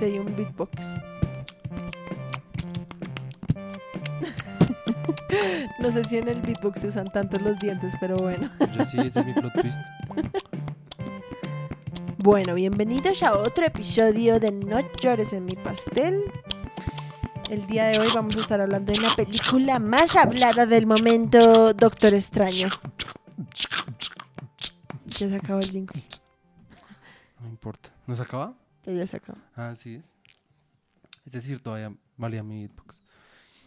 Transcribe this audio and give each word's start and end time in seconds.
Necesité 0.00 0.04
ahí 0.04 0.18
un 0.18 0.34
beatbox. 0.34 0.96
no 5.78 5.92
sé 5.92 6.04
si 6.04 6.16
en 6.16 6.28
el 6.28 6.40
beatbox 6.40 6.80
se 6.80 6.88
usan 6.88 7.12
tanto 7.12 7.38
los 7.38 7.58
dientes, 7.58 7.92
pero 8.00 8.16
bueno. 8.16 8.50
Yo 8.76 8.84
sí, 8.86 8.98
ese 8.98 9.20
es 9.20 9.26
mi 9.26 9.34
plot 9.34 9.52
twist. 9.52 9.78
Bueno, 12.18 12.54
bienvenidos 12.54 13.22
a 13.22 13.36
otro 13.36 13.66
episodio 13.66 14.40
de 14.40 14.52
No 14.52 14.80
llores 15.02 15.34
en 15.34 15.44
mi 15.44 15.54
pastel. 15.54 16.24
El 17.50 17.66
día 17.66 17.86
de 17.86 17.98
hoy 17.98 18.08
vamos 18.14 18.36
a 18.36 18.40
estar 18.40 18.60
hablando 18.60 18.92
de 18.92 19.00
la 19.00 19.14
película 19.14 19.78
más 19.80 20.16
hablada 20.16 20.64
del 20.66 20.86
momento, 20.86 21.74
Doctor 21.74 22.14
Extraño. 22.14 22.68
Ya 25.06 25.28
se 25.28 25.36
acabó 25.36 25.60
el 25.60 25.70
jingle. 25.70 26.02
No 27.40 27.48
importa. 27.48 27.90
¿No 28.06 28.16
se 28.16 28.22
acaba? 28.22 28.59
Ya, 28.86 28.92
ya 28.92 29.06
se 29.06 29.16
acabó. 29.16 29.38
Ah, 29.56 29.74
sí. 29.76 30.02
Es 31.26 31.32
decir, 31.32 31.60
todavía 31.60 31.92
valía 32.16 32.42
mi 32.42 32.66
beatbox. 32.66 33.00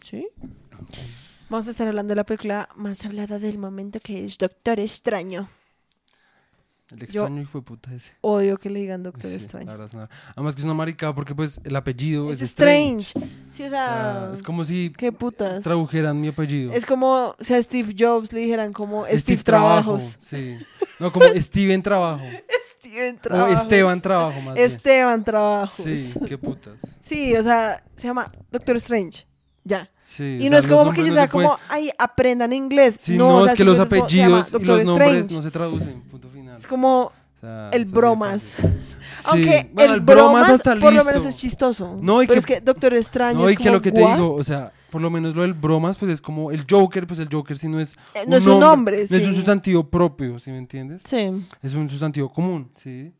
¿Sí? 0.00 0.26
Vamos 1.48 1.66
a 1.68 1.70
estar 1.70 1.86
hablando 1.86 2.12
de 2.12 2.16
la 2.16 2.24
película 2.24 2.68
más 2.74 3.04
hablada 3.04 3.38
del 3.38 3.58
momento 3.58 4.00
que 4.00 4.24
es 4.24 4.38
Doctor 4.38 4.80
Extraño. 4.80 5.48
El 6.90 6.98
Yo- 6.98 7.04
extraño 7.22 7.40
hijo 7.42 7.58
de 7.58 7.64
puta 7.64 7.94
ese. 7.94 8.12
Odio 8.20 8.58
que 8.58 8.68
le 8.70 8.80
digan 8.80 9.02
Doctor 9.02 9.30
Sí, 9.30 9.36
Extraño. 9.36 9.66
la 9.66 9.72
verdad 9.72 9.86
es 9.86 9.94
una- 9.94 10.10
Además 10.36 10.54
que 10.54 10.60
es 10.60 10.64
una 10.64 10.74
maricada 10.74 11.14
porque 11.14 11.34
pues 11.34 11.58
el 11.64 11.74
apellido 11.76 12.30
Es 12.30 12.42
es, 12.42 12.50
Strange. 12.50 13.12
Sí, 13.54 13.62
o 13.62 13.66
O 13.66 13.70
sea, 13.70 13.70
sea, 13.70 14.30
es 14.34 14.42
como 14.42 14.64
si 14.64 14.92
qué 14.96 15.10
putas. 15.10 15.62
tradujeran 15.64 16.20
mi 16.20 16.28
apellido. 16.28 16.72
Es 16.72 16.84
como 16.84 17.34
si 17.40 17.54
a 17.54 17.62
Steve 17.62 17.94
Jobs 17.98 18.32
le 18.32 18.40
dijeran 18.40 18.72
como 18.72 19.04
Steve, 19.06 19.18
Steve 19.18 19.42
Trabajos. 19.42 20.02
Trabajo. 20.02 20.18
Sí. 20.20 20.56
No, 20.98 21.12
como 21.12 21.26
Steven 21.36 21.82
Trabajo. 21.82 22.24
Steven 22.80 23.16
O 23.16 23.20
Trabajos. 23.20 23.62
Esteban 23.62 24.00
Trabajo, 24.00 24.40
más 24.40 24.54
bien. 24.54 24.66
Esteban 24.66 25.24
Trabajos. 25.24 25.84
Sí, 25.84 26.12
qué 26.28 26.38
putas. 26.38 26.74
Sí, 27.02 27.34
o 27.36 27.42
sea, 27.42 27.82
se 27.96 28.06
llama 28.06 28.30
Doctor 28.50 28.76
Strange. 28.76 29.26
Ya. 29.64 29.90
Sí, 30.02 30.38
Y 30.42 30.46
o 30.48 30.50
no 30.50 30.56
sea, 30.56 30.58
es 30.58 30.66
como 30.66 30.84
porque 30.84 31.00
yo 31.00 31.06
no 31.08 31.12
sea 31.14 31.22
se 31.22 31.28
pueden- 31.30 31.48
como, 31.48 31.60
ay, 31.70 31.90
aprendan 31.98 32.52
inglés. 32.52 32.98
Sí, 33.00 33.16
no, 33.16 33.28
no, 33.30 33.36
o 33.38 33.42
sea, 33.44 33.52
es 33.52 33.56
que 33.56 33.64
los 33.64 33.78
como, 33.78 33.86
apellidos 33.86 34.48
y 34.60 34.64
los 34.64 34.84
nombres 34.84 35.08
Strange. 35.10 35.34
no 35.36 35.42
se 35.42 35.50
traducen, 35.50 36.02
punto 36.02 36.28
final. 36.28 36.58
Es 36.60 36.66
como 36.66 37.04
O 37.04 37.12
sea, 37.40 37.70
el 37.72 37.84
bromas. 37.86 38.54
Sí, 39.14 39.28
Aunque 39.30 39.70
bueno, 39.72 39.94
el 39.94 40.00
bromas, 40.00 40.50
hasta 40.50 40.72
por 40.72 40.82
lo 40.84 40.90
listo. 40.90 41.04
menos 41.04 41.24
es 41.24 41.36
chistoso. 41.36 41.96
No, 42.00 42.20
y 42.22 42.26
Pero 42.26 42.34
que- 42.34 42.38
es 42.40 42.46
que 42.46 42.60
Doctor 42.60 42.94
Extraño 42.94 43.38
No, 43.40 43.46
es 43.48 43.52
y 43.54 43.56
que 43.56 43.62
como, 43.64 43.74
lo 43.76 43.82
que 43.82 43.92
te 43.92 44.02
¿what? 44.02 44.14
digo, 44.16 44.34
o 44.34 44.42
sea, 44.44 44.72
por 44.94 45.02
lo 45.02 45.10
menos 45.10 45.34
lo 45.34 45.42
del 45.42 45.54
bromas, 45.54 45.96
pues 45.96 46.12
es 46.12 46.20
como 46.20 46.52
el 46.52 46.64
Joker, 46.70 47.04
pues 47.04 47.18
el 47.18 47.28
Joker 47.28 47.58
sí 47.58 47.66
no 47.66 47.80
es 47.80 47.96
Eh, 48.14 48.22
no 48.28 48.36
es 48.36 48.46
un 48.46 48.60
nombre, 48.60 49.04
no 49.10 49.16
es 49.16 49.26
un 49.26 49.34
sustantivo 49.34 49.90
propio, 49.90 50.38
¿sí 50.38 50.52
me 50.52 50.58
entiendes? 50.58 51.02
Sí. 51.04 51.32
Es 51.60 51.74
un 51.74 51.90
sustantivo 51.90 52.32
común, 52.32 52.70
¿sí? 52.76 53.12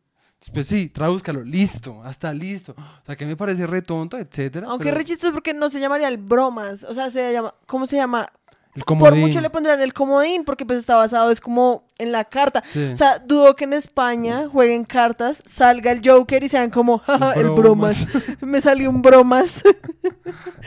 Pues 0.53 0.69
sí, 0.69 0.89
tradúzcalo, 0.89 1.43
listo, 1.43 2.01
hasta 2.05 2.33
listo. 2.33 2.77
O 2.79 3.07
sea, 3.07 3.17
que 3.17 3.27
me 3.27 3.35
parece 3.37 3.67
re 3.67 3.83
tonto, 3.83 4.17
etcétera. 4.17 4.69
Aunque 4.71 4.85
pero 4.85 4.99
re 4.99 5.05
chistoso 5.05 5.33
porque 5.33 5.53
no 5.53 5.69
se 5.69 5.81
llamaría 5.81 6.07
el 6.07 6.19
bromas. 6.19 6.85
O 6.85 6.95
sea, 6.95 7.11
se 7.11 7.33
llama, 7.33 7.53
¿cómo 7.67 7.87
se 7.87 7.97
llama? 7.97 8.29
el 8.77 8.83
Por 8.83 8.99
comodín. 8.99 9.21
mucho 9.21 9.41
le 9.41 9.51
pondrán 9.51 9.81
el 9.81 9.93
comodín 9.93 10.45
porque 10.45 10.67
pues 10.67 10.79
está 10.79 10.97
basado, 10.97 11.31
es 11.31 11.41
como 11.41 11.87
en 11.99 12.11
la 12.13 12.25
carta. 12.25 12.63
Sí. 12.65 12.89
O 12.93 12.97
sea, 12.97 13.19
dudo 13.21 13.55
que 13.57 13.65
en 13.65 13.73
España 13.73 14.49
jueguen 14.49 14.85
cartas, 14.85 15.43
salga 15.47 15.91
el 15.93 16.01
Joker 16.05 16.43
y 16.43 16.49
sean 16.49 16.71
como, 16.71 16.99
"Jaja, 16.99 17.33
el 17.35 17.51
bromas. 17.51 18.07
Me 18.41 18.61
salió 18.61 18.91
un 18.91 19.01
bromas, 19.01 19.63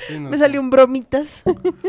Sí, 0.07 0.19
no 0.19 0.29
me 0.29 0.37
sé. 0.37 0.43
salió 0.43 0.59
un 0.61 0.69
bromitas. 0.69 1.43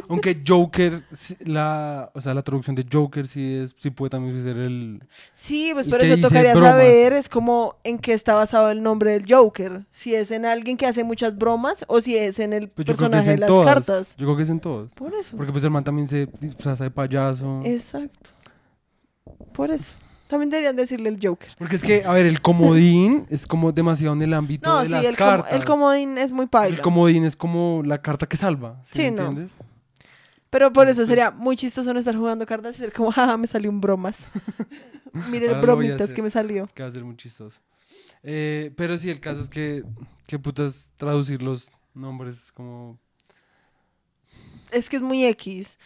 Aunque 0.08 0.42
Joker, 0.46 1.02
la, 1.44 2.10
o 2.14 2.20
sea, 2.20 2.34
la 2.34 2.42
traducción 2.42 2.76
de 2.76 2.86
Joker 2.90 3.26
sí 3.26 3.54
es, 3.54 3.74
sí 3.78 3.90
puede 3.90 4.10
también 4.10 4.42
ser 4.42 4.56
el... 4.56 5.02
Sí, 5.32 5.70
pues 5.72 5.86
¿Y 5.86 5.90
pero 5.90 6.04
eso 6.04 6.20
tocaría 6.20 6.52
bromas? 6.54 6.70
saber, 6.72 7.12
es 7.14 7.28
como 7.28 7.76
en 7.84 7.98
qué 7.98 8.12
está 8.12 8.34
basado 8.34 8.70
el 8.70 8.82
nombre 8.82 9.12
del 9.12 9.24
Joker. 9.28 9.84
Si 9.90 10.14
es 10.14 10.30
en 10.30 10.44
alguien 10.44 10.76
que 10.76 10.86
hace 10.86 11.04
muchas 11.04 11.36
bromas 11.38 11.84
o 11.88 12.00
si 12.00 12.16
es 12.16 12.38
en 12.38 12.52
el 12.52 12.68
Pues 12.68 12.86
personaje 12.86 13.30
de 13.30 13.38
las 13.38 13.48
todas. 13.48 13.66
cartas. 13.66 14.08
Yo 14.16 14.26
creo 14.26 14.36
que 14.36 14.42
es 14.42 14.50
en 14.50 14.60
todos. 14.60 14.92
Por 14.94 15.14
eso. 15.14 15.36
Porque 15.36 15.52
pues 15.52 15.64
el 15.64 15.70
man 15.70 15.84
también 15.84 16.08
se 16.08 16.28
disfraza 16.40 16.84
de 16.84 16.90
payaso. 16.90 17.60
Exacto. 17.64 18.30
Por 19.52 19.70
eso. 19.70 19.94
También 20.28 20.50
deberían 20.50 20.76
decirle 20.76 21.08
el 21.08 21.18
Joker. 21.20 21.50
Porque 21.58 21.76
es 21.76 21.82
que, 21.82 22.04
a 22.04 22.12
ver, 22.12 22.26
el 22.26 22.40
comodín 22.40 23.26
es 23.30 23.46
como 23.46 23.72
demasiado 23.72 24.12
en 24.14 24.22
el 24.22 24.34
ámbito 24.34 24.68
No, 24.68 24.80
de 24.80 24.86
sí, 24.86 24.92
las 24.92 25.04
el, 25.04 25.16
cartas. 25.16 25.52
el 25.52 25.64
comodín 25.64 26.18
es 26.18 26.30
muy 26.32 26.46
paila. 26.46 26.76
El 26.76 26.82
comodín 26.82 27.24
es 27.24 27.34
como 27.34 27.82
la 27.84 28.00
carta 28.02 28.26
que 28.26 28.36
salva. 28.36 28.80
¿Sí, 28.86 28.90
Sí, 28.92 29.02
me 29.02 29.10
no. 29.12 29.26
entiendes? 29.26 29.52
Pero 30.50 30.72
por 30.72 30.88
eso 30.88 30.98
Pues- 31.00 31.08
sería 31.08 31.30
muy 31.30 31.56
chistoso 31.56 31.92
no 31.92 31.98
estar 31.98 32.14
jugando 32.16 32.46
cartas 32.46 32.76
y 32.76 32.78
ser 32.78 32.92
como, 32.92 33.10
jaja, 33.10 33.36
me 33.38 33.46
salió 33.46 33.70
un 33.70 33.80
bromas. 33.80 34.26
Mire 35.30 35.46
el 35.46 35.60
bromitas 35.60 36.12
que 36.12 36.22
me 36.22 36.30
salió. 36.30 36.68
Que 36.74 36.82
va 36.82 36.88
a 36.90 36.92
ser 36.92 37.04
muy 37.04 37.16
chistoso. 37.16 37.60
Eh, 38.22 38.72
pero 38.76 38.96
sí, 38.98 39.10
el 39.10 39.20
caso 39.20 39.40
es 39.40 39.48
que, 39.48 39.82
que 40.26 40.38
putas 40.38 40.90
traducir 40.96 41.40
los 41.42 41.70
nombres 41.94 42.52
como... 42.52 42.98
Es 44.70 44.90
que 44.90 44.96
es 44.96 45.02
muy 45.02 45.24
X. 45.24 45.78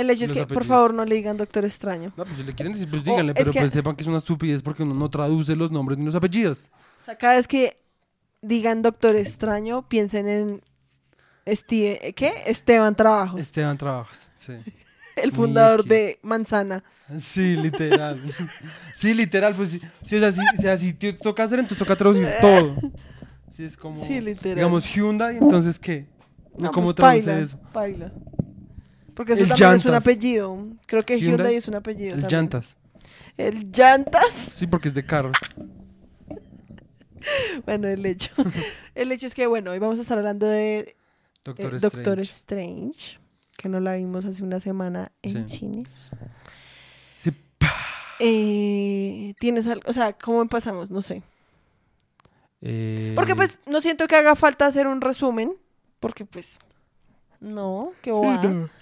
El 0.00 0.10
hecho 0.10 0.24
es 0.24 0.32
que, 0.32 0.46
por 0.46 0.64
favor, 0.64 0.94
no 0.94 1.04
le 1.04 1.14
digan 1.14 1.36
Doctor 1.36 1.64
Extraño. 1.64 2.12
No, 2.16 2.24
pues 2.24 2.38
si 2.38 2.44
le 2.44 2.54
quieren 2.54 2.72
decir, 2.72 2.88
pues 2.88 3.02
O 3.02 3.04
díganle, 3.04 3.34
pero 3.34 3.50
que- 3.50 3.60
pues 3.60 3.72
sepan 3.72 3.94
que 3.96 4.02
es 4.02 4.08
una 4.08 4.18
estupidez 4.18 4.62
porque 4.62 4.82
uno 4.82 4.94
no 4.94 5.08
traduce 5.10 5.54
los 5.56 5.70
nombres 5.70 5.98
ni 5.98 6.04
los 6.04 6.14
apellidos. 6.14 6.70
O 7.02 7.04
sea, 7.04 7.16
cada 7.18 7.34
vez 7.36 7.46
que 7.48 7.76
digan 8.42 8.82
Doctor 8.82 9.16
Extraño, 9.16 9.88
piensen 9.88 10.28
en 10.28 10.62
Steve- 11.46 12.12
¿qué? 12.14 12.32
Esteban 12.46 12.94
Trabajos, 12.94 13.40
Esteban 13.40 13.76
Trabajos, 13.76 14.28
sí. 14.36 14.54
el 15.16 15.32
fundador 15.32 15.84
de 15.84 16.18
Manzana. 16.22 16.82
Sí, 17.18 17.56
literal. 17.56 18.22
sí, 18.94 19.12
literal, 19.14 19.54
pues 19.54 19.70
sí. 19.70 19.80
Sí, 20.06 20.16
o 20.16 20.20
sea, 20.20 20.30
si, 20.32 20.40
o 20.40 20.60
sea, 20.62 20.76
si 20.76 20.92
te 20.92 21.12
toca 21.12 21.42
hacer, 21.42 21.58
entonces 21.58 21.78
toca 21.78 21.96
traducir 21.96 22.28
todo. 22.40 22.76
Sí, 23.56 23.64
es 23.64 23.76
como... 23.76 23.96
Sí, 24.02 24.20
literal. 24.20 24.54
Digamos 24.54 24.84
Hyundai, 24.94 25.36
entonces 25.38 25.78
¿qué? 25.78 26.06
No, 26.56 26.70
¿Cómo 26.72 26.86
pues, 26.86 26.96
traduce 26.96 27.26
paila, 27.26 27.40
eso? 27.40 27.58
paila. 27.72 28.12
Porque 29.20 29.34
eso 29.34 29.42
El 29.42 29.48
también 29.50 29.72
es 29.72 29.84
un 29.84 29.94
apellido. 29.94 30.66
Creo 30.86 31.02
que 31.02 31.18
Hyundai, 31.20 31.36
Hyundai, 31.36 31.54
es 31.56 31.68
un 31.68 31.74
apellido. 31.74 32.14
El 32.14 32.20
también. 32.22 32.40
llantas. 32.40 32.76
El 33.36 33.70
Llantas. 33.70 34.32
Sí, 34.50 34.66
porque 34.66 34.88
es 34.88 34.94
de 34.94 35.04
carros. 35.04 35.36
Bueno, 37.66 37.86
el 37.86 38.06
hecho. 38.06 38.30
el 38.94 39.12
hecho 39.12 39.26
es 39.26 39.34
que, 39.34 39.46
bueno, 39.46 39.72
hoy 39.72 39.78
vamos 39.78 39.98
a 39.98 40.02
estar 40.02 40.16
hablando 40.16 40.46
de 40.46 40.96
Doctor 41.44 41.74
eh, 41.74 41.76
Strange. 41.76 41.96
Doctor 41.96 42.20
Strange, 42.20 43.18
que 43.58 43.68
no 43.68 43.78
la 43.78 43.96
vimos 43.96 44.24
hace 44.24 44.42
una 44.42 44.58
semana 44.58 45.12
en 45.20 45.46
Sí. 45.46 45.58
cines. 45.58 46.10
Sí. 47.18 47.30
Eh, 48.20 49.34
¿Tienes 49.38 49.66
algo? 49.66 49.82
O 49.86 49.92
sea, 49.92 50.14
¿cómo 50.14 50.40
empezamos? 50.40 50.90
No 50.90 51.02
sé. 51.02 51.22
Eh, 52.62 53.12
Porque 53.14 53.36
pues 53.36 53.58
no 53.66 53.82
siento 53.82 54.06
que 54.06 54.16
haga 54.16 54.34
falta 54.34 54.64
hacer 54.64 54.86
un 54.86 55.02
resumen, 55.02 55.52
porque 56.00 56.24
pues 56.24 56.58
no, 57.38 57.92
qué 58.00 58.12
sí, 58.14 58.18
bobada. 58.18 58.44
no. 58.48 58.79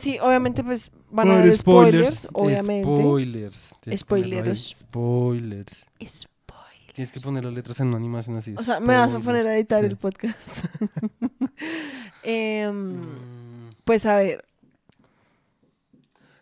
Sí, 0.00 0.18
obviamente 0.20 0.64
pues 0.64 0.90
van 1.10 1.30
a 1.30 1.38
haber 1.38 1.52
spoilers, 1.52 2.28
obviamente. 2.32 2.82
Spoilers. 2.84 3.74
Ahí. 3.86 3.98
Spoileros. 3.98 4.76
Spoilers. 4.80 5.86
Spoil- 6.00 6.92
Tienes 6.94 7.12
que 7.12 7.20
poner 7.20 7.44
las 7.44 7.54
letras 7.54 7.78
en 7.80 7.88
una 7.88 7.96
animación 7.96 8.36
así. 8.36 8.54
O 8.58 8.62
sea, 8.62 8.80
me 8.80 8.94
vas 8.94 9.04
a 9.12 9.20
spoilers, 9.20 9.24
poner 9.24 9.46
a 9.46 9.56
editar 9.56 9.80
sí. 9.80 9.86
el 9.86 9.96
podcast. 9.96 10.64
Em, 12.22 13.00
Mm, 13.00 13.70
Pues 13.84 14.04
a 14.06 14.16
ver, 14.16 14.44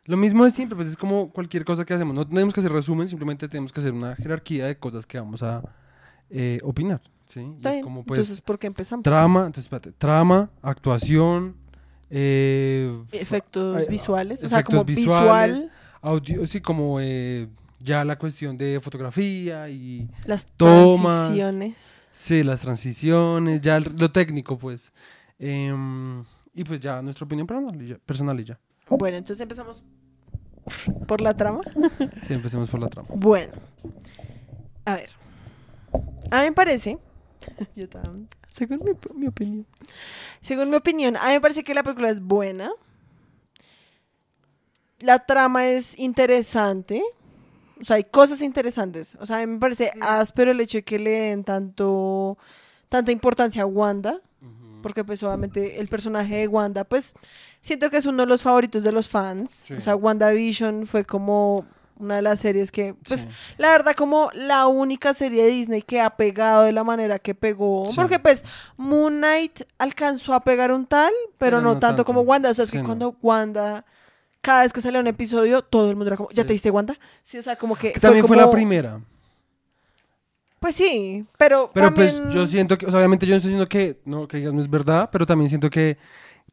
Lo 0.07 0.17
mismo 0.17 0.45
de 0.45 0.53
siempre, 0.53 0.77
pues 0.77 0.89
es 0.89 0.97
como 0.97 1.31
cualquier 1.31 1.65
cosa 1.65 1.85
que 1.85 1.93
hacemos. 1.93 2.15
No 2.15 2.27
tenemos 2.27 2.55
que 2.55 2.61
hacer 2.61 2.71
resumen, 2.73 3.09
simplemente 3.09 3.49
tenemos 3.49 3.73
que 3.73 3.81
hacer 3.81 3.93
una 3.93 4.15
jerarquía 4.15 4.67
de 4.67 4.79
cosas 4.79 5.05
que 5.05 5.19
vamos 5.19 5.43
a 5.43 5.63
eh, 6.31 6.61
opinar. 6.63 7.01
¿sí? 7.27 7.41
Y 7.41 7.67
es 7.69 7.83
como 7.83 8.05
pues 8.05 8.19
entonces, 8.21 8.41
¿por 8.41 8.57
qué 8.59 8.69
empezamos? 8.69 9.03
trama, 9.03 9.41
entonces 9.41 9.65
espérate, 9.65 9.91
trama, 9.93 10.49
actuación, 10.63 11.57
eh, 12.11 13.03
efectos 13.13 13.87
visuales, 13.89 14.43
o 14.45 14.49
sea, 14.49 14.59
efectos 14.59 14.75
como 14.75 14.85
visuales. 14.85 15.55
visual, 15.55 15.73
audio, 16.03 16.47
sí, 16.47 16.61
como 16.61 16.99
eh, 17.01 17.49
ya 17.81 18.05
la 18.05 18.17
cuestión 18.19 18.57
de 18.57 18.79
fotografía 18.81 19.69
y 19.69 20.09
las 20.27 20.47
tomas. 20.57 21.27
transiciones. 21.29 21.75
sí, 22.11 22.43
las 22.43 22.61
transiciones, 22.61 23.61
ya 23.61 23.77
el- 23.79 23.95
lo 23.99 24.11
técnico, 24.11 24.57
pues. 24.59 24.93
Em, 25.39 26.25
y 26.55 26.65
pues 26.65 26.81
ya 26.81 27.03
nuestra 27.03 27.25
opinión 27.27 27.47
personal 27.47 27.83
y 27.83 27.89
ya. 27.89 27.99
Personal 27.99 28.41
y 28.41 28.45
ya. 28.45 28.59
Bueno, 28.89 29.17
entonces 29.19 29.43
empezamos 29.43 29.85
por 31.07 31.21
la 31.21 31.35
trama. 31.37 31.61
Sí, 32.23 32.33
empecemos 32.35 32.71
por 32.71 32.81
la 32.81 32.89
trama. 32.89 33.09
Bueno, 33.15 33.53
a 34.85 34.95
ver. 34.95 35.11
A 36.31 36.41
mí 36.43 36.47
me 36.47 36.53
parece, 36.53 36.99
yo 37.77 37.89
tam- 37.89 38.27
según 38.57 38.81
mi, 38.85 38.93
mi 39.15 39.27
opinión, 39.27 39.67
según 40.41 40.71
mi 40.71 40.77
opinión, 40.77 41.17
a 41.17 41.27
mí 41.27 41.33
me 41.35 41.41
parece 41.41 41.63
que 41.63 41.75
la 41.75 41.83
película 41.83 42.09
es 42.09 42.21
buena. 42.21 42.71
La 45.01 45.19
trama 45.27 45.67
es 45.67 45.99
interesante. 45.99 47.03
O 47.79 47.85
sea, 47.85 47.97
hay 47.97 48.05
cosas 48.05 48.41
interesantes. 48.41 49.15
O 49.21 49.27
sea, 49.27 49.37
a 49.37 49.41
mí 49.41 49.53
me 49.53 49.59
parece 49.59 49.93
áspero 50.01 50.53
el 50.53 50.61
hecho 50.61 50.79
de 50.79 50.85
que 50.85 50.99
le 50.99 51.11
den 51.11 51.45
tanto, 51.45 52.39
tanta 52.89 53.13
importancia 53.13 53.63
a 53.63 53.67
Wanda. 53.67 54.21
Porque 54.83 55.05
pues 55.05 55.23
obviamente 55.23 55.81
el 55.81 55.89
personaje 55.89 56.37
de 56.37 56.49
Wanda, 56.49 56.85
pues 56.85 57.15
siento 57.61 57.91
que 57.91 57.97
es 57.97 58.07
uno 58.07 58.23
de 58.23 58.29
los 58.29 58.43
favoritos 58.43 58.85
de 58.85 58.93
los 58.93 59.09
fans. 59.09 59.65
Sí. 59.67 59.75
O 59.75 59.81
sea, 59.81 59.97
WandaVision 59.97 60.87
fue 60.87 61.05
como 61.05 61.67
una 61.99 62.17
de 62.17 62.23
las 62.23 62.41
series 62.41 62.71
que, 62.71 62.95
pues, 63.07 63.21
Sí. 63.21 63.29
la 63.59 63.71
verdad, 63.71 63.95
como 63.95 64.31
la 64.35 64.67
única 64.67 65.15
serie 65.15 65.45
de 65.45 65.49
Disney 65.51 65.83
que 65.83 66.01
ha 66.01 66.11
pegado 66.11 66.63
de 66.65 66.73
la 66.73 66.85
manera 66.85 67.19
que 67.19 67.35
pegó. 67.35 67.87
Sí. 67.89 67.95
Porque, 67.97 68.19
pues, 68.19 68.45
Moon 68.77 69.17
Knight 69.19 69.63
alcanzó 69.79 70.35
a 70.35 70.41
pegar 70.45 70.73
un 70.73 70.87
tal, 70.87 71.13
pero, 71.39 71.57
Pero 71.59 71.61
no, 71.61 71.69
no 71.69 71.73
tanto, 71.75 71.87
tanto. 71.89 72.05
como 72.05 72.21
Wanda. 72.23 72.51
O 72.51 72.55
sea, 72.55 72.65
es 72.65 72.71
Sí, 72.71 72.77
que 72.77 72.83
no. 72.83 72.87
cuando 72.89 73.17
Wanda, 73.23 73.85
cada 74.41 74.63
vez 74.63 74.73
que 74.73 74.81
salía 74.81 75.01
un 75.01 75.07
episodio, 75.07 75.63
todo 75.63 75.89
el 75.91 75.97
mundo 75.97 76.09
era 76.09 76.17
como, 76.17 76.29
¿ya 76.31 76.43
Sí. 76.43 76.47
te 76.49 76.53
diste 76.53 76.71
Wanda? 76.71 76.97
Sí, 77.25 77.39
o 77.39 77.43
sea, 77.43 77.57
como 77.57 77.75
que. 77.77 77.93
Que 77.93 78.01
también 78.01 78.27
fue 78.27 78.37
la 78.37 78.51
primera. 78.51 79.01
Pues 80.61 80.75
sí, 80.75 81.25
pero. 81.37 81.71
Pero 81.73 81.87
también... 81.89 82.23
pues 82.23 82.35
yo 82.35 82.47
siento 82.47 82.79
que, 82.79 82.87
o 82.87 82.91
sea, 82.91 82.99
obviamente 82.99 83.27
yo 83.27 83.33
no 83.33 83.37
estoy 83.37 83.51
diciendo 83.51 83.69
que 83.69 84.01
no, 84.05 84.27
que 84.27 84.39
digas 84.39 84.53
no 84.55 84.61
es 84.61 84.71
verdad, 84.71 85.09
pero 85.13 85.27
también 85.27 85.49
siento 85.49 85.69
que 85.71 85.99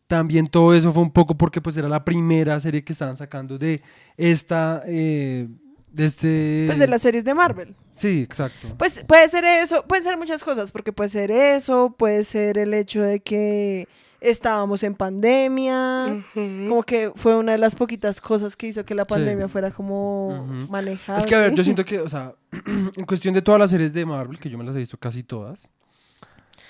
también 0.08 0.48
todo 0.48 0.74
eso 0.74 0.92
fue 0.94 1.02
un 1.04 1.12
poco 1.12 1.36
porque 1.36 1.62
pues 1.62 1.78
era 1.78 1.88
la 1.90 2.04
primera 2.06 2.60
serie 2.60 2.84
que 2.84 2.94
estaban 2.94 3.18
sacando 3.18 3.58
de 3.58 3.82
esta, 4.18 4.84
eh, 4.86 5.48
de 5.92 6.06
este... 6.06 6.64
Pues 6.68 6.80
de 6.80 6.88
las 6.88 7.02
series 7.02 7.24
de 7.24 7.34
Marvel. 7.34 7.76
Sí, 7.94 8.22
exacto. 8.22 8.68
Pues 8.78 9.04
puede 9.08 9.28
ser 9.30 9.44
eso, 9.46 9.86
pueden 9.88 10.04
ser 10.04 10.18
muchas 10.18 10.44
cosas, 10.44 10.72
porque 10.72 10.92
puede 10.92 11.10
ser 11.10 11.32
eso, 11.32 11.96
puede 11.98 12.24
ser 12.24 12.58
el 12.58 12.74
hecho 12.74 13.02
de 13.02 13.20
que 13.22 13.88
estábamos 14.20 14.84
en 14.84 14.96
pandemia, 14.96 16.06
como 16.34 16.84
que 16.84 17.12
fue 17.16 17.36
una 17.36 17.52
de 17.52 17.58
las 17.58 17.76
poquitas 17.76 18.22
cosas 18.22 18.56
que 18.56 18.68
hizo 18.68 18.86
que 18.86 18.96
la 18.96 19.04
Sí. 19.04 19.10
pandemia 19.10 19.48
fuera 19.50 19.70
como 19.72 20.28
Ujú. 20.30 20.72
manejable. 20.72 21.22
Es 21.22 21.28
que 21.28 21.36
a 21.36 21.40
ver, 21.40 21.54
yo 21.54 21.64
siento 21.64 21.84
que, 21.84 22.00
o 22.00 22.08
sea, 22.10 22.34
en 22.98 23.06
cuestión 23.06 23.34
de 23.34 23.42
todas 23.42 23.60
las 23.60 23.70
series 23.70 23.92
de 23.94 24.06
Marvel, 24.06 24.40
que 24.40 24.50
yo 24.50 24.58
me 24.58 24.64
las 24.64 24.76
he 24.76 24.80
visto 24.80 24.98
casi 24.98 25.24
todas. 25.24 25.70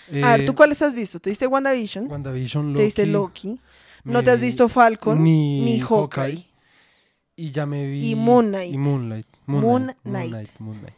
A 0.10 0.32
ver, 0.32 0.42
eh, 0.42 0.46
¿tú 0.46 0.54
cuáles 0.56 0.82
has 0.82 0.94
visto? 0.94 1.20
¿Te 1.20 1.30
diste 1.30 1.48
WandaVision? 1.48 2.10
WandaVision, 2.12 2.68
Loki. 2.74 2.78
¿Te 2.78 2.84
diste 2.84 3.06
Loki? 3.06 3.60
¿No 4.04 4.24
te 4.24 4.32
has 4.32 4.40
visto 4.40 4.68
Falcon? 4.68 5.24
ni 5.24 5.62
Ni, 5.62 5.80
Hawkeye. 5.80 6.22
Hawkeye. 6.24 6.48
Y 7.36 7.52
ya 7.52 7.66
me 7.66 7.88
vi... 7.88 8.12
Y 8.12 8.16
Moon 8.16 8.50
Knight. 8.50 8.74
Y 8.74 8.78
Moonlight. 8.78 9.28
Moon 9.46 9.62
Moon 9.62 9.96
Knight. 10.04 10.30
Knight. 10.32 10.50
Moon 10.60 10.78
Knight. 10.80 10.94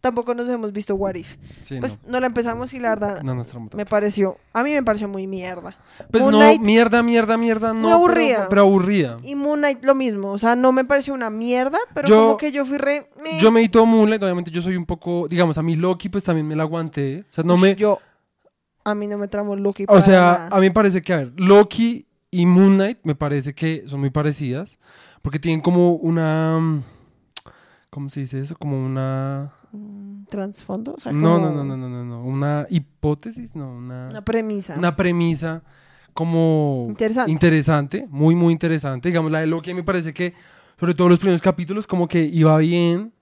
Tampoco 0.00 0.34
nos 0.34 0.48
hemos 0.48 0.72
visto 0.72 0.94
What 0.94 1.14
If. 1.16 1.36
Sí, 1.62 1.78
Pues 1.80 1.98
no. 2.06 2.20
la 2.20 2.26
empezamos 2.26 2.72
y 2.74 2.78
la 2.78 2.90
verdad 2.90 3.22
no. 3.22 3.34
No 3.34 3.44
me 3.74 3.86
pareció, 3.86 4.36
a 4.52 4.62
mí 4.62 4.70
me 4.70 4.82
pareció 4.84 5.08
muy 5.08 5.26
mierda. 5.26 5.76
Pues 6.12 6.22
Moon 6.22 6.32
no, 6.32 6.38
Knight- 6.38 6.60
mierda, 6.60 7.02
mierda, 7.02 7.36
mierda, 7.36 7.72
no. 7.72 7.80
Muy 7.80 7.90
aburrida. 7.92 8.36
Pero, 8.36 8.48
pero 8.50 8.60
aburrida. 8.62 9.16
Y 9.24 9.34
Moon 9.34 9.58
Knight 9.60 9.82
lo 9.82 9.94
mismo, 9.96 10.30
o 10.30 10.38
sea, 10.38 10.54
no 10.54 10.70
me 10.70 10.84
pareció 10.84 11.12
una 11.14 11.30
mierda, 11.30 11.78
pero 11.94 12.06
Yo- 12.06 12.22
como 12.26 12.36
que 12.36 12.52
yo 12.52 12.64
fui 12.64 12.78
re... 12.78 13.10
meh. 13.20 13.40
Yo 13.40 13.50
me 13.50 13.60
vi 13.60 13.68
todo 13.68 13.84
Moonlight, 13.86 14.22
obviamente 14.22 14.50
yo 14.52 14.62
soy 14.62 14.76
un 14.76 14.84
poco, 14.86 15.26
digamos, 15.28 15.58
a 15.58 15.62
mí 15.62 15.74
Loki 15.74 16.08
pues 16.08 16.22
también 16.22 16.46
me 16.46 16.54
la 16.54 16.62
aguanté. 16.64 17.24
O 17.30 17.34
sea, 17.34 17.42
no 17.42 17.56
me... 17.56 17.74
Yo, 17.74 17.98
a 18.90 18.94
mí 18.94 19.06
no 19.06 19.18
me 19.18 19.28
tramó 19.28 19.56
Loki 19.56 19.82
O 19.84 19.86
para 19.86 20.02
sea, 20.02 20.20
nada. 20.20 20.48
a 20.52 20.56
mí 20.60 20.66
me 20.66 20.70
parece 20.70 21.02
que, 21.02 21.12
a 21.12 21.16
ver, 21.18 21.32
Loki 21.36 22.06
y 22.30 22.46
Moon 22.46 22.74
Knight 22.76 22.98
me 23.02 23.14
parece 23.14 23.54
que 23.54 23.84
son 23.86 24.00
muy 24.00 24.10
parecidas. 24.10 24.78
Porque 25.22 25.38
tienen 25.40 25.60
como 25.60 25.94
una... 25.94 26.58
mm, 26.60 26.82
¿Cómo 27.90 28.10
se 28.10 28.20
dice 28.20 28.40
eso? 28.40 28.56
Como 28.56 28.84
una... 28.84 29.52
Mm, 29.72 30.24
¿Trasfondo? 30.26 30.94
O 30.94 31.00
sea, 31.00 31.10
No, 31.12 31.40
no, 31.40 31.50
no, 31.50 31.64
no, 31.64 31.76
no, 31.76 31.88
no, 31.88 32.04
no. 32.04 32.22
Una 32.24 32.66
hipótesis, 32.70 33.54
no, 33.56 33.68
una... 33.76 34.08
Una 34.10 34.24
premisa. 34.24 34.74
una 34.78 34.94
premisa 34.94 35.62
como 36.12 36.84
Interesante. 36.88 37.30
interesante, 37.32 38.06
muy, 38.08 38.34
muy 38.34 38.52
interesante. 38.52 39.08
Digamos, 39.08 39.30
la 39.30 39.40
de 39.40 39.46
Loki 39.46 39.74
me 39.74 39.82
parece 39.82 40.14
que, 40.14 40.32
sobre 40.80 40.94
todo 40.94 41.08
los 41.08 41.18
primeros 41.18 41.42
capítulos, 41.42 41.86
como 41.86 42.08
que 42.08 42.22
iba 42.24 42.56
bien, 42.58 43.12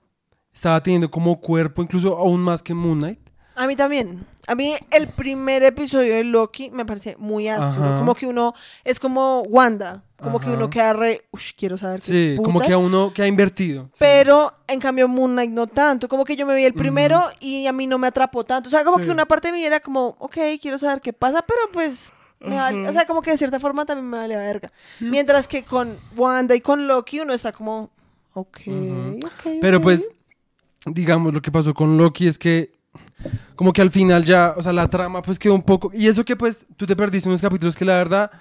estaba 0.53 0.81
teniendo 0.81 1.11
como 1.11 1.39
cuerpo, 1.41 1.81
incluso 1.81 2.17
aún 2.17 2.41
más 2.41 2.61
que 2.63 2.73
Moon 2.73 2.99
Knight. 2.99 3.19
A 3.55 3.67
mí 3.67 3.75
también. 3.75 4.25
A 4.47 4.53
mí 4.55 4.73
el 4.91 5.07
primer 5.07 5.63
episodio 5.63 6.13
de 6.15 6.23
Loki 6.23 6.69
me 6.71 6.85
parece 6.85 7.15
muy 7.17 7.47
áspero. 7.47 7.83
Ajá. 7.85 7.99
Como 7.99 8.13
que 8.13 8.27
uno 8.27 8.53
es 8.83 8.99
como 8.99 9.41
Wanda. 9.43 10.03
Como 10.21 10.39
que 10.39 10.49
uno 10.49 10.69
queda 10.69 10.93
re... 10.93 11.25
Ush, 11.31 11.51
quiero 11.57 11.77
saber 11.77 11.99
qué 12.01 12.05
Sí, 12.05 12.35
como 12.37 12.53
putas". 12.53 12.67
que 12.67 12.73
a 12.73 12.77
uno 12.77 13.11
que 13.13 13.21
ha 13.21 13.27
invertido. 13.27 13.85
sí. 13.93 13.97
Pero 13.99 14.53
en 14.67 14.79
cambio 14.79 15.07
Moon 15.07 15.31
Knight 15.33 15.51
no 15.51 15.67
tanto. 15.67 16.07
Como 16.07 16.23
que 16.25 16.35
yo 16.35 16.45
me 16.45 16.55
vi 16.55 16.63
el 16.63 16.73
primero 16.73 17.23
y 17.39 17.67
a 17.67 17.73
mí 17.73 17.85
no 17.87 17.97
me 17.97 18.07
atrapó 18.07 18.43
tanto. 18.43 18.67
O 18.67 18.71
sea, 18.71 18.83
como 18.83 18.97
Sí. 18.99 19.05
que 19.05 19.11
una 19.11 19.25
parte 19.25 19.49
de 19.49 19.53
mí 19.53 19.63
era 19.63 19.79
como, 19.79 20.15
ok, 20.19 20.37
quiero 20.61 20.77
saber 20.77 21.01
qué 21.01 21.13
pasa, 21.13 21.43
pero 21.45 21.59
pues... 21.71 22.11
me 22.39 22.55
vale- 22.55 22.87
O 22.87 22.93
sea, 22.93 23.05
como 23.05 23.21
que 23.21 23.31
de 23.31 23.37
cierta 23.37 23.59
forma 23.59 23.85
también 23.85 24.09
me 24.09 24.17
vale 24.17 24.35
verga. 24.37 24.71
Mientras 24.99 25.47
que 25.47 25.63
con 25.63 25.97
Wanda 26.15 26.55
y 26.55 26.61
con 26.61 26.87
Loki 26.87 27.19
uno 27.19 27.33
está 27.33 27.51
como, 27.51 27.89
ok, 28.33 28.57
Ujú. 28.67 29.19
ok. 29.25 29.57
Pero 29.61 29.77
ok". 29.77 29.83
pues, 29.83 30.07
digamos, 30.85 31.33
lo 31.33 31.41
que 31.41 31.51
pasó 31.51 31.73
con 31.73 31.97
Loki 31.97 32.27
es 32.27 32.37
que 32.37 32.74
como 33.55 33.71
que 33.73 33.81
al 33.81 33.91
final 33.91 34.23
ya, 34.25 34.53
o 34.57 34.61
sea, 34.63 34.73
la 34.73 34.89
trama 34.89 35.21
pues 35.21 35.39
quedó 35.39 35.53
un 35.55 35.61
poco... 35.63 35.91
Y 35.93 36.07
eso 36.07 36.23
que 36.25 36.35
pues 36.35 36.61
tú 36.77 36.85
te 36.85 36.95
perdiste 36.95 37.29
unos 37.29 37.41
capítulos 37.41 37.75
que 37.75 37.85
la 37.85 37.95
verdad 37.97 38.31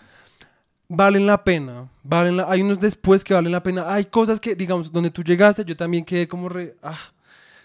valen 0.88 1.26
la 1.26 1.42
pena. 1.44 1.88
Valen 2.02 2.36
la- 2.36 2.50
hay 2.50 2.62
unos 2.62 2.80
después 2.80 3.24
que 3.24 3.34
valen 3.34 3.52
la 3.52 3.62
pena. 3.62 3.92
Hay 3.92 4.04
cosas 4.06 4.40
que, 4.40 4.54
digamos, 4.54 4.90
donde 4.92 5.10
tú 5.10 5.22
llegaste, 5.22 5.64
yo 5.64 5.76
también 5.76 6.04
quedé 6.04 6.28
como 6.28 6.48
re... 6.48 6.74
ah, 6.82 6.98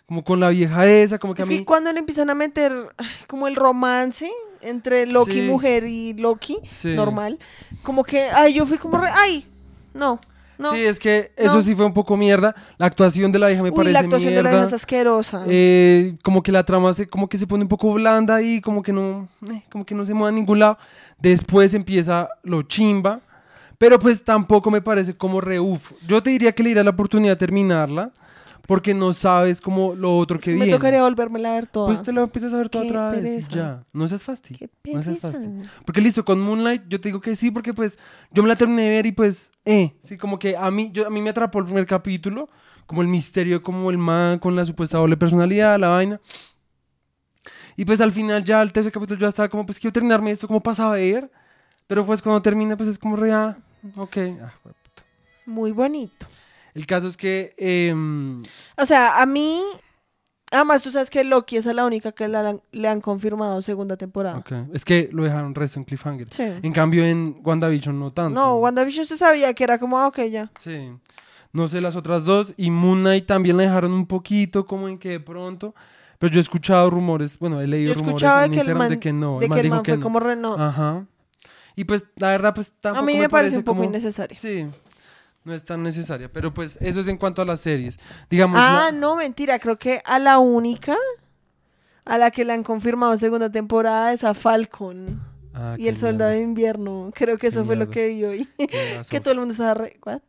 como 0.06 0.24
con 0.24 0.40
la 0.40 0.50
vieja 0.50 0.88
esa, 0.88 1.20
como 1.20 1.36
que 1.36 1.44
Es 1.44 1.48
a 1.48 1.52
mí... 1.52 1.60
que 1.60 1.66
cuando 1.66 1.92
le 1.94 2.00
empiezan 2.00 2.30
a 2.30 2.36
meter 2.36 2.74
como 3.28 3.48
el 3.48 3.56
romance 3.56 4.30
entre 4.62 5.06
Loki 5.06 5.34
Sí. 5.34 5.42
mujer 5.44 5.86
y 5.86 6.14
Loki 6.14 6.58
Sí. 6.72 6.96
normal, 6.96 7.38
como 7.84 8.04
que, 8.04 8.24
ay, 8.24 8.54
yo 8.56 8.66
fui 8.66 8.78
como 8.80 8.98
re, 8.98 9.10
ay, 9.14 9.46
no, 9.94 10.20
no. 10.60 10.74
Sí, 10.74 10.82
es 10.82 11.00
que 11.00 11.32
eso 11.36 11.56
No. 11.56 11.62
sí 11.64 11.74
fue 11.74 11.86
un 11.86 11.94
poco 11.94 12.16
mierda. 12.16 12.54
La 12.78 12.86
actuación 12.86 13.32
de 13.32 13.40
la 13.40 13.52
hija 13.52 13.64
me 13.64 13.70
Uy, 13.70 13.76
parece 13.76 13.94
la 13.94 14.00
actuación 14.02 14.34
mierda. 14.34 14.50
de 14.50 14.56
la 14.56 14.60
hija 14.62 14.68
es 14.68 14.74
asquerosa. 14.74 15.44
Eh, 15.48 16.16
como 16.22 16.44
que 16.44 16.52
la 16.52 16.64
trama 16.64 16.94
se, 16.94 17.08
como 17.08 17.28
que 17.28 17.38
se 17.38 17.48
pone 17.48 17.64
un 17.64 17.70
poco 17.70 17.92
blanda 17.94 18.42
y 18.42 18.62
como 18.62 18.84
que 18.84 18.94
no, 18.94 19.28
eh, 19.52 19.64
como 19.72 19.84
que 19.86 19.96
no 19.96 20.06
se 20.06 20.14
mueve 20.14 20.36
a 20.36 20.38
ningún 20.40 20.60
lado. 20.60 20.78
Después 21.18 21.74
empieza 21.74 22.30
lo 22.44 22.62
chimba, 22.62 23.22
pero 23.78 23.98
pues 24.00 24.24
tampoco 24.24 24.70
me 24.70 24.82
parece 24.82 25.16
como 25.16 25.42
re 25.42 25.60
uf. 25.60 25.92
Yo 26.08 26.22
te 26.22 26.30
diría 26.30 26.52
que 26.54 26.62
le 26.64 26.70
diera 26.70 26.84
la 26.84 26.92
oportunidad 26.92 27.34
de 27.34 27.38
terminarla, 27.40 28.12
porque 28.70 28.94
no 28.94 29.14
sabes 29.14 29.62
como 29.62 29.96
lo 29.96 30.16
otro 30.16 30.38
que 30.38 30.52
me 30.52 30.58
viene. 30.58 30.72
tocaría 30.74 31.02
volverme 31.02 31.44
a 31.48 31.54
ver 31.54 31.66
toda. 31.66 31.88
Pues 31.88 32.04
te 32.04 32.12
lo 32.12 32.22
empiezas 32.22 32.54
a 32.54 32.58
ver 32.58 32.70
toda 32.70 32.84
Qué 32.84 32.90
otra 32.92 33.10
vez 33.10 33.22
pereza. 33.22 33.50
ya. 33.52 33.84
No 33.94 34.08
seas 34.08 34.22
fácil. 34.22 34.58
Qué 34.60 34.70
No 34.94 35.02
seas 35.02 35.18
pereza. 35.18 35.32
fácil. 35.32 35.70
Porque 35.84 36.02
listo, 36.02 36.24
con 36.24 36.40
Moonlight 36.40 36.84
yo 36.88 37.02
te 37.02 37.10
digo 37.10 37.20
que 37.20 37.36
sí, 37.36 37.50
porque 37.50 37.74
pues 37.74 37.98
yo 38.30 38.44
me 38.44 38.48
la 38.50 38.56
terminé 38.56 38.84
de 38.84 38.90
ver 38.90 39.08
y 39.08 39.12
pues, 39.12 39.50
eh, 39.66 39.96
sí, 40.04 40.18
como 40.20 40.38
que 40.38 40.56
a 40.56 40.70
mí, 40.70 40.92
yo, 40.94 41.08
a 41.08 41.10
mí 41.10 41.20
me 41.20 41.32
atrapó 41.32 41.58
el 41.58 41.66
primer 41.66 41.88
capítulo, 41.88 42.48
como 42.86 43.02
el 43.02 43.08
misterio, 43.08 43.64
como 43.64 43.90
el 43.90 43.98
man 43.98 44.38
con 44.38 44.56
la 44.56 44.64
supuesta 44.68 45.00
doble 45.00 45.18
personalidad, 45.18 45.80
la 45.80 45.88
vaina. 45.88 46.22
Y 47.76 47.86
pues 47.86 48.00
al 48.02 48.12
final 48.12 48.44
ya 48.44 48.62
el 48.62 48.72
tercer 48.72 48.92
capítulo 48.92 49.20
yo 49.20 49.26
ya 49.26 49.30
estaba 49.30 49.50
como, 49.50 49.66
pues 49.66 49.80
quiero 49.80 49.94
terminarme 49.94 50.30
esto 50.30 50.48
como 50.48 50.62
para 50.62 50.76
saber, 50.76 51.32
pero 51.88 52.06
pues 52.06 52.22
cuando 52.22 52.40
termina 52.44 52.78
pues 52.78 52.88
es 52.88 53.00
como 53.00 53.16
re, 53.16 53.34
ah, 53.34 53.58
ok. 53.96 54.18
Ah. 54.44 54.52
Muy 55.48 55.72
bonito. 55.72 56.28
El 56.80 56.86
caso 56.88 57.08
es 57.08 57.18
que, 57.18 57.54
em, 57.58 58.42
O 58.78 58.86
sea, 58.86 59.22
a 59.22 59.26
mí, 59.26 59.62
además 60.52 60.82
tú 60.82 60.92
sabes 60.92 61.10
que 61.10 61.24
Loki 61.24 61.58
es 61.58 61.66
la 61.66 61.86
única 61.86 62.12
que 62.12 62.28
la- 62.28 62.58
le 62.72 62.88
han 62.88 63.02
confirmado 63.02 63.62
segunda 63.62 63.98
temporada. 63.98 64.38
ok, 64.38 64.52
es 64.74 64.86
que 64.86 65.10
lo 65.12 65.24
dejaron 65.24 65.54
resto 65.56 65.80
en 65.80 65.86
cliffhanger. 65.86 66.28
Sí. 66.32 66.44
En 66.64 66.72
cambio 66.74 67.04
en 67.06 67.40
WandaVision 67.44 68.00
no 68.00 68.12
tanto. 68.12 68.40
No, 68.40 68.56
WandaVision 68.58 69.04
usted 69.04 69.18
sabía 69.18 69.54
que 69.54 69.64
era 69.64 69.78
como, 69.78 70.00
ah, 70.00 70.08
ok, 70.08 70.20
ya. 70.32 70.52
Sí. 70.58 70.92
No 71.52 71.68
sé 71.68 71.82
las 71.82 71.96
otras 71.96 72.24
dos. 72.26 72.54
Y 72.58 72.70
Moon 72.72 73.00
Knight 73.02 73.26
también 73.26 73.58
la 73.58 73.64
dejaron 73.64 73.92
un 73.92 74.06
poquito, 74.06 74.66
como 74.68 74.88
en 74.88 74.98
que 75.00 75.10
de 75.10 75.20
pronto. 75.20 75.74
Pero 76.20 76.32
yo 76.34 76.40
he 76.40 76.42
escuchado 76.42 76.90
rumores, 76.90 77.40
bueno, 77.40 77.60
he 77.62 77.68
leído 77.68 77.94
Yo 77.94 78.00
rumores 78.02 78.22
en 78.24 78.52
que 78.52 78.56
Instagram 78.58 78.78
man, 78.78 78.90
de 78.90 79.00
que 79.00 79.14
no. 79.14 79.40
de 79.40 79.46
el 79.46 79.50
man 79.50 79.56
que 79.56 79.60
el 79.60 79.64
dijo 79.64 79.76
man 79.76 79.84
que 79.84 79.92
fue 79.94 79.98
no. 79.98 80.04
como 80.04 80.20
re 80.20 80.36
no. 80.36 80.54
Ajá. 80.56 81.06
Y 81.76 81.86
pues, 81.86 82.04
la 82.18 82.28
verdad, 82.30 82.54
pues 82.54 82.72
tampoco 82.80 83.04
a 83.04 83.06
mí 83.06 83.18
me, 83.18 83.30
parece 83.30 83.58
un 83.58 83.64
poco 83.64 83.78
como- 83.78 83.90
innecesario. 83.90 84.38
Sí, 84.40 84.68
no 85.44 85.54
es 85.54 85.64
tan 85.64 85.84
necesaria. 85.84 86.32
Pero 86.32 86.54
pues 86.54 86.78
eso 86.82 87.00
es 87.00 87.08
en 87.08 87.18
cuanto 87.18 87.42
a 87.42 87.46
las 87.46 87.62
series. 87.62 87.98
Digamos, 88.30 88.60
Ah, 88.62 88.90
la- 88.92 88.92
no, 88.98 89.16
mentira, 89.16 89.60
creo 89.60 89.78
que 89.78 90.02
a 90.06 90.20
la 90.20 90.40
única 90.40 90.96
a 92.06 92.18
la 92.18 92.32
que 92.32 92.44
le 92.44 92.54
han 92.54 92.64
confirmado 92.64 93.16
segunda 93.18 93.52
temporada 93.52 94.14
es 94.14 94.24
a 94.24 94.34
Falcon 94.34 95.22
Ah, 95.54 95.76
y 95.78 95.88
el 95.88 95.98
Soldado 95.98 96.32
de 96.32 96.40
Invierno. 96.42 97.12
Creo 97.14 97.36
que 97.36 97.42
Qué 97.42 97.48
eso 97.48 97.66
fue 97.66 97.76
lo 97.76 97.90
que 97.90 98.08
vi 98.08 98.24
hoy. 98.24 98.50
que 99.10 99.20
todo 99.20 99.34
el 99.34 99.40
mundo 99.40 99.52
estaba 99.52 99.74
re... 99.74 100.00
¿What? 100.06 100.22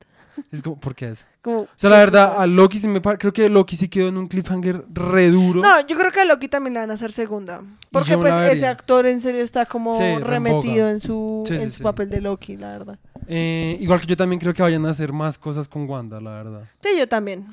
Es 0.50 0.62
como, 0.62 0.80
¿por 0.80 0.94
qué 0.94 1.10
es? 1.10 1.26
Como, 1.42 1.60
O 1.62 1.68
sea, 1.76 1.90
la 1.90 1.98
verdad, 1.98 2.40
a 2.40 2.46
Loki 2.46 2.80
sí 2.80 2.88
me 2.88 3.00
creo 3.02 3.32
que 3.32 3.48
Loki 3.50 3.76
sí 3.76 3.88
quedó 3.88 4.08
en 4.08 4.16
un 4.16 4.28
cliffhanger 4.28 4.84
re 4.92 5.30
duro. 5.30 5.60
No, 5.60 5.86
yo 5.86 5.96
creo 5.96 6.10
que 6.10 6.20
a 6.20 6.24
Loki 6.24 6.48
también 6.48 6.74
le 6.74 6.80
van 6.80 6.90
a 6.90 6.94
hacer 6.94 7.12
segunda. 7.12 7.62
Porque 7.92 8.16
pues 8.16 8.32
la 8.32 8.50
ese 8.50 8.66
actor 8.66 9.06
en 9.06 9.20
serio 9.20 9.42
está 9.42 9.66
como 9.66 9.92
Sí, 9.92 10.18
remetido 10.22 10.88
en 10.88 11.00
su, 11.00 11.44
Sí, 11.46 11.56
sí, 11.58 11.62
en 11.64 11.72
su 11.72 11.82
papel 11.82 12.08
de 12.10 12.20
Loki, 12.22 12.56
la 12.56 12.68
verdad. 12.72 12.98
Eh, 13.32 13.76
igual 13.80 14.00
que 14.00 14.08
yo 14.08 14.16
también 14.16 14.40
creo 14.40 14.52
que 14.52 14.60
vayan 14.62 14.84
a 14.86 14.90
hacer 14.90 15.12
más 15.12 15.38
cosas 15.38 15.68
con 15.68 15.88
Wanda, 15.88 16.20
la 16.20 16.30
verdad. 16.32 16.68
Sí, 16.82 16.90
yo 16.98 17.08
también. 17.08 17.46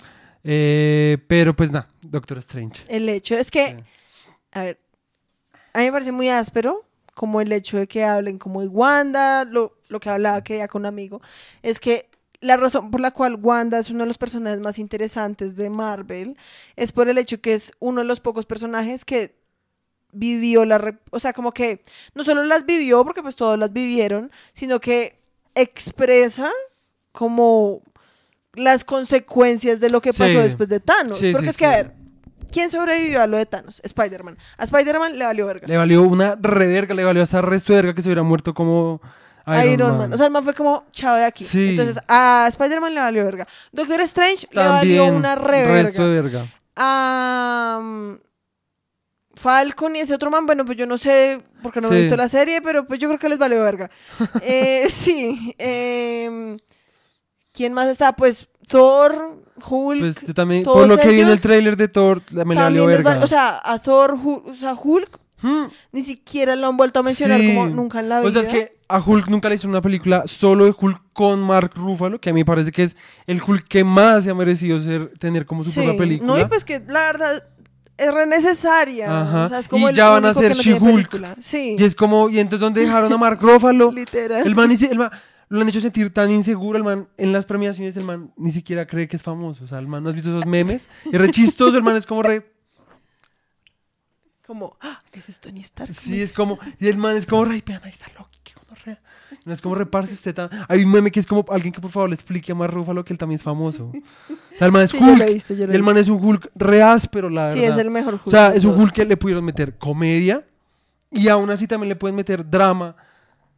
Eh, 0.44 1.20
pero 1.28 1.56
pues 1.56 1.70
nada, 1.70 1.88
Doctor 2.02 2.40
Strange. 2.40 2.84
El 2.88 3.08
hecho 3.10 3.36
es 3.38 3.52
que, 3.52 3.68
Sí. 3.78 3.84
a 4.54 4.64
ver, 4.64 4.80
a 5.74 5.80
mí 5.80 5.86
me 5.86 5.92
parece 5.92 6.12
muy 6.12 6.30
áspero 6.30 6.84
como 7.14 7.42
el 7.42 7.52
hecho 7.52 7.78
de 7.78 7.88
que 7.88 8.04
hablen 8.04 8.40
como 8.40 8.62
de 8.62 8.68
Wanda, 8.68 9.44
lo, 9.46 9.78
lo 9.88 10.00
que 10.00 10.10
hablaba 10.10 10.44
que 10.44 10.58
ya 10.58 10.68
con 10.68 10.82
un 10.84 10.86
amigo, 10.88 11.22
es 11.62 11.80
que 11.80 12.10
la 12.40 12.58
razón 12.58 12.90
por 12.92 13.02
la 13.02 13.12
cual 13.12 13.36
Wanda 13.42 13.78
es 13.80 13.90
uno 13.90 14.00
de 14.02 14.08
los 14.08 14.18
personajes 14.18 14.60
más 14.60 14.78
interesantes 14.80 15.56
de 15.56 15.70
Marvel 15.70 16.38
es 16.76 16.92
por 16.92 17.08
el 17.10 17.18
hecho 17.18 17.40
que 17.42 17.54
es 17.56 17.72
uno 17.80 18.02
de 18.02 18.08
los 18.08 18.20
pocos 18.20 18.46
personajes 18.46 19.04
que 19.06 19.36
vivió 20.12 20.64
la, 20.66 21.00
o 21.12 21.20
sea, 21.20 21.34
como 21.34 21.52
que 21.52 21.82
no 22.16 22.24
solo 22.24 22.44
las 22.44 22.66
vivió, 22.66 23.04
porque 23.04 23.22
pues 23.22 23.36
todos 23.36 23.58
las 23.60 23.74
vivieron, 23.74 24.32
sino 24.54 24.80
que 24.80 25.20
expresa 25.62 26.50
como 27.12 27.82
las 28.54 28.84
consecuencias 28.84 29.80
de 29.80 29.90
lo 29.90 30.02
que 30.02 30.12
pasó 30.12 30.26
Sí. 30.30 30.38
después 30.38 30.70
de 30.70 30.80
Thanos. 30.80 31.18
Sí, 31.18 31.32
Porque 31.32 31.48
sí, 31.48 31.50
es 31.52 31.58
que, 31.58 31.66
a 31.66 31.70
ver, 31.70 31.94
¿quién 32.52 32.70
sobrevivió 32.70 33.22
a 33.22 33.28
lo 33.28 33.38
de 33.38 33.46
Thanos? 33.46 33.82
Spider-Man. 33.84 34.38
A 34.58 34.64
Spider-Man 34.64 35.18
le 35.18 35.26
valió 35.26 35.46
verga. 35.46 35.68
Le 35.68 35.78
valió 35.78 36.02
una 36.04 36.36
reverga, 36.40 36.94
le 36.96 37.04
valió 37.04 37.22
hasta 37.24 37.42
resto 37.42 37.74
de 37.74 37.78
verga 37.82 37.94
que 37.94 38.02
se 38.02 38.08
hubiera 38.08 38.24
muerto 38.24 38.54
como 38.54 39.02
Iron, 39.64 39.98
Man. 39.98 40.12
O 40.14 40.18
sea, 40.18 40.26
el 40.26 40.32
man 40.34 40.44
fue 40.44 40.54
como 40.54 40.86
chao 40.92 41.16
de 41.16 41.24
aquí. 41.24 41.46
Sí. 41.46 41.70
Entonces, 41.70 41.98
a 42.08 42.46
Spider-Man 42.50 42.94
le 42.94 43.00
valió 43.00 43.24
verga. 43.24 43.48
Doctor 43.72 44.02
Strange 44.02 44.46
le 44.52 44.56
También, 44.62 45.00
valió 45.00 45.18
una 45.18 45.36
reverga. 45.36 45.84
resto 45.84 46.10
de 46.10 46.22
verga. 46.22 46.48
a 46.76 47.80
Falcon 49.38 49.96
y 49.96 50.00
ese 50.00 50.14
otro 50.16 50.30
man, 50.32 50.46
bueno, 50.46 50.66
pues 50.66 50.78
yo 50.78 50.86
no 50.86 50.98
sé, 50.98 51.40
porque 51.62 51.80
no 51.82 51.90
me 51.90 51.96
he 51.96 52.00
Sí. 52.00 52.04
visto 52.04 52.18
la 52.18 52.28
serie, 52.28 52.62
pero 52.62 52.86
pues 52.86 53.00
yo 53.00 53.08
creo 53.08 53.20
que 53.20 53.30
les 53.30 53.38
valió 53.40 53.62
verga. 53.64 53.90
Eh, 54.44 54.88
sí. 54.90 55.54
em, 55.58 56.58
¿Quién 57.54 57.74
más 57.74 57.88
está? 57.88 58.14
Pues 58.16 58.48
Thor, 58.68 59.42
Hulk. 59.68 60.00
Pues 60.00 60.16
yo 60.26 60.34
también, 60.34 60.64
todos 60.64 60.78
por 60.80 60.88
lo 60.88 60.98
que 61.00 61.08
vi 61.10 61.22
en 61.22 61.30
el 61.30 61.40
tráiler 61.42 61.76
de 61.78 61.88
Thor, 61.88 62.22
me 62.46 62.54
le 62.56 62.62
valió 62.62 62.86
verga. 62.86 63.14
val- 63.16 63.24
o 63.24 63.28
sea, 63.28 63.60
a 63.64 63.80
Thor, 63.80 64.14
Hulk, 64.22 64.48
o 64.48 64.56
sea, 64.56 64.74
Hulk 64.74 65.20
Hmm. 65.42 65.66
ni 65.92 66.02
siquiera 66.02 66.56
lo 66.56 66.66
han 66.68 66.78
vuelto 66.78 67.00
a 67.00 67.04
mencionar 67.04 67.40
Sí. 67.40 67.54
como 67.54 67.68
nunca 67.70 68.00
en 68.00 68.10
la 68.10 68.20
vida. 68.22 68.30
O 68.30 68.32
sea, 68.32 68.42
es 68.42 68.48
que 68.48 68.78
a 68.88 69.00
Hulk 69.00 69.28
nunca 69.28 69.50
le 69.50 69.56
hicieron 69.56 69.72
una 69.72 69.82
película 69.82 70.24
solo 70.26 70.66
de 70.66 70.74
Hulk 70.80 71.00
con 71.14 71.40
Mark 71.42 71.72
Ruffalo, 71.76 72.20
que 72.20 72.32
a 72.32 72.34
mí 72.34 72.42
me 72.42 72.46
parece 72.46 72.72
que 72.72 72.84
es 72.84 72.96
el 73.28 73.40
Hulk 73.42 73.68
que 73.68 73.84
más 73.84 74.24
se 74.24 74.32
ha 74.32 74.34
merecido 74.34 74.82
ser, 74.82 75.14
tener 75.20 75.46
como 75.46 75.64
su 75.64 75.70
Sí. 75.72 75.80
propia 75.82 75.96
película. 75.98 76.34
No, 76.34 76.40
y 76.40 76.46
pues 76.46 76.66
que 76.66 76.80
la 76.88 77.02
verdad 77.04 77.44
es 77.98 78.14
re 78.14 78.26
necesaria. 78.26 79.22
Ajá. 79.22 79.46
O 79.46 79.50
sea, 79.50 79.60
es 79.60 79.68
como 79.68 79.90
Y 79.90 79.94
ya 79.94 80.10
van 80.10 80.26
a 80.26 80.32
no 80.34 80.42
She-Hulk. 80.42 80.84
película. 81.10 81.36
Sí. 81.40 81.76
Y 81.78 81.84
es 81.84 81.96
como, 81.96 82.30
y 82.30 82.40
entonces 82.40 82.60
¿dónde 82.62 82.82
dejaron 82.82 83.12
a 83.12 83.18
Mark 83.18 83.40
Ruffalo? 83.42 83.92
Literal. 83.94 84.46
El 84.46 84.56
man, 84.56 84.72
el 84.72 84.98
man- 84.98 85.12
lo 85.50 85.62
han 85.62 85.70
hecho 85.70 85.80
sentir 85.80 86.14
tan 86.14 86.30
inseguro, 86.30 86.78
el 86.78 86.84
man, 86.84 87.08
en 87.18 87.32
las 87.32 87.46
premiaciones 87.46 87.96
el 87.96 88.04
man 88.04 88.34
ni 88.36 88.52
siquiera 88.52 88.86
cree 88.86 89.08
que 89.08 89.16
es 89.16 89.24
famoso. 89.24 89.64
O 89.64 89.68
sea, 89.68 89.80
el 89.80 89.88
man, 89.88 90.04
¿no 90.04 90.10
has 90.10 90.16
visto 90.16 90.30
esos 90.30 90.46
memes? 90.46 90.88
Y 91.06 91.18
re 91.18 91.32
chistoso, 91.32 91.76
el 91.78 91.84
man 91.84 91.96
es 91.96 92.06
como 92.06 92.22
re... 92.24 92.52
Como, 94.46 94.78
¡ah! 94.80 95.02
ese 95.12 95.32
es 95.32 95.40
Tony 95.42 95.60
Stark. 95.62 95.94
Sí, 95.94 96.22
es 96.22 96.32
como, 96.32 96.58
y 96.80 96.88
el 96.88 96.98
man 96.98 97.18
es 97.18 97.26
como, 97.26 97.44
ay, 97.52 97.62
vean, 97.66 97.82
ahí 97.84 97.92
está 97.92 98.06
Loki, 98.18 98.37
qué. 98.37 98.37
No 99.48 99.54
es 99.54 99.62
como 99.62 99.76
reparse 99.76 100.14
usted 100.14 100.36
tan... 100.36 100.50
Hay 100.68 100.84
un 100.84 100.92
meme 100.92 101.10
que 101.10 101.22
es 101.22 101.26
como 101.26 101.46
alguien 101.50 101.72
que 101.74 101.80
por 101.80 101.90
favor 101.90 102.10
le 102.10 102.16
explique 102.16 102.52
a 102.52 102.56
Mark 102.56 102.74
Ruffalo 102.74 103.06
que 103.06 103.14
él 103.14 103.18
también 103.18 103.38
es 103.38 103.44
famoso. 103.44 103.86
O 103.86 104.58
sea, 104.58 104.68
el 104.68 104.74
man 104.74 104.82
es 104.84 104.92
Sí, 104.92 105.00
yo 105.00 105.06
lo 105.06 105.12
he 105.14 105.16
Hulk. 105.26 105.34
visto, 105.34 105.54
yo 105.54 105.66
lo 105.66 105.72
he 105.72 105.76
el 105.78 105.84
man 105.84 105.98
es 105.98 106.10
un 106.10 106.22
Hulk 106.24 106.52
re 106.56 106.84
áspero, 106.84 107.30
la 107.30 107.50
Sí, 107.50 107.62
verdad. 107.62 107.80
es 107.80 107.86
el 107.86 107.90
mejor 107.92 108.14
Hulk. 108.16 108.28
O 108.28 108.30
sea, 108.30 108.54
es 108.54 108.66
un. 108.66 108.80
Hulk 108.80 108.92
que 108.92 109.06
le 109.06 109.16
pudieron 109.16 109.46
meter 109.46 109.78
comedia 109.78 110.46
y 111.10 111.30
aún 111.30 111.50
así 111.50 111.66
también 111.66 111.88
le 111.90 111.96
pueden 111.96 112.16
meter 112.18 112.48
drama. 112.50 112.96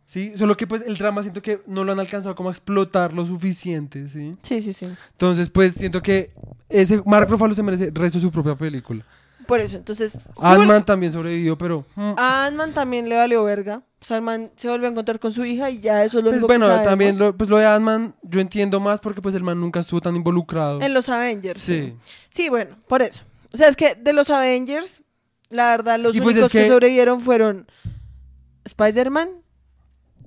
¿Sí? 0.06 0.34
Solo 0.36 0.56
que 0.58 0.66
pues 0.68 0.84
el 0.88 0.98
drama 0.98 1.22
siento 1.22 1.42
que 1.42 1.62
no 1.68 1.84
lo 1.84 1.92
han 1.92 2.00
alcanzado 2.00 2.34
como 2.36 2.50
a 2.50 2.52
explotar 2.52 3.14
lo 3.14 3.26
suficiente, 3.28 4.10
¿sí? 4.10 4.36
Sí, 4.42 4.62
sí, 4.62 4.74
sí. 4.74 4.88
Entonces, 5.12 5.50
pues 5.50 5.74
siento 5.76 6.02
que 6.02 6.30
ese 6.68 7.02
Mark 7.06 7.30
Ruffalo 7.30 7.54
se 7.54 7.62
merece 7.64 7.86
el 7.86 7.96
resto 7.96 8.18
de 8.18 8.24
su 8.26 8.32
propia 8.32 8.56
película. 8.56 9.04
Por 9.50 9.60
eso, 9.60 9.76
entonces. 9.78 10.18
Ant-Man 10.40 10.86
también 10.86 11.12
sobrevivió, 11.12 11.58
pero... 11.58 11.84
mm, 11.96 12.14
Ant-Man 12.18 12.74
también 12.74 13.10
le 13.10 13.18
valió 13.18 13.44
verga. 13.44 13.82
O 14.02 14.06
sea, 14.06 14.16
el 14.16 14.24
man 14.24 14.50
se 14.56 14.70
volvió 14.70 14.88
a 14.88 14.92
encontrar 14.92 15.20
con 15.20 15.34
su 15.34 15.44
hija 15.44 15.70
y 15.70 15.82
ya 15.82 16.06
eso 16.06 16.20
es 16.20 16.24
lo 16.24 16.30
Pues 16.30 16.38
único 16.44 16.48
bueno, 16.48 16.66
que 16.68 16.70
sabemos. 16.72 16.90
también 16.90 17.20
lo, 17.20 17.36
pues 17.36 17.50
lo 17.50 17.58
de 17.58 17.66
Ant-Man 17.66 18.16
yo 18.22 18.40
entiendo 18.40 18.80
más 18.80 19.02
porque 19.02 19.22
pues 19.22 19.36
el 19.36 19.44
man 19.44 19.60
nunca 19.60 19.82
estuvo 19.82 20.00
tan 20.00 20.16
involucrado. 20.16 20.80
En 20.82 20.94
los 20.94 21.10
Avengers. 21.10 21.60
Sí. 21.60 21.94
Sí, 22.30 22.48
bueno, 22.48 22.78
por 22.88 23.02
eso. 23.02 23.24
O 23.54 23.58
sea, 23.58 23.68
es 23.68 23.76
que 23.76 23.96
de 23.96 24.14
los 24.14 24.30
Avengers, 24.30 25.02
la 25.50 25.72
verdad, 25.72 26.00
los 26.00 26.16
Y 26.16 26.22
pues 26.22 26.36
únicos 26.36 26.46
es 26.48 26.52
que... 26.54 26.62
que- 26.64 26.68
sobrevivieron 26.70 27.20
fueron 27.20 27.68
Spider-Man, 28.66 29.30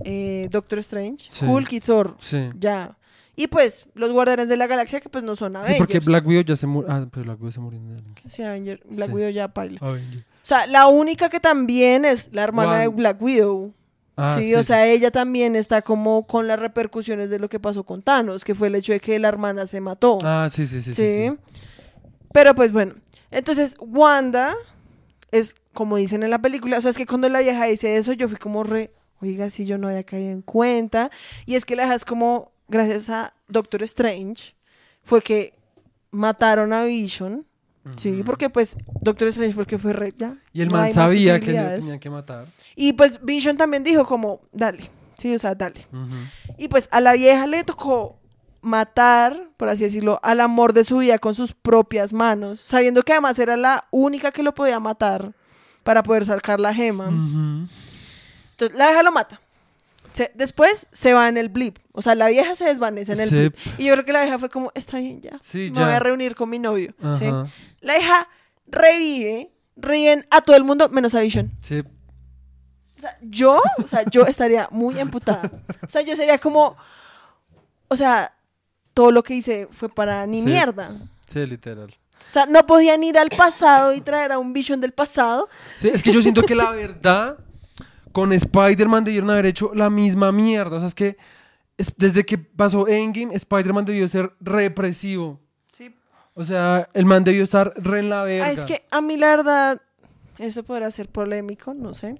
eh, 0.04 0.48
Doctor 0.50 0.78
Strange, 0.80 1.26
Sí. 1.30 1.46
Hulk 1.46 1.72
y 1.72 1.80
Thor. 1.80 2.16
Sí. 2.20 2.50
Ya. 2.58 2.96
Y 3.42 3.48
pues 3.48 3.86
los 3.94 4.12
Guardianes 4.12 4.48
de 4.48 4.56
la 4.56 4.68
Galaxia, 4.68 5.00
que 5.00 5.08
pues 5.08 5.24
no 5.24 5.34
son 5.34 5.54
Sí, 5.54 5.58
Avengers. 5.58 5.78
porque 5.78 5.98
Black 5.98 6.24
Widow 6.24 6.44
ya 6.44 6.54
se 6.54 6.66
murió. 6.68 6.92
Ah, 6.92 7.06
pero 7.10 7.24
Black 7.24 7.38
Widow 7.40 7.50
se 7.52 7.58
murió 7.60 7.80
en 7.80 7.90
el... 7.96 8.30
Sí, 8.30 8.42
Avenger, 8.44 8.80
Black 8.88 9.08
Sí. 9.08 9.14
Widow 9.16 9.30
ya 9.30 9.48
paila. 9.48 9.78
Avenger. 9.82 10.20
O 10.20 10.44
sea, 10.46 10.66
la 10.68 10.86
única 10.86 11.28
que 11.28 11.40
también 11.40 12.04
es 12.04 12.28
la 12.32 12.44
hermana 12.44 12.78
de 12.78 12.86
Black 12.88 13.20
Widow. 13.20 13.74
Ah, 14.16 14.36
sí, 14.38 14.44
sí, 14.44 14.54
o 14.54 14.58
sí. 14.58 14.64
sea, 14.68 14.86
ella 14.86 15.10
también 15.10 15.56
está 15.56 15.82
como 15.82 16.24
con 16.26 16.46
las 16.46 16.60
repercusiones 16.60 17.30
de 17.30 17.40
lo 17.40 17.48
que 17.48 17.58
pasó 17.58 17.82
con 17.82 18.02
Thanos, 18.02 18.44
que 18.44 18.54
fue 18.54 18.68
el 18.68 18.76
hecho 18.76 18.92
de 18.92 19.00
que 19.00 19.18
la 19.18 19.26
hermana 19.26 19.66
se 19.66 19.80
mató. 19.80 20.18
Ah, 20.22 20.46
sí, 20.48 20.64
sí, 20.66 20.80
sí. 20.82 20.94
sí, 20.94 21.06
sí. 21.08 21.28
sí. 21.30 21.36
Pero 22.32 22.54
pues 22.54 22.70
bueno, 22.70 22.94
entonces 23.32 23.76
Wanda 23.80 24.54
es 25.32 25.56
como 25.72 25.96
dicen 25.96 26.22
en 26.22 26.30
la 26.30 26.40
película, 26.40 26.78
o 26.78 26.80
sea, 26.80 26.92
es 26.92 26.96
que 26.96 27.06
cuando 27.06 27.28
la 27.28 27.40
vieja 27.40 27.64
dice 27.64 27.96
eso, 27.96 28.12
yo 28.12 28.28
fui 28.28 28.36
como 28.38 28.62
re, 28.62 28.92
oiga, 29.20 29.50
si 29.50 29.64
yo 29.66 29.78
no 29.78 29.88
había 29.88 30.04
caído 30.04 30.30
en 30.30 30.42
cuenta. 30.42 31.10
Y 31.46 31.54
es 31.56 31.64
que 31.64 31.74
la 31.74 31.84
vieja 31.84 31.94
es 31.96 32.04
como, 32.04 32.51
gracias 32.72 33.08
a 33.10 33.34
Doctor 33.46 33.82
Strange, 33.84 34.54
fue 35.02 35.22
que 35.22 35.54
mataron 36.10 36.72
a 36.72 36.82
Vision. 36.84 37.46
Sí, 37.96 38.22
porque 38.24 38.48
pues 38.48 38.76
Doctor 39.00 39.28
Strange 39.28 39.54
fue 39.54 39.64
el 39.64 39.66
que 39.66 39.76
fue 39.78 39.92
re, 39.92 40.14
ya. 40.16 40.36
Y 40.52 40.62
el 40.62 40.68
no 40.68 40.76
man 40.76 40.92
sabía 40.92 41.34
que 41.34 41.46
posibilidades. 41.46 41.80
tenían 41.80 41.98
que 41.98 42.10
matar. 42.10 42.46
Y 42.76 42.92
pues 42.92 43.20
Vision 43.24 43.56
también 43.56 43.82
dijo 43.82 44.06
como, 44.06 44.40
dale, 44.52 44.88
sí, 45.18 45.34
o 45.34 45.38
sea, 45.38 45.54
dale. 45.54 45.86
Y 46.58 46.68
pues 46.68 46.88
a 46.92 47.00
la 47.00 47.12
vieja 47.12 47.46
le 47.46 47.64
tocó 47.64 48.18
matar, 48.60 49.50
por 49.56 49.68
así 49.68 49.82
decirlo, 49.82 50.20
al 50.22 50.40
amor 50.40 50.72
de 50.72 50.84
su 50.84 50.98
vida 50.98 51.18
con 51.18 51.34
sus 51.34 51.52
propias 51.54 52.12
manos, 52.12 52.60
sabiendo 52.60 53.02
que 53.02 53.12
además 53.12 53.38
era 53.40 53.56
la 53.56 53.88
única 53.90 54.30
que 54.30 54.44
lo 54.44 54.54
podía 54.54 54.78
matar 54.78 55.32
para 55.82 56.04
poder 56.04 56.24
sacar 56.24 56.60
la 56.60 56.72
gema. 56.72 57.08
Entonces 57.08 58.78
la 58.78 58.86
vieja 58.86 59.02
lo 59.02 59.10
mata. 59.10 59.40
Se- 60.12 60.30
después 60.34 60.86
se 60.92 61.14
va 61.14 61.28
en 61.28 61.36
el 61.36 61.48
blip. 61.48 61.78
O 61.92 62.02
sea, 62.02 62.14
la 62.14 62.28
vieja 62.28 62.54
se 62.54 62.64
desvanece 62.64 63.12
en 63.14 63.20
el 63.20 63.28
Sí. 63.28 63.34
blip. 63.36 63.56
Y 63.78 63.84
yo 63.84 63.94
creo 63.94 64.04
que 64.04 64.12
la 64.12 64.22
vieja 64.22 64.38
fue 64.38 64.48
como, 64.50 64.70
está 64.74 64.98
bien 64.98 65.20
ya. 65.22 65.38
Sí, 65.42 65.70
me 65.72 65.78
ya. 65.78 65.84
voy 65.86 65.94
a 65.94 65.98
reunir 66.00 66.34
con 66.34 66.50
mi 66.50 66.58
novio. 66.58 66.94
La 67.80 67.94
vieja 67.94 68.28
revive, 68.66 69.50
reviven 69.76 70.26
a 70.30 70.40
todo 70.42 70.56
el 70.56 70.64
mundo 70.64 70.88
menos 70.88 71.14
a 71.14 71.20
Vision. 71.20 71.50
Sí. 71.60 71.80
O 71.80 73.00
sea, 73.00 73.18
yo, 73.22 73.60
o 73.84 73.88
sea, 73.88 74.04
yo 74.10 74.26
estaría 74.26 74.68
muy 74.70 74.98
emputada. 74.98 75.50
O 75.86 75.90
sea, 75.90 76.02
yo 76.02 76.14
sería 76.14 76.38
como, 76.38 76.76
o 77.88 77.96
sea, 77.96 78.34
todo 78.94 79.10
lo 79.10 79.22
que 79.22 79.34
hice 79.34 79.68
fue 79.72 79.88
para 79.88 80.26
ni 80.26 80.42
mierda. 80.42 80.90
Sí, 81.26 81.44
literal. 81.46 81.88
O 82.28 82.30
sea, 82.30 82.46
no 82.46 82.64
podían 82.66 83.02
ir 83.02 83.18
al 83.18 83.30
pasado 83.30 83.92
y 83.92 84.00
traer 84.00 84.30
a 84.32 84.38
un 84.38 84.52
Vision 84.52 84.80
del 84.80 84.92
pasado. 84.92 85.48
Sí, 85.76 85.88
es 85.88 86.02
que 86.02 86.12
yo 86.12 86.22
siento 86.22 86.42
que 86.44 86.54
la 86.54 86.70
verdad, 86.70 87.38
con 88.12 88.32
Spider-Man 88.32 89.04
debieron 89.04 89.30
haber 89.30 89.46
hecho 89.46 89.72
la 89.74 89.90
misma 89.90 90.32
mierda. 90.32 90.76
O 90.76 90.78
sea, 90.80 90.88
es 90.88 90.94
que 90.94 91.16
es- 91.78 91.92
desde 91.96 92.24
que 92.24 92.38
pasó 92.38 92.86
Endgame, 92.86 93.34
Spider-Man 93.34 93.84
debió 93.84 94.06
ser 94.08 94.32
represivo. 94.40 95.40
Sí. 95.68 95.94
O 96.34 96.44
sea, 96.44 96.88
el 96.94 97.04
man 97.04 97.24
debió 97.24 97.44
estar 97.44 97.72
re 97.76 98.00
en 98.00 98.10
la 98.10 98.24
verga. 98.24 98.46
Ah, 98.46 98.52
es 98.52 98.60
que 98.64 98.84
a 98.90 99.00
mí 99.00 99.16
la 99.16 99.28
verdad, 99.36 99.82
eso 100.38 100.62
podrá 100.62 100.90
ser 100.90 101.08
polémico, 101.08 101.74
no 101.74 101.94
sé. 101.94 102.18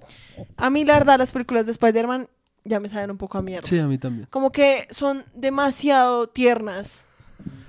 A 0.57 0.69
mí 0.71 0.85
la 0.85 0.95
verdad, 0.95 1.19
las 1.19 1.33
películas 1.33 1.67
de 1.67 1.73
Spider-Man 1.73 2.29
ya 2.65 2.79
me 2.79 2.89
saben 2.89 3.11
un 3.11 3.19
poco 3.19 3.39
a 3.39 3.43
mierda. 3.43 3.67
Sí, 3.67 3.79
a 3.79 3.87
mí 3.87 3.99
también. 3.99 4.27
Como 4.31 4.53
que 4.53 4.87
son 4.91 5.25
demasiado 5.35 6.29
tiernas. 6.29 7.01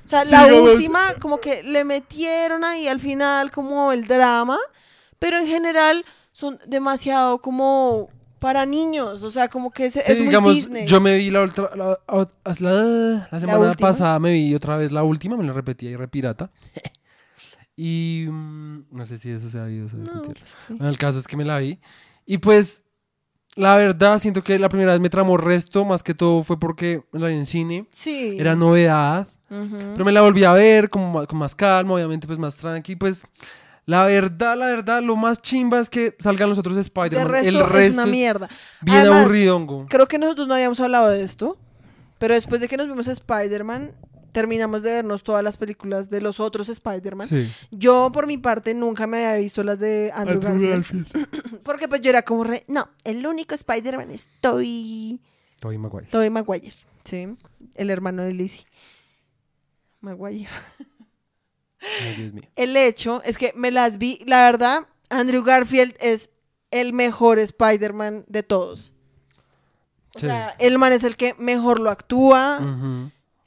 O 0.06 0.08
sea, 0.10 0.26
Sí, 0.26 0.32
la 0.32 0.46
última, 0.54 1.14
como 1.22 1.40
que 1.40 1.64
le 1.64 1.86
metieron 1.86 2.64
ahí 2.66 2.88
al 2.90 3.00
final 3.00 3.50
como 3.52 3.92
el 3.94 4.06
drama, 4.06 4.58
pero 5.20 5.40
en 5.40 5.48
general 5.48 6.04
son 6.34 6.60
demasiado 6.68 7.38
como 7.40 8.10
para 8.40 8.66
niños. 8.66 9.24
O 9.24 9.32
sea, 9.32 9.48
como 9.48 9.72
que 9.72 9.86
es, 9.86 9.94
Sí, 9.94 10.02
es 10.06 10.18
muy 10.18 10.28
digamos, 10.28 10.54
Disney. 10.56 10.86
yo 10.86 11.00
me 11.00 11.16
vi 11.18 11.32
la, 11.32 11.44
ultra- 11.44 11.70
la, 11.78 11.98
la- 12.08 13.28
la- 13.32 13.40
semana 13.40 13.74
pasada, 13.76 14.20
me 14.20 14.34
vi 14.34 14.54
otra 14.54 14.76
vez 14.76 14.92
la 14.92 15.04
última, 15.04 15.38
me 15.38 15.46
la 15.46 15.54
repetí 15.54 15.88
ahí, 15.88 15.96
repirata. 15.96 16.52
y 17.76 18.26
mm, 18.30 18.86
no 18.92 19.06
sé 19.06 19.18
si 19.18 19.32
eso 19.32 19.50
se 19.50 19.60
ha 19.60 19.70
ido. 19.70 19.88
No, 19.94 20.22
pues 20.24 20.58
el 20.80 20.98
caso 20.98 21.20
es 21.20 21.28
que 21.28 21.38
me 21.38 21.46
la 21.46 21.60
vi. 21.60 21.80
Y 22.26 22.38
pues, 22.40 22.84
la 23.56 23.76
verdad, 23.78 24.20
siento 24.20 24.44
que 24.44 24.60
la 24.60 24.70
primera 24.70 24.92
vez 24.92 25.00
me 25.02 25.10
tramó 25.10 25.38
resto, 25.38 25.86
más 25.86 26.04
que 26.04 26.14
todo 26.14 26.44
fue 26.44 26.60
porque 26.60 27.04
me 27.12 27.20
la 27.20 27.28
vi 27.28 27.36
en 27.36 27.46
cine. 27.46 27.88
Sí. 27.92 28.36
Era 28.40 28.56
novedad. 28.56 29.28
Ujú. 29.50 29.78
Pero 29.94 30.06
me 30.06 30.12
la 30.12 30.22
volví 30.22 30.44
a 30.44 30.54
ver 30.54 30.90
como 30.90 31.26
con 31.28 31.38
más 31.38 31.54
calma, 31.56 31.94
obviamente 31.94 32.26
pues 32.28 32.40
más 32.40 32.56
tranqui. 32.58 32.96
Pues 32.96 33.24
la 33.86 34.06
verdad, 34.06 34.58
la 34.58 34.68
verdad, 34.68 35.02
lo 35.04 35.16
más 35.16 35.42
chimba 35.42 35.80
es 35.80 35.90
que 35.90 36.16
salgan 36.20 36.50
los 36.50 36.58
otros 36.58 36.76
De 36.76 36.82
Spider-Man. 36.82 37.28
resto, 37.28 37.50
El 37.50 37.56
es 37.58 37.66
resto 37.70 37.94
una 37.96 38.04
es 38.06 38.10
mierda. 38.12 38.50
bien 38.82 38.98
Además, 38.98 39.22
aburridongo. 39.24 39.86
Creo 39.90 40.08
que 40.08 40.18
nosotros 40.18 40.48
no 40.48 40.54
habíamos 40.54 40.80
hablado 40.80 41.10
de 41.10 41.22
esto, 41.24 41.58
pero 42.18 42.34
después 42.34 42.62
de 42.62 42.68
que 42.68 42.78
nos 42.78 42.88
vimos 42.88 43.08
a 43.08 43.12
Spider-Man, 43.12 43.92
terminamos 44.32 44.82
de 44.84 44.92
vernos 44.94 45.22
todas 45.24 45.44
las 45.44 45.58
películas 45.58 46.10
de 46.10 46.22
los 46.22 46.40
otros 46.40 46.70
Spider-Man. 46.70 47.28
Sí. 47.30 47.52
Yo, 47.72 48.10
por 48.12 48.26
mi 48.26 48.38
parte, 48.38 48.74
nunca 48.74 49.06
me 49.06 49.26
había 49.26 49.42
visto 49.42 49.64
las 49.64 49.80
de 49.80 50.12
Andrew, 50.16 50.40
Garfield. 50.42 51.08
Porque 51.64 51.88
pues 51.88 52.02
yo 52.02 52.10
era 52.10 52.22
como 52.24 52.44
re... 52.46 52.64
No, 52.68 52.88
el 53.04 53.26
único 53.28 53.54
Spider-Man 53.54 54.10
es 54.12 54.28
Tobey... 54.42 55.20
Tobey 55.60 55.78
Maguire. 55.78 56.08
Tobey 56.10 56.30
Maguire, 56.30 56.74
¿sí? 57.04 57.28
El 57.76 57.90
hermano 57.90 58.24
de 58.24 58.34
Lizzie. 58.34 58.66
Maguire. 60.02 60.48
Ay, 62.02 62.16
Dios 62.16 62.34
mío. 62.34 62.44
El 62.56 62.76
hecho 62.78 63.22
es 63.24 63.38
que 63.38 63.54
me 63.56 63.72
las 63.72 63.98
vi... 63.98 64.20
La 64.26 64.44
verdad, 64.46 64.88
Andrew 65.10 65.44
Garfield 65.44 65.96
es 66.00 66.30
el 66.72 66.94
mejor 66.94 67.40
Spider-Man 67.40 68.26
de 68.28 68.44
todos. 68.44 68.92
O 70.16 70.20
Sí. 70.20 70.28
sea, 70.28 70.56
el 70.60 70.78
man 70.78 70.94
es 70.94 71.04
el 71.04 71.18
que 71.18 71.36
mejor 71.40 71.80
lo 71.80 71.90
actúa. 71.90 72.60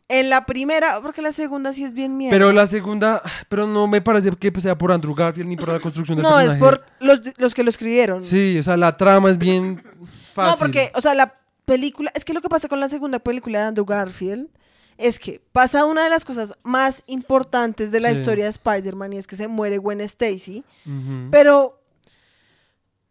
En 0.09 0.31
la 0.31 0.47
primera, 0.47 1.01
porque 1.01 1.21
la 1.21 1.33
segunda 1.33 1.73
sí 1.73 1.83
es 1.83 1.93
bien 1.93 2.17
mierda. 2.17 2.37
Pero 2.37 2.53
la 2.53 2.69
segunda, 2.69 3.21
pero 3.49 3.67
no 3.67 3.89
me 3.89 4.01
parece 4.01 4.31
que 4.31 4.61
sea 4.61 4.79
por 4.79 4.93
Andrew 4.93 5.15
Garfield 5.15 5.49
ni 5.49 5.57
por 5.57 5.69
la 5.69 5.81
construcción 5.81 6.17
del 6.17 6.23
no, 6.23 6.39
es 6.39 6.51
personaje. 6.55 6.77
por 6.77 6.85
los, 7.01 7.21
los 7.39 7.55
que 7.55 7.65
lo 7.65 7.71
escribieron. 7.71 8.23
Sí, 8.23 8.57
o 8.59 8.63
sea, 8.63 8.77
la 8.77 8.97
trama 8.97 9.31
es 9.31 9.39
bien 9.39 9.83
fácil. 10.33 10.53
No, 10.53 10.57
porque, 10.59 10.93
o 10.95 11.01
sea, 11.01 11.15
la 11.15 11.35
película, 11.65 12.13
es 12.15 12.25
que 12.25 12.33
lo 12.33 12.41
que 12.41 12.49
pasa 12.49 12.69
con 12.69 12.79
la 12.79 12.89
segunda 12.89 13.19
película 13.19 13.59
de 13.61 13.65
Andrew 13.67 13.85
Garfield 13.85 14.49
es 14.99 15.19
que 15.19 15.41
pasa 15.53 15.85
una 15.85 16.05
de 16.05 16.11
las 16.11 16.25
cosas 16.25 16.55
más 16.63 17.03
importantes 17.07 17.91
de 17.91 18.01
la 18.01 18.11
Sí. 18.13 18.21
historia 18.21 18.45
de 18.45 18.51
Spider-Man 18.51 19.13
y 19.13 19.19
es 19.19 19.27
que 19.27 19.37
se 19.37 19.49
muere 19.49 19.79
Gwen 19.79 20.01
Stacy, 20.01 20.65
pero 21.31 21.81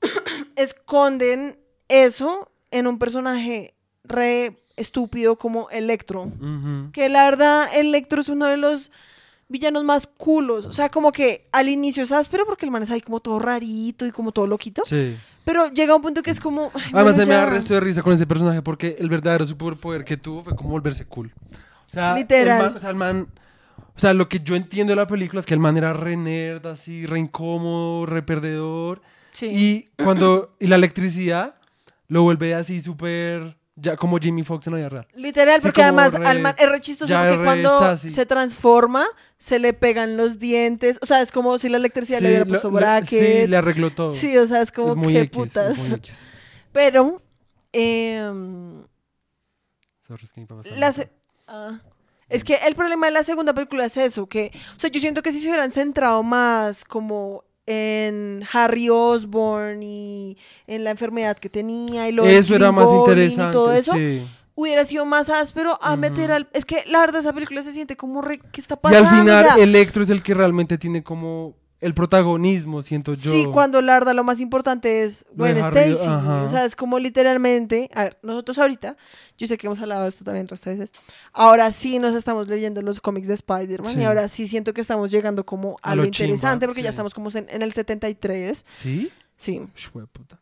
esconden 0.56 1.58
eso 1.88 2.50
en 2.72 2.88
un 2.88 2.98
personaje 3.00 3.74
re 4.04 4.58
estúpido 4.76 5.38
como 5.38 5.70
Electro, 5.70 6.30
que 6.92 7.08
la 7.10 7.24
verdad 7.26 7.68
Electro 7.74 8.22
es 8.22 8.30
uno 8.30 8.46
de 8.48 8.58
los 8.58 8.92
villanos 9.48 9.84
más 9.84 10.08
culos, 10.08 10.66
o 10.66 10.74
sea, 10.74 10.90
como 10.90 11.12
que 11.12 11.48
al 11.52 11.70
inicio 11.70 12.04
es 12.04 12.12
áspero 12.12 12.46
porque 12.46 12.66
el 12.66 12.72
man 12.72 12.82
es 12.84 12.90
ahí 12.92 13.00
como 13.00 13.20
todo 13.20 13.38
rarito 13.40 14.06
y 14.06 14.12
como 14.12 14.32
todo 14.32 14.48
loquito, 14.48 14.82
Sí. 14.86 15.16
pero 15.46 15.68
llega 15.72 15.96
un 15.96 16.02
punto 16.02 16.24
que 16.24 16.32
es 16.32 16.40
como... 16.40 16.72
ay, 16.74 16.92
Además, 16.94 17.16
se 17.16 17.26
me 17.28 17.36
da 17.36 17.46
resto 17.46 17.74
de 17.76 17.80
risa 17.80 18.02
con 18.02 18.12
ese 18.14 18.26
personaje 18.26 18.62
porque 18.64 18.96
el 19.00 19.08
verdadero 19.08 19.46
superpoder 19.46 20.04
que 20.04 20.18
tuvo 20.18 20.44
fue 20.44 20.56
como 20.56 20.70
volverse 20.70 21.06
cool. 21.06 21.32
Sea, 21.96 22.14
Literal. 22.16 22.58
el 22.60 22.64
man- 22.68 22.78
o 22.78 22.80
sea, 22.80 22.90
el 22.92 22.96
man- 22.96 23.28
o 23.96 24.00
sea, 24.00 24.14
lo 24.14 24.30
que 24.30 24.40
yo 24.40 24.56
entiendo 24.56 24.92
de 24.92 24.98
la 24.98 25.08
película 25.08 25.40
es 25.40 25.46
que 25.46 25.54
el 25.56 25.60
man 25.60 25.78
era 25.78 25.94
re 25.94 26.16
nerd, 26.18 26.68
así, 26.68 27.06
re 27.08 27.18
incómodo, 27.20 28.06
re 28.06 28.22
perdedor. 28.22 29.02
Sí. 29.32 29.48
Y 29.98 30.04
cuando. 30.04 30.56
Y 30.60 30.68
la 30.68 30.76
electricidad 30.76 31.56
lo 32.08 32.22
vuelve 32.24 32.54
así 32.54 32.82
súper. 32.82 33.58
Ya 33.78 33.98
como 33.98 34.18
Jimmy 34.20 34.42
Fox 34.44 34.66
en 34.68 34.74
la 34.74 34.78
vida 34.78 34.88
real. 34.90 35.08
Literal, 35.16 35.60
Sí, 35.60 35.68
porque 35.68 35.84
además 35.84 36.14
re- 36.14 36.26
al 36.26 36.40
man 36.40 36.56
es 36.58 36.70
re 36.70 36.80
chistoso 36.80 37.14
porque 37.14 37.36
re 37.38 37.44
cuando 37.44 37.78
sassy. 37.80 38.10
se 38.10 38.26
transforma 38.26 39.06
se 39.38 39.60
le 39.60 39.74
pegan 39.74 40.16
los 40.16 40.40
dientes, 40.40 40.98
o 41.02 41.06
sea, 41.06 41.22
es 41.22 41.30
como 41.30 41.58
si 41.58 41.68
la 41.68 41.76
electricidad 41.76 42.22
le 42.22 42.28
hubiera 42.30 42.46
puesto 42.46 42.72
brackets. 42.72 43.10
sí, 43.10 43.48
le 43.48 43.58
arregló 43.58 43.90
todo. 43.92 44.14
Sí, 44.14 44.38
o 44.38 44.48
sea, 44.48 44.62
es 44.62 44.72
como 44.72 45.02
es 45.02 45.08
qué 45.10 45.22
X, 45.24 45.38
putas. 45.38 45.78
Pero 46.72 47.22
em, 47.74 48.84
Sorry, 50.08 50.24
es 50.24 50.32
que 50.32 50.46
la 50.78 50.92
se- 50.94 51.10
ah, 51.48 51.80
es 52.30 52.44
que 52.44 52.56
el 52.68 52.76
problema 52.76 53.06
de 53.08 53.12
la 53.14 53.24
segunda 53.24 53.54
película 53.54 53.86
es 53.86 53.98
eso, 53.98 54.28
que, 54.28 54.52
o 54.76 54.80
sea, 54.80 54.90
yo 54.90 55.00
siento 55.00 55.22
que 55.22 55.32
si 55.32 55.40
se 55.40 55.48
hubieran 55.50 55.72
centrado 55.72 56.24
más 56.24 56.84
como 56.86 57.44
en 57.68 58.44
Harry 58.54 58.90
Osborn 58.90 59.82
y 59.84 60.38
en 60.68 60.84
la 60.84 60.92
enfermedad 60.92 61.38
que 61.38 61.50
tenía 61.50 62.08
y 62.10 62.12
lo 62.12 62.24
del 62.24 62.36
Eso 62.36 62.56
era 62.56 62.68
Green 62.68 62.76
más 62.76 62.86
Goblin 62.86 63.02
interesante. 63.24 63.50
y 63.50 63.52
todo 63.54 63.74
eso, 63.74 63.94
sí. 63.94 64.28
hubiera 64.54 64.86
sido 64.86 65.06
más 65.06 65.30
áspero 65.30 65.78
a 65.82 65.96
meter 65.96 66.32
al... 66.32 66.48
Es 66.54 66.64
que 66.66 66.84
la 66.88 67.00
verdad 67.00 67.22
esa 67.22 67.34
película 67.34 67.64
se 67.64 67.72
siente 67.72 67.98
como 67.98 68.22
re... 68.22 68.40
¿Qué 68.52 68.62
está 68.62 68.76
Y 68.76 68.78
pasando? 68.78 69.10
al 69.10 69.16
final, 69.20 69.46
O 69.46 69.48
sea, 69.56 69.64
Electro 69.64 70.04
es 70.04 70.10
el 70.12 70.22
que 70.22 70.34
realmente 70.36 70.78
tiene 70.78 71.04
como 71.04 71.56
el 71.86 71.94
protagonismo, 71.94 72.82
siento 72.82 73.14
yo. 73.14 73.32
Sí, 73.32 73.46
cuando 73.46 73.80
la 73.80 73.94
verdad 73.94 74.16
lo 74.16 74.24
más 74.24 74.40
importante 74.40 75.04
es 75.04 75.24
Gwen 75.36 75.56
Stacy. 75.58 75.94
O 75.94 76.48
sea, 76.48 76.66
es 76.66 76.76
como 76.76 76.98
literalmente... 76.98 77.92
A 77.94 78.06
ver, 78.06 78.18
nosotros 78.24 78.58
ahorita, 78.58 78.98
yo 79.38 79.46
sé 79.46 79.56
que 79.56 79.68
hemos 79.68 79.80
hablado 79.80 80.02
de 80.02 80.10
esto 80.10 80.24
también 80.24 80.46
otras 80.46 80.66
veces, 80.66 80.92
ahora 81.32 81.70
sí 81.70 82.00
nos 82.00 82.16
estamos 82.16 82.48
leyendo 82.48 82.82
los 82.82 83.02
cómics 83.02 83.28
de 83.28 83.36
Spider-Man 83.36 83.94
Sí. 83.94 84.02
y 84.02 84.04
ahora 84.04 84.28
sí 84.30 84.48
siento 84.48 84.74
que 84.74 84.82
estamos 84.82 85.12
llegando 85.12 85.46
como 85.46 85.76
a, 85.84 85.92
A 85.92 85.96
lo, 85.96 86.06
lo 86.06 86.10
chimba, 86.10 86.30
interesante 86.30 86.66
porque 86.66 86.82
ya 86.82 86.90
estamos 86.90 87.14
como 87.14 87.30
en, 87.30 87.46
en 87.50 87.62
el 87.62 87.72
73. 87.72 88.66
¿Sí? 88.74 89.12
Sí. 89.38 89.62
Puta. 90.12 90.40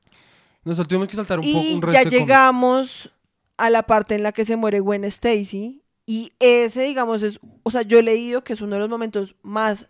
Nosotros 0.63 0.87
tuvimos 0.87 1.09
que 1.09 1.17
saltar 1.17 1.39
un 1.39 1.45
poco 1.45 1.65
Y 1.65 1.73
un 1.73 1.81
resto 1.81 2.03
ya 2.03 2.09
llegamos 2.09 3.11
a 3.57 3.69
la 3.69 3.83
parte 3.83 4.15
en 4.15 4.23
la 4.23 4.31
que 4.31 4.45
se 4.45 4.55
muere 4.55 4.79
Gwen 4.79 5.03
Stacy. 5.03 5.83
Y 6.05 6.31
ese, 6.39 6.83
digamos, 6.83 7.21
es. 7.21 7.41
O 7.63 7.71
sea, 7.71 7.81
yo 7.81 7.99
he 7.99 8.03
leído 8.03 8.45
que 8.45 8.53
es 8.53 8.61
uno 8.61 8.75
de 8.75 8.79
los 8.79 8.89
momentos 8.89 9.35
más 9.41 9.87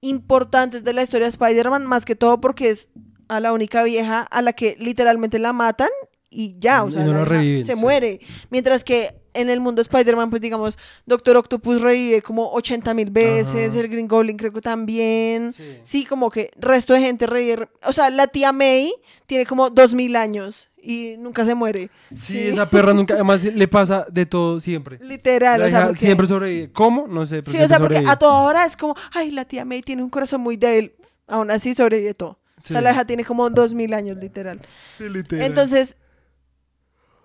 importantes 0.00 0.84
de 0.84 0.92
la 0.92 1.02
historia 1.02 1.26
de 1.26 1.30
Spider-Man, 1.30 1.86
más 1.86 2.04
que 2.04 2.16
todo 2.16 2.40
porque 2.40 2.70
es 2.70 2.88
a 3.28 3.40
la 3.40 3.52
única 3.52 3.82
vieja 3.82 4.22
a 4.22 4.42
la 4.42 4.52
que 4.52 4.76
literalmente 4.78 5.38
la 5.38 5.52
matan 5.52 5.90
y 6.30 6.56
ya, 6.60 6.84
o 6.84 6.90
sea, 6.90 7.02
no 7.04 7.24
reviven, 7.24 7.66
se 7.66 7.74
sí. 7.74 7.80
muere. 7.80 8.20
Mientras 8.50 8.84
que 8.84 9.14
en 9.34 9.48
el 9.50 9.60
mundo 9.60 9.80
de 9.80 9.82
Spider-Man, 9.82 10.30
pues 10.30 10.40
digamos, 10.42 10.78
Doctor 11.06 11.36
Octopus 11.36 11.80
revive 11.82 12.22
como 12.22 12.50
80 12.52 12.94
mil 12.94 13.10
veces, 13.10 13.70
Ajá. 13.70 13.80
el 13.80 13.88
Green 13.88 14.08
Goblin 14.08 14.36
creo 14.36 14.52
que 14.52 14.60
también. 14.60 15.52
Sí. 15.52 15.78
Sí, 15.84 16.04
como 16.04 16.30
que 16.30 16.50
resto 16.56 16.94
de 16.94 17.00
gente 17.00 17.26
reír. 17.26 17.68
O 17.84 17.92
sea, 17.92 18.10
la 18.10 18.26
tía 18.28 18.52
May 18.52 18.92
tiene 19.26 19.46
como 19.46 19.70
dos 19.70 19.94
mil 19.94 20.16
años 20.16 20.70
y 20.82 21.14
nunca 21.18 21.44
se 21.44 21.54
muere. 21.54 21.90
Sí, 22.14 22.38
esa 22.40 22.68
perra 22.70 22.92
nunca, 22.94 23.14
además 23.14 23.42
le 23.44 23.68
pasa 23.68 24.06
de 24.10 24.26
todo 24.26 24.60
siempre. 24.60 24.98
Literal, 25.02 25.60
La 25.60 25.66
o 25.66 25.70
sea, 25.70 25.86
porque- 25.88 25.98
siempre 25.98 26.26
sobrevive. 26.26 26.72
¿Cómo? 26.72 27.06
No 27.08 27.26
sé, 27.26 27.42
pero 27.42 27.56
Sí, 27.56 27.62
o 27.62 27.68
sea, 27.68 27.78
porque 27.78 27.94
sobrevive. 27.96 28.12
a 28.12 28.16
toda 28.18 28.42
hora 28.42 28.64
es 28.64 28.76
como, 28.76 28.94
ay, 29.12 29.30
la 29.30 29.44
tía 29.44 29.64
May 29.64 29.82
tiene 29.82 30.02
un 30.02 30.10
corazón 30.10 30.40
muy 30.40 30.56
débil. 30.56 30.92
Aún 31.28 31.50
así 31.52 31.74
sobrevive 31.74 32.14
todo. 32.14 32.38
O 32.58 32.62
sea, 32.62 32.78
Sí. 32.78 32.84
la 32.84 32.90
hija 32.92 33.04
tiene 33.04 33.24
como 33.24 33.48
dos 33.48 33.74
mil 33.74 33.94
años, 33.94 34.16
literal. 34.18 34.60
Sí, 34.98 35.08
literal. 35.08 35.46
Entonces, 35.46 35.96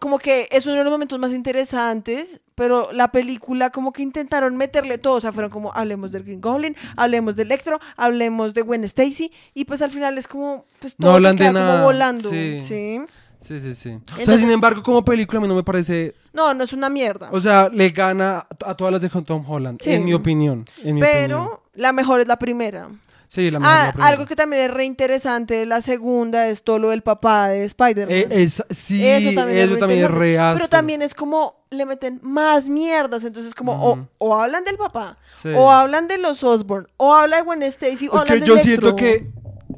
como 0.06 0.20
que 0.20 0.48
es 0.52 0.68
uno 0.68 0.76
de 0.76 0.84
los 0.84 0.92
momentos 0.92 1.18
más 1.18 1.34
interesantes, 1.34 2.40
pero 2.54 2.92
la 2.92 3.12
película 3.12 3.72
como 3.72 3.92
que 3.92 4.04
intentaron 4.04 4.56
meterle 4.56 5.00
todo, 5.00 5.16
o 5.16 5.20
sea, 5.20 5.32
fueron 5.32 5.50
como, 5.50 5.74
hablemos 5.74 6.12
del 6.12 6.22
Green 6.24 6.42
Goblin, 6.42 6.76
hablemos 6.96 7.36
de 7.36 7.42
Electro, 7.42 7.80
hablemos 7.98 8.54
de 8.54 8.62
Gwen 8.62 8.84
Stacy, 8.84 9.32
y 9.56 9.66
pues 9.66 9.82
al 9.82 9.90
final 9.90 10.16
es 10.20 10.28
como, 10.28 10.66
pues 10.80 10.94
No 11.00 11.08
todo 11.08 11.16
hablan 11.16 11.36
se 11.40 11.44
de 11.46 11.50
queda 11.50 11.72
como 11.74 11.86
volando, 11.86 12.30
sí. 12.30 12.60
¿sí? 12.62 13.02
Sí, 13.40 13.60
sí, 13.60 13.74
sí. 13.74 13.98
o 14.22 14.26
sea, 14.26 14.38
sin 14.38 14.52
embargo, 14.52 14.84
como 14.84 15.04
película 15.04 15.40
a 15.40 15.42
mí 15.42 15.48
no 15.48 15.56
me 15.56 15.64
parece... 15.64 16.14
No, 16.34 16.54
no 16.54 16.64
es 16.66 16.72
una 16.74 16.88
mierda. 16.88 17.30
O 17.32 17.42
sea, 17.42 17.70
le 17.74 17.90
gana 17.90 18.46
a 18.64 18.70
a 18.70 18.76
todas 18.76 18.94
las 18.94 19.02
de 19.02 19.10
Tom 19.10 19.44
Holland, 19.50 19.82
Sí. 19.82 19.92
en 19.92 20.06
mi 20.06 20.14
opinión. 20.14 20.66
en 20.84 20.94
mi 20.96 21.02
pero 21.02 21.40
opinión. 21.42 21.60
la 21.74 21.92
mejor 21.94 22.22
es 22.22 22.28
la 22.28 22.38
primera. 22.38 22.90
Sí, 23.36 23.52
la 23.52 23.60
mejor, 23.60 23.76
Ah, 23.76 23.94
la 23.98 24.08
algo 24.08 24.26
que 24.26 24.36
también 24.38 24.62
es 24.64 24.72
re 24.74 24.86
interesante 24.86 25.56
de 25.56 25.66
la 25.66 25.82
segunda 25.82 26.48
es 26.48 26.64
todo 26.64 26.80
lo 26.80 26.90
del 26.92 27.02
papá 27.04 27.50
de 27.50 27.66
Spider-Man. 27.66 28.16
Eh, 28.16 28.28
es- 28.32 28.64
sí, 28.70 29.06
Eso 29.06 29.34
también 29.34 29.36
también, 29.36 29.60
es 29.60 29.72
interesante. 29.72 30.08
re. 30.18 30.54
Pero 30.54 30.70
también 30.70 31.02
es 31.02 31.14
como 31.14 31.66
le 31.70 31.86
meten 31.86 32.20
más 32.24 32.70
mierdas, 32.70 33.26
entonces 33.26 33.54
como 33.54 33.74
o- 33.74 34.08
o, 34.20 34.36
hablan 34.42 34.64
del 34.64 34.78
papá, 34.78 35.18
Sí. 35.34 35.50
o 35.54 35.70
hablan 35.70 36.08
de 36.08 36.18
los 36.18 36.42
Osborn, 36.44 36.88
o 36.96 37.14
habla 37.14 37.36
de 37.38 37.44
Gwen 37.44 37.62
Stacy, 37.64 38.08
o 38.08 38.16
Es 38.16 38.22
hablan 38.22 38.26
que 38.36 38.40
de 38.42 38.48
yo 38.48 38.54
Electro. 38.54 38.64
siento 38.64 38.96
que 38.96 39.28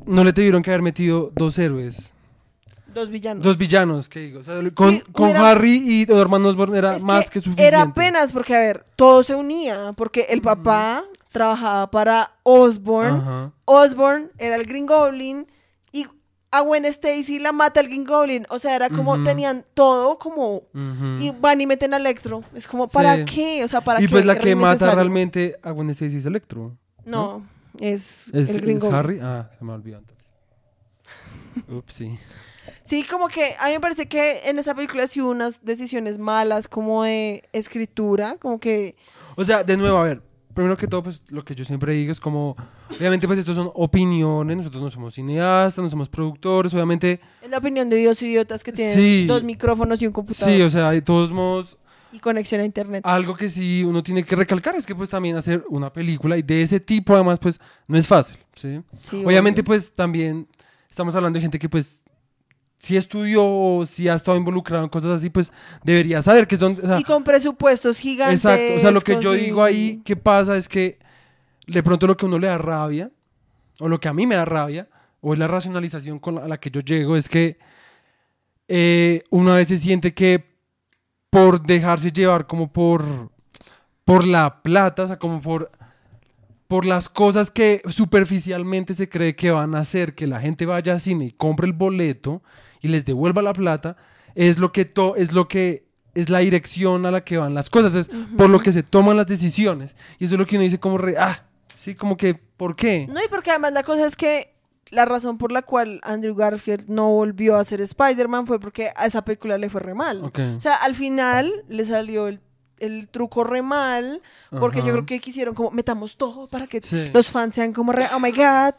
no 0.06 0.24
le 0.24 0.34
tuvieron 0.34 0.62
que 0.62 0.70
haber 0.70 0.84
metido 0.84 1.32
dos 1.34 1.58
héroes. 1.58 2.12
Dos 2.93 3.10
villanos. 3.10 3.43
Dos 3.43 3.58
villanos, 3.58 4.10
¿qué 4.10 4.20
digo? 4.20 4.41
O 4.41 4.43
sea, 4.43 4.56
con, 4.76 4.96
Sí, 4.96 5.04
con 5.12 5.36
Harry 5.36 5.84
y 6.08 6.12
hermanos 6.12 6.52
Osborn 6.52 6.76
era 6.76 7.00
más 7.00 7.30
que, 7.30 7.39
suficiente. 7.39 7.67
Era 7.67 7.82
apenas 7.82 8.32
porque, 8.34 8.56
a 8.56 8.60
ver, 8.60 8.86
todo 8.96 9.24
se 9.24 9.34
unía, 9.36 9.93
porque 9.98 10.28
el 10.30 10.41
papá 10.41 11.04
trabajaba 11.38 11.91
para 11.91 12.32
Osborn, 12.43 13.15
Ajá. 13.15 13.52
Osborn 13.65 14.32
era 14.38 14.56
el 14.56 14.65
Green 14.65 14.86
Goblin, 14.86 15.47
y 15.91 16.06
a 16.52 16.62
Gwen 16.62 16.86
Stacy 16.86 17.39
la 17.39 17.52
mata 17.52 17.80
el 17.80 17.88
Green 17.88 18.06
Goblin, 18.06 18.45
o 18.50 18.58
sea, 18.60 18.76
era 18.76 18.89
como, 18.89 19.21
tenían 19.23 19.65
todo 19.73 20.17
como... 20.17 20.63
Y 21.19 21.32
van 21.32 21.62
y 21.62 21.67
meten 21.67 21.93
a 21.93 21.97
Electro. 21.97 22.41
Es 22.56 22.67
como, 22.67 22.88
¿para 22.88 23.17
Sí. 23.17 23.26
qué? 23.26 23.63
O 23.63 23.67
sea, 23.67 23.82
¿para 23.82 24.02
y 24.02 24.06
qué? 24.06 24.12
pues 24.12 24.26
la 24.26 24.38
que 24.39 24.56
mata 24.56 24.93
realmente 24.95 25.58
a 25.62 25.71
Gwen 25.71 25.89
Stacy 25.91 26.17
es 26.17 26.26
Electro. 26.26 26.78
No, 27.06 27.45
es, 27.80 28.30
¿Es, 28.34 28.50
el 28.50 28.62
Green 28.62 28.78
es 28.78 28.84
Goblin. 28.84 29.00
Harry? 29.00 29.19
Ah, 29.21 29.50
se 29.58 29.63
me 29.65 29.73
olvidó. 29.73 30.02
Ups, 31.69 31.93
sí. 31.93 32.17
Sí, 32.84 33.04
como 33.04 33.28
que 33.28 33.56
a 33.60 33.67
mí 33.67 33.73
me 33.73 33.80
parece 33.82 34.08
que 34.08 34.41
en 34.45 34.60
esa 34.60 34.73
película 34.73 35.08
sí 35.08 35.21
hubo 35.21 35.32
unas 35.32 35.63
decisiones 35.63 36.17
malas 36.17 36.69
como 36.69 37.04
de 37.04 37.43
escritura, 37.52 38.38
como 38.39 38.60
que... 38.62 38.95
O 39.36 39.43
sea, 39.43 39.63
de 39.63 39.76
nuevo, 39.76 39.97
a 39.97 40.04
ver, 40.04 40.21
primero 40.58 40.76
que 40.76 40.88
todo, 40.88 41.04
pues 41.04 41.22
lo 41.30 41.46
que 41.46 41.54
yo 41.54 41.63
siempre 41.63 41.93
digo 41.93 42.12
es 42.12 42.20
como, 42.20 42.56
obviamente, 42.98 43.28
pues 43.28 43.38
estos 43.38 43.56
son 43.56 43.70
opiniones, 43.76 44.58
nosotros 44.58 44.82
no 44.82 44.89
somos 44.89 45.13
cineastas, 45.13 45.84
no 45.84 45.89
somos 45.89 46.10
productores, 46.10 46.74
obviamente, 46.74 47.22
Es 47.43 47.50
la 47.52 47.60
opinión 47.60 47.88
de 47.89 47.96
Dios 47.98 48.20
idiotas 48.24 48.63
que 48.63 48.72
tienen 48.72 48.96
Sí. 48.96 49.26
dos 49.28 49.43
micrófonos 49.43 50.02
y 50.02 50.08
un 50.08 50.13
computador 50.13 50.52
sí, 50.56 50.62
o 50.63 50.70
sea, 50.72 50.89
de 50.89 51.02
todos 51.04 51.32
modos, 51.32 51.78
y 52.12 52.17
conexión 52.20 52.60
a 52.62 52.65
internet. 52.65 53.02
algo 53.06 53.36
que 53.36 53.50
sí 53.50 53.84
uno 53.84 54.02
tiene 54.02 54.24
que 54.24 54.36
recalcar 54.36 54.74
es 54.76 54.86
que 54.88 54.96
pues 54.96 55.10
también 55.10 55.36
hacer 55.36 55.63
una 55.70 55.93
película 55.93 56.36
y 56.38 56.41
de 56.41 56.63
ese 56.63 56.80
tipo 56.80 57.13
además 57.13 57.38
pues 57.38 57.60
no 57.88 57.96
es 57.98 58.08
fácil, 58.08 58.38
¿sí? 58.56 58.82
Sí, 59.10 59.24
Obviamente 59.24 59.62
obvio. 59.62 59.65
pues 59.67 59.93
también 59.93 60.48
estamos 60.89 61.15
hablando 61.15 61.38
de 61.38 61.41
gente 61.41 61.60
que 61.60 61.70
pues 61.70 62.02
si 62.80 62.96
estudió 62.96 63.44
o 63.44 63.86
si 63.86 64.08
ha 64.08 64.16
estado 64.16 64.38
involucrado 64.38 64.84
en 64.84 64.90
cosas 64.90 65.12
así 65.12 65.30
pues 65.30 65.52
debería 65.84 66.22
saber 66.22 66.48
que 66.48 66.56
es 66.56 66.62
donde... 66.62 66.82
o 66.84 66.88
sea, 66.88 67.00
Y 67.00 67.04
con 67.04 67.24
presupuestos 67.24 67.98
gigantes. 67.98 68.46
Exacto, 68.46 68.76
o 68.78 68.80
sea, 68.80 68.92
lo 68.92 69.02
que 69.02 69.20
yo 69.20 69.34
digo 69.34 69.63
ahí 69.63 70.02
que 70.06 70.16
pasa 70.16 70.56
es 70.58 70.68
que 70.68 71.00
de 71.66 71.84
pronto 71.84 72.08
lo 72.08 72.16
que 72.16 72.26
a 72.26 72.28
uno 72.28 72.40
le 72.40 72.48
da 72.48 72.58
rabia, 72.58 73.12
o 73.80 73.88
lo 73.88 74.00
que 74.00 74.08
a 74.08 74.13
mí 74.13 74.26
me 74.26 74.36
da 74.36 74.46
rabia, 74.46 74.88
o 75.22 75.34
es 75.34 75.40
la 75.40 75.48
racionalización 75.48 76.20
con 76.20 76.36
la, 76.36 76.42
a 76.42 76.48
la 76.48 76.60
que 76.60 76.72
yo 76.72 76.80
llego, 76.82 77.18
es 77.18 77.28
que 77.28 77.58
eh, 78.68 79.24
uno 79.30 79.52
a 79.52 79.58
veces 79.58 79.82
siente 79.82 80.13
que 80.13 80.46
por 81.30 81.62
dejarse 81.62 82.12
llevar 82.12 82.48
como 82.48 82.72
por, 82.72 83.32
por 84.06 84.26
la 84.26 84.62
plata, 84.62 85.04
o 85.04 85.08
sea, 85.08 85.20
como 85.20 85.42
por, 85.42 85.72
por 86.68 86.86
las 86.86 87.10
cosas 87.10 87.52
que 87.52 87.82
superficialmente 87.88 88.94
se 88.94 89.10
cree 89.10 89.36
que 89.36 89.52
van 89.52 89.76
a 89.76 89.80
hacer 89.80 90.16
que 90.16 90.28
la 90.28 90.40
gente 90.40 90.66
vaya 90.66 90.94
al 90.94 91.02
cine 91.02 91.26
y 91.26 91.32
compre 91.32 91.68
el 91.68 91.74
boleto 91.74 92.42
y 92.82 92.88
les 92.90 93.06
devuelva 93.06 93.42
la 93.42 93.54
plata, 93.54 93.98
es 94.36 94.58
lo 94.60 94.72
que, 94.72 94.86
to- 94.86 95.16
es 95.16 95.32
lo 95.34 95.48
que 95.48 95.88
es 96.13 96.30
la 96.30 96.40
dirección 96.40 97.06
a 97.06 97.12
la 97.12 97.24
que 97.24 97.38
van 97.38 97.54
las 97.54 97.70
cosas, 97.70 97.94
es 97.94 98.10
por 98.38 98.50
lo 98.50 98.60
que 98.60 98.72
se 98.72 98.82
toman 98.84 99.18
las 99.18 99.28
decisiones. 99.28 99.96
Y 100.20 100.26
eso 100.26 100.34
es 100.36 100.40
lo 100.40 100.46
que 100.48 100.56
uno 100.56 100.63
dice 100.63 100.80
como 100.80 100.98
re, 100.98 101.16
ah, 101.18 101.46
sí, 101.76 101.94
como 101.94 102.18
que, 102.18 102.34
¿por 102.34 102.76
qué? 102.76 103.08
No, 103.08 103.24
y 103.24 103.28
porque 103.30 103.52
además 103.52 103.74
la 103.74 103.84
cosa 103.84 104.06
es 104.08 104.16
que 104.16 104.56
la 104.90 105.06
razón 105.06 105.38
por 105.38 105.52
la 105.52 105.62
cual 105.63 106.00
Andrew 106.04 106.34
Garfield 106.34 106.86
no 106.88 107.10
volvió 107.10 107.58
a 107.58 107.63
ser 107.63 107.82
Spider-Man 107.82 108.48
fue 108.48 108.60
porque 108.60 108.90
a 108.96 109.06
esa 109.06 109.24
película 109.24 109.58
le 109.60 109.70
fue 109.70 109.82
re 109.82 109.94
mal. 109.94 110.24
Ok. 110.24 110.40
O 110.58 110.62
sea, 110.62 110.76
al 110.76 110.96
final 110.96 111.52
le 111.68 111.84
salió 111.86 112.28
el, 112.30 112.40
el 112.80 113.10
truco 113.10 113.44
re 113.44 113.62
mal, 113.62 114.22
porque 114.50 114.80
yo 114.80 114.94
creo 114.94 115.06
que 115.06 115.20
quisieron 115.20 115.54
como, 115.54 115.70
metamos 115.72 116.16
todo 116.18 116.48
para 116.48 116.66
que 116.68 116.80
Sí. 116.82 117.12
los 117.13 117.30
fans 117.30 117.54
sean 117.56 117.74
como 117.74 117.92
re, 117.92 118.08
oh 118.16 118.20
my 118.20 118.32
god. 118.32 118.74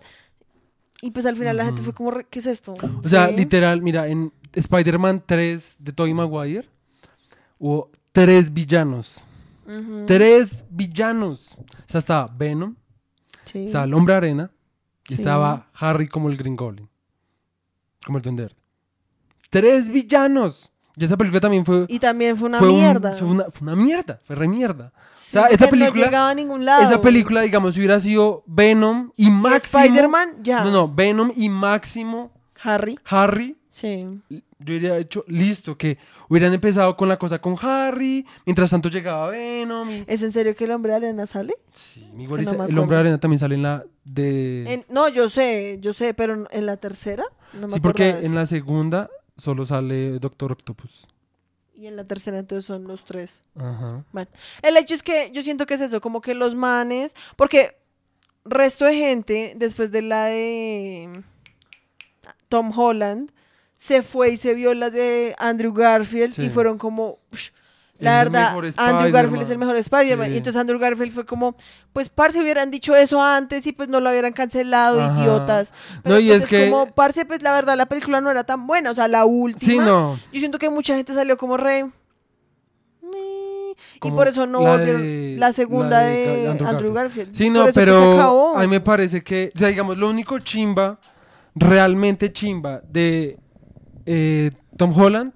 Y 1.01 1.11
pues 1.13 1.27
al 1.27 1.37
final 1.37 1.57
la 1.57 1.65
gente 1.67 1.83
fue 1.83 1.93
como, 1.95 2.13
¿qué 2.29 2.39
es 2.41 2.47
esto? 2.47 2.75
O 3.05 3.09
sea, 3.09 3.31
literal, 3.31 3.83
mira, 3.83 4.09
en 4.09 4.33
Spider-Man 4.53 5.23
3 5.27 5.77
de 5.79 5.93
Tobey 5.93 6.13
Maguire 6.15 6.69
hubo 7.59 7.91
tres 8.13 8.53
villanos. 8.53 9.23
Tres 10.07 10.65
villanos. 10.71 11.53
O 11.59 11.65
sea, 11.87 11.99
estaba 12.01 12.27
Venom, 12.37 12.75
Sí. 13.45 13.67
estaba 13.67 13.85
el 13.85 13.95
Hombre 13.95 14.15
Arena 14.15 14.51
y 15.09 15.15
Sí. 15.15 15.23
estaba 15.23 15.69
Harry 15.75 16.09
como 16.09 16.29
el 16.31 16.37
Green 16.37 16.57
Goblin. 16.57 16.89
Como 18.05 18.19
el 18.19 18.23
Duende. 18.25 18.49
Tres 19.51 19.89
villanos. 19.89 20.71
Y 20.99 21.05
esa 21.05 21.17
película 21.17 21.41
también 21.41 21.65
fue... 21.65 21.85
Y 21.89 21.99
también 21.99 22.37
fue 22.37 22.49
una 22.49 22.59
fue 22.59 22.69
un- 22.69 22.75
mierda. 22.75 23.13
fue, 23.15 23.29
una, 23.29 23.45
fue 23.45 23.63
una 23.63 23.77
mierda, 23.77 24.19
fue 24.25 24.35
re 24.37 24.49
mierda. 24.49 24.93
Sí, 25.21 25.37
o 25.37 25.41
sea, 25.43 25.49
esa 25.51 25.69
película- 25.69 26.01
No 26.01 26.07
llegaba 26.07 26.31
a 26.31 26.35
ningún 26.35 26.65
lado. 26.65 26.83
Esa 26.83 27.01
película, 27.01 27.43
digamos, 27.43 27.75
si 27.75 27.81
hubiera 27.81 28.01
sido 28.01 28.43
Venom 28.47 29.13
y 29.17 29.31
Máximo... 29.31 29.81
Spider-Man, 29.83 30.37
ya. 30.43 30.65
No, 30.65 30.71
no, 30.71 30.93
Venom 30.93 31.31
y 31.37 31.49
Máximo 31.49 32.33
Harry. 32.63 32.99
Harry 33.05 33.57
Sí. 33.71 34.05
yo 34.29 34.41
hubiera 34.77 34.99
hecho 34.99 35.25
listo, 35.29 35.79
que 35.79 35.99
hubieran 36.29 36.53
empezado 36.53 36.97
con 36.97 37.09
la 37.09 37.17
cosa 37.17 37.39
con 37.41 37.55
Harry, 37.63 38.27
mientras 38.45 38.71
tanto 38.71 38.89
llegaba 38.89 39.31
Venom. 39.31 39.89
Y... 39.89 40.05
¿Es 40.09 40.21
en 40.25 40.33
serio 40.33 40.57
que 40.57 40.65
el 40.65 40.73
hombre 40.73 40.91
de 40.91 40.97
arena 40.97 41.27
sale? 41.27 41.55
Sí, 41.73 42.05
mi 42.13 42.27
no 42.27 42.37
el 42.37 42.77
hombre 42.79 42.97
de 42.97 43.01
arena 43.01 43.21
también 43.21 43.39
sale 43.39 43.55
en 43.55 43.63
la 43.63 43.85
de... 44.05 44.73
En- 44.73 44.85
no, 44.89 45.09
yo 45.09 45.29
sé, 45.29 45.79
yo 45.81 45.93
sé, 45.93 46.13
pero 46.13 46.49
en- 46.51 46.67
la 46.67 46.77
tercera 46.77 47.23
no 47.53 47.69
me 47.69 47.75
sí, 47.75 47.81
porque 47.81 48.09
en 48.23 48.35
la 48.35 48.47
segunda 48.47 49.09
solo 49.39 49.65
sale 49.65 50.19
Doctor 50.19 50.53
Octopus. 50.53 51.07
Y 51.75 51.87
en 51.87 51.97
la 51.97 52.05
tercera 52.05 52.39
entonces 52.39 52.65
son 52.67 52.85
los 52.89 53.05
tres. 53.05 53.43
Ajá. 53.57 54.05
Bueno, 54.13 54.29
el 54.63 54.77
hecho 54.77 54.95
es 54.95 55.03
que 55.03 55.31
yo 55.33 55.43
siento 55.43 55.65
que 55.65 55.75
es 55.75 55.81
eso, 55.81 56.01
como 56.01 56.21
que 56.21 56.35
los 56.35 56.55
manes, 56.57 57.15
porque 57.37 57.77
resto 58.45 58.85
de 58.85 58.95
gente, 58.97 59.55
después 59.57 59.91
de 59.93 60.03
la 60.03 60.25
de 60.27 61.23
Tom 62.49 62.77
Holland, 62.77 63.31
se 63.77 64.03
fue 64.03 64.33
y 64.33 64.37
se 64.37 64.55
vio 64.55 64.75
las 64.75 64.93
de 64.93 65.35
Andrew 65.39 65.73
Garfield 65.73 66.33
Sí. 66.33 66.43
y 66.47 66.51
fueron 66.51 66.79
como, 66.79 67.19
"Ush, 67.33 67.51
Es 67.51 67.53
la 67.99 68.19
verdad, 68.19 68.55
Andrew 68.77 69.11
Garfield 69.13 69.43
es 69.43 69.51
el 69.51 69.57
Spider-Man". 69.57 69.59
mejor 69.59 69.77
Spider-Man. 69.77 70.27
Sí. 70.29 70.35
Y 70.35 70.37
entonces 70.39 70.61
Andrew 70.61 70.79
Garfield 70.79 71.13
fue 71.13 71.27
como, 71.27 71.57
pues 71.93 72.09
parce, 72.09 72.41
hubieran 72.41 72.71
dicho 72.71 72.95
eso 72.95 73.23
antes 73.23 73.67
y 73.67 73.73
pues 73.73 73.89
no 73.89 74.01
lo 74.01 74.11
hubieran 74.11 74.33
cancelado, 74.33 75.01
Ajá. 75.03 75.21
idiotas. 75.21 75.73
Pero 76.03 76.15
No, 76.15 76.21
y 76.21 76.29
pues 76.29 76.43
es 76.45 76.49
que- 76.49 76.71
como, 76.71 76.95
parce, 76.95 77.25
pues 77.25 77.43
la 77.43 77.53
verdad, 77.53 77.77
la 77.77 77.87
película 77.87 78.21
no 78.21 78.31
era 78.31 78.45
tan 78.45 78.67
buena, 78.67 78.91
o 78.91 78.95
sea, 78.95 79.09
la 79.09 79.25
última. 79.25 79.73
Sí, 79.73 79.79
no. 79.79 80.19
Yo 80.33 80.39
siento 80.39 80.59
que 80.59 80.71
mucha 80.71 80.95
gente 80.95 81.13
salió 81.15 81.37
como 81.37 81.57
re. 81.57 81.91
Y 84.03 84.11
por 84.11 84.29
eso 84.29 84.47
no 84.47 84.61
la 84.63 84.71
volvieron 84.73 85.03
de- 85.03 85.37
la 85.39 85.53
segunda 85.53 86.01
la 86.01 86.07
de, 86.07 86.27
de 86.43 86.49
Andrew 86.49 86.69
Andrew, 86.69 86.93
Garfield. 86.93 87.35
Sí, 87.35 87.51
no, 87.51 87.67
pero 87.75 88.57
a 88.57 88.61
mí 88.61 88.67
me 88.69 88.81
parece 88.81 89.23
que, 89.23 89.53
o 89.55 89.59
sea, 89.59 89.69
digamos, 89.69 89.97
lo 89.97 90.09
único 90.09 90.39
chimba, 90.41 90.99
realmente 91.55 92.33
chimba 92.33 92.81
de 92.89 93.39
eh, 94.07 94.51
Tom 94.77 94.99
Holland 94.99 95.33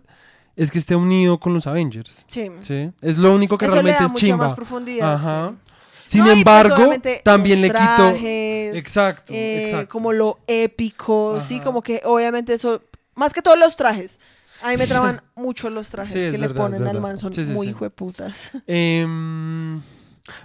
es 0.56 0.70
que 0.70 0.78
esté 0.78 0.94
unido 0.96 1.38
con 1.40 1.54
los 1.54 1.66
Avengers. 1.66 2.24
Sí. 2.26 2.50
¿sí? 2.60 2.90
Es 3.00 3.18
lo 3.18 3.32
único 3.34 3.56
que 3.58 3.66
Eso 3.66 3.76
le 3.76 3.82
realmente 3.82 4.00
da 4.02 4.06
es 4.06 4.12
mucha 4.12 4.26
chimba. 4.26 4.46
más 4.46 4.54
profundidad. 4.56 5.14
Ajá. 5.14 5.50
sí. 5.50 5.72
Sin 6.06 6.20
No, 6.20 6.26
pues, 6.26 6.36
embargo, 6.36 6.92
también 7.24 7.62
le 7.62 7.70
trajes, 7.70 8.76
Exacto, 8.76 9.32
eh, 9.32 9.64
exacto. 9.64 9.88
Como 9.88 10.12
lo 10.12 10.38
épico, 10.46 11.38
sí, 11.40 11.58
como 11.60 11.82
que 11.82 12.02
obviamente 12.04 12.52
eso. 12.54 12.82
Más 13.14 13.32
que 13.32 13.40
todos 13.42 13.58
los 13.58 13.76
trajes. 13.76 14.18
A 14.62 14.68
mí 14.70 14.76
me 14.76 14.86
traban 14.86 15.20
mucho 15.34 15.68
los 15.70 15.88
trajes 15.88 16.12
Sí, 16.12 16.30
que 16.30 16.38
le 16.38 16.46
verdad, 16.46 16.62
ponen 16.62 16.86
al 16.86 17.00
man, 17.00 17.18
son 17.18 17.32
Sí, 17.32 17.42
muy 17.46 17.68
hijueputas. 17.68 18.52
Em, 18.66 19.82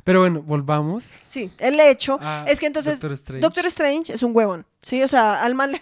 pero 0.04 0.22
bueno, 0.22 0.41
volvamos. 0.41 1.13
Sí, 1.28 1.52
el 1.60 1.80
hecho 1.80 2.17
a 2.22 2.46
es 2.48 2.60
que 2.60 2.65
entonces 2.65 2.93
Doctor 3.00 3.12
Strange. 3.13 3.41
Doctor 3.41 3.65
Strange 3.67 4.13
es 4.13 4.24
un 4.24 4.36
huevón, 4.36 4.65
sí, 4.82 5.04
o 5.04 5.08
sea, 5.08 5.43
al 5.43 5.54
man 5.54 5.74
le, 5.74 5.82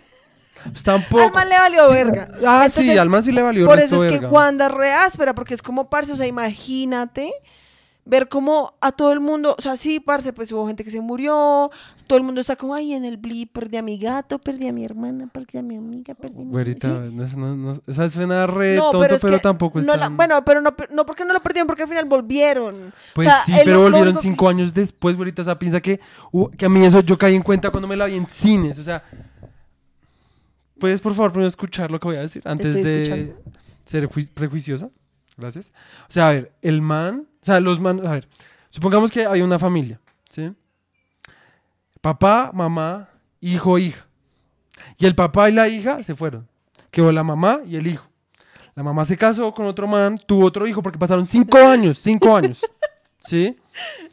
Pues 0.63 0.83
tampoco. 0.83 1.23
al 1.23 1.31
man 1.31 1.47
le 1.49 1.57
valió 1.57 1.89
verga. 1.91 2.27
Ah, 2.45 2.67
sí, 2.69 2.81
Entonces, 2.81 2.99
al 2.99 3.09
man 3.09 3.23
sí 3.23 3.31
le 3.31 3.41
valió 3.41 3.65
Por 3.65 3.75
resto 3.77 3.95
eso 3.97 4.05
es 4.05 4.11
que 4.11 4.19
verga. 4.19 4.29
Wanda 4.33 4.65
es 4.67 4.71
re 4.71 4.93
áspera, 4.93 5.35
porque 5.35 5.53
es 5.53 5.61
como, 5.61 5.89
parce, 5.89 6.11
o 6.13 6.15
sea, 6.15 6.25
imagínate 6.27 7.31
ver 8.07 8.29
cómo 8.29 8.75
a 8.81 8.91
todo 8.91 9.11
el 9.13 9.19
mundo, 9.19 9.55
o 9.57 9.61
sea, 9.63 9.77
sí, 9.77 9.99
parce, 9.99 10.31
pues 10.31 10.51
hubo 10.51 10.67
gente 10.67 10.83
que 10.83 10.91
se 10.91 11.01
murió, 11.01 11.71
todo 12.05 12.17
el 12.19 12.23
mundo 12.23 12.39
está 12.39 12.55
como, 12.55 12.75
ay, 12.75 12.93
en 12.93 13.03
el 13.03 13.17
blip, 13.17 13.51
perdí 13.51 13.77
a 13.77 13.81
mi 13.81 13.97
gato, 13.97 14.37
perdí 14.37 14.67
a 14.67 14.73
mi 14.73 14.85
hermana, 14.85 15.27
perdí 15.33 15.57
a 15.57 15.63
mi 15.63 15.75
amiga, 15.75 16.13
perdí 16.13 16.43
a 16.43 16.45
mi... 16.45 16.51
Güerita, 16.51 16.87
¿sí? 16.87 17.35
no, 17.35 17.55
no, 17.55 17.81
esa 17.87 18.07
suena 18.11 18.45
re 18.45 18.75
No, 18.75 18.91
tonto, 18.91 19.15
es 19.15 19.21
pero, 19.23 19.37
que 19.37 19.41
tampoco 19.41 19.79
es 19.79 19.87
no 19.87 19.95
la- 19.95 20.09
bueno, 20.09 20.45
pero 20.45 20.61
no, 20.61 20.75
no 20.91 21.03
porque 21.07 21.25
no 21.25 21.33
lo 21.33 21.39
perdieron, 21.39 21.65
porque 21.65 21.81
al 21.81 21.89
final 21.89 22.05
volvieron. 22.05 22.93
Pues 23.15 23.27
o 23.27 23.31
sea, 23.31 23.43
sí, 23.43 23.53
pero 23.65 23.81
volvieron 23.81 24.13
que- 24.13 24.21
cinco 24.21 24.49
años 24.49 24.71
después, 24.71 25.15
güerita. 25.15 25.41
O 25.41 25.45
sea, 25.45 25.57
piensa 25.57 25.81
que, 25.81 25.99
uh, 26.31 26.49
que 26.51 26.67
a 26.67 26.69
mí 26.69 26.85
eso 26.85 26.99
yo 26.99 27.17
caí 27.17 27.33
en 27.33 27.41
cuenta 27.41 27.71
cuando 27.71 27.87
me 27.87 27.95
la 27.95 28.05
vi 28.05 28.17
en 28.17 28.29
cines. 28.29 28.77
O 28.77 28.83
sea, 28.83 29.03
¿puedes 30.79 31.01
por 31.01 31.13
favor 31.13 31.31
primero 31.31 31.47
escuchar 31.49 31.91
lo 31.91 31.99
que 31.99 32.07
voy 32.07 32.17
a 32.17 32.21
decir 32.21 32.41
antes 32.45 32.73
de 32.75 33.03
escuchando. 33.03 33.35
ser 33.85 34.07
jui- 34.09 34.29
prejuiciosa? 34.33 34.89
Gracias. 35.37 35.71
O 36.07 36.11
sea, 36.11 36.29
a 36.29 36.33
ver, 36.33 36.53
el 36.61 36.81
man, 36.81 37.27
o 37.41 37.45
sea, 37.45 37.59
los 37.59 37.79
man, 37.79 38.05
a 38.05 38.11
ver, 38.11 38.27
supongamos 38.69 39.11
que 39.11 39.25
hay 39.25 39.41
una 39.41 39.59
familia, 39.59 39.99
¿sí? 40.29 40.51
Papá, 42.01 42.51
mamá, 42.53 43.09
hijo, 43.41 43.77
hija. 43.79 44.05
Y 44.97 45.05
el 45.05 45.15
papá 45.15 45.49
y 45.49 45.53
la 45.53 45.67
hija 45.67 46.03
se 46.03 46.15
fueron. 46.15 46.47
Quedó 46.91 47.11
la 47.11 47.23
mamá 47.23 47.59
y 47.65 47.75
el 47.75 47.87
hijo. 47.87 48.07
La 48.75 48.83
mamá 48.83 49.05
se 49.05 49.17
casó 49.17 49.53
con 49.53 49.65
otro 49.65 49.87
man, 49.87 50.17
tuvo 50.25 50.45
otro 50.45 50.67
hijo 50.67 50.81
porque 50.83 50.99
pasaron 50.99 51.25
cinco 51.25 51.57
años, 51.67 51.97
cinco 51.97 52.35
años. 52.35 52.61
¿Sí? 53.19 53.57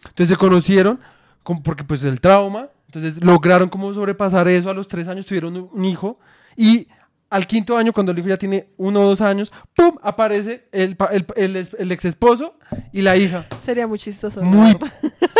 Entonces 0.08 0.28
se 0.28 0.36
conocieron 0.36 0.98
con- 1.42 1.62
porque 1.62 1.84
pues 1.84 2.02
el 2.04 2.20
trauma. 2.20 2.68
Entonces 2.86 3.22
lograron 3.24 3.68
como 3.68 3.92
sobrepasar 3.92 4.48
eso. 4.48 4.70
A 4.70 4.74
los 4.74 4.88
tres 4.88 5.08
años 5.08 5.26
tuvieron 5.26 5.68
un 5.72 5.84
hijo. 5.84 6.18
Y 6.56 6.88
al 7.30 7.46
quinto 7.46 7.76
año, 7.76 7.92
cuando 7.92 8.12
el 8.12 8.18
hijo 8.18 8.28
ya 8.28 8.36
tiene 8.36 8.68
uno 8.76 9.00
o 9.00 9.04
dos 9.04 9.20
años, 9.22 9.50
¡pum! 9.74 9.96
Aparece 10.02 10.68
el, 10.70 10.96
el, 11.10 11.26
el, 11.36 11.68
el 11.78 11.92
ex 11.92 12.04
esposo 12.04 12.58
y 12.92 13.00
la 13.00 13.16
hija. 13.16 13.46
Sería 13.64 13.86
muy 13.86 13.98
chistoso. 13.98 14.42
Muy, 14.42 14.76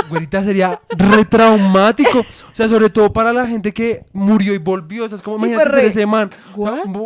güerita, 0.09 0.43
sería 0.43 0.81
re 0.89 1.25
traumático. 1.27 2.21
O 2.21 2.55
sea, 2.55 2.69
sobre 2.69 2.89
todo 2.89 3.13
para 3.13 3.33
la 3.33 3.47
gente 3.47 3.73
que 3.73 4.07
murió 4.13 4.55
y 4.55 4.59
volvió. 4.59 5.05
O 5.05 5.09
sea, 5.09 5.17
es 5.17 5.23
como, 5.23 5.39
Sí, 5.39 5.51
imagínate 5.53 5.71
ser 5.71 5.85
ese 5.85 6.07
man. 6.07 6.31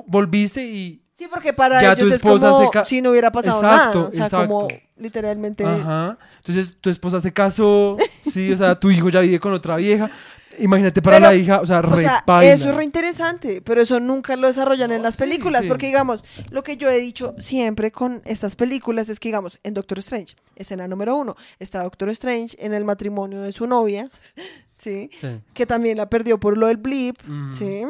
Volviste 0.06 0.64
y 0.64 1.02
Sí, 1.16 1.28
porque 1.30 1.54
para 1.54 1.80
Ya 1.80 1.92
ellos 1.92 2.08
tu 2.08 2.14
es 2.14 2.22
como 2.22 2.70
se 2.72 2.84
si 2.84 3.00
no 3.00 3.10
hubiera 3.10 3.32
pasado 3.32 3.58
Exacto, 3.58 3.98
nada. 3.98 4.08
O 4.08 4.28
sea, 4.28 4.46
como 4.46 4.64
exacto. 4.64 4.86
literalmente... 4.98 5.64
Ajá. 5.64 6.18
Entonces 6.36 6.76
tu 6.78 6.90
esposa 6.90 7.22
se 7.22 7.32
casó, 7.32 7.96
sí, 8.20 8.52
o 8.52 8.56
sea, 8.56 8.74
tu 8.74 8.90
hijo 8.90 9.08
ya 9.08 9.20
vive 9.20 9.40
con 9.40 9.54
otra 9.54 9.76
vieja. 9.76 10.10
Imagínate 10.58 11.02
para 11.02 11.18
Pero, 11.18 11.28
la 11.28 11.34
hija, 11.34 11.60
o 11.60 11.66
sea, 11.66 11.80
O 11.80 11.98
sea, 11.98 12.24
eso 12.42 12.70
es 12.70 12.74
re 12.74 12.84
interesante, 12.84 13.62
pero 13.62 13.80
eso 13.80 14.00
nunca 14.00 14.36
lo 14.36 14.46
desarrollan 14.46 14.92
en 14.92 15.02
las 15.02 15.14
sí, 15.14 15.20
películas, 15.20 15.62
sí. 15.62 15.68
porque 15.68 15.86
digamos, 15.86 16.24
lo 16.50 16.62
que 16.62 16.76
yo 16.76 16.90
he 16.90 16.98
dicho 16.98 17.34
siempre 17.38 17.90
con 17.90 18.22
estas 18.24 18.56
películas 18.56 19.08
es 19.08 19.20
que 19.20 19.28
digamos, 19.28 19.58
en 19.62 19.74
Doctor 19.74 19.98
Strange, 19.98 20.36
escena 20.54 20.88
número 20.88 21.16
uno, 21.16 21.36
está 21.58 21.82
Doctor 21.82 22.08
Strange 22.10 22.56
en 22.58 22.74
el 22.74 22.84
matrimonio 22.84 23.40
de 23.42 23.52
su 23.52 23.66
novia, 23.66 24.10
¿sí? 24.78 25.10
Sí. 25.18 25.40
Que 25.54 25.66
también 25.66 25.96
la 25.96 26.08
perdió 26.08 26.38
por 26.38 26.56
lo 26.56 26.66
del 26.66 26.76
blip. 26.76 27.18
¿sí? 27.56 27.82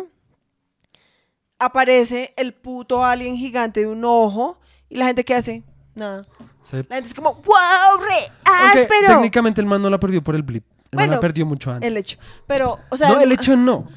Aparece 1.59 2.35
el 2.37 2.53
puto 2.53 3.05
alien 3.05 3.37
gigante 3.37 3.81
de 3.81 3.87
un 3.87 4.05
ojo 4.05 4.59
y 4.89 4.97
la 4.97 5.07
gente 5.07 5.25
¿qué 5.25 5.35
hace? 5.35 5.63
Nada. 5.95 6.23
Sí. 6.63 6.77
La 6.89 6.97
gente 6.97 7.09
es 7.09 7.15
como, 7.15 7.35
wow, 7.35 8.01
re 8.01 8.33
áspero. 8.45 9.09
técnicamente 9.09 9.61
el 9.61 9.67
man 9.67 9.81
no 9.81 9.89
la 9.89 9.99
perdió 9.99 10.23
por 10.23 10.35
el 10.35 10.43
blip. 10.43 10.65
El 10.91 10.97
man 10.99 11.09
Bueno, 11.09 11.21
perdió 11.21 11.47
mucho 11.47 11.71
antes. 11.73 11.87
El 11.89 11.97
hecho. 11.97 12.19
Pero, 12.47 12.79
o 12.91 12.97
sea, 12.97 13.09
no, 13.09 13.21
el 13.21 13.33
hecho 13.33 13.57
no. 13.57 13.89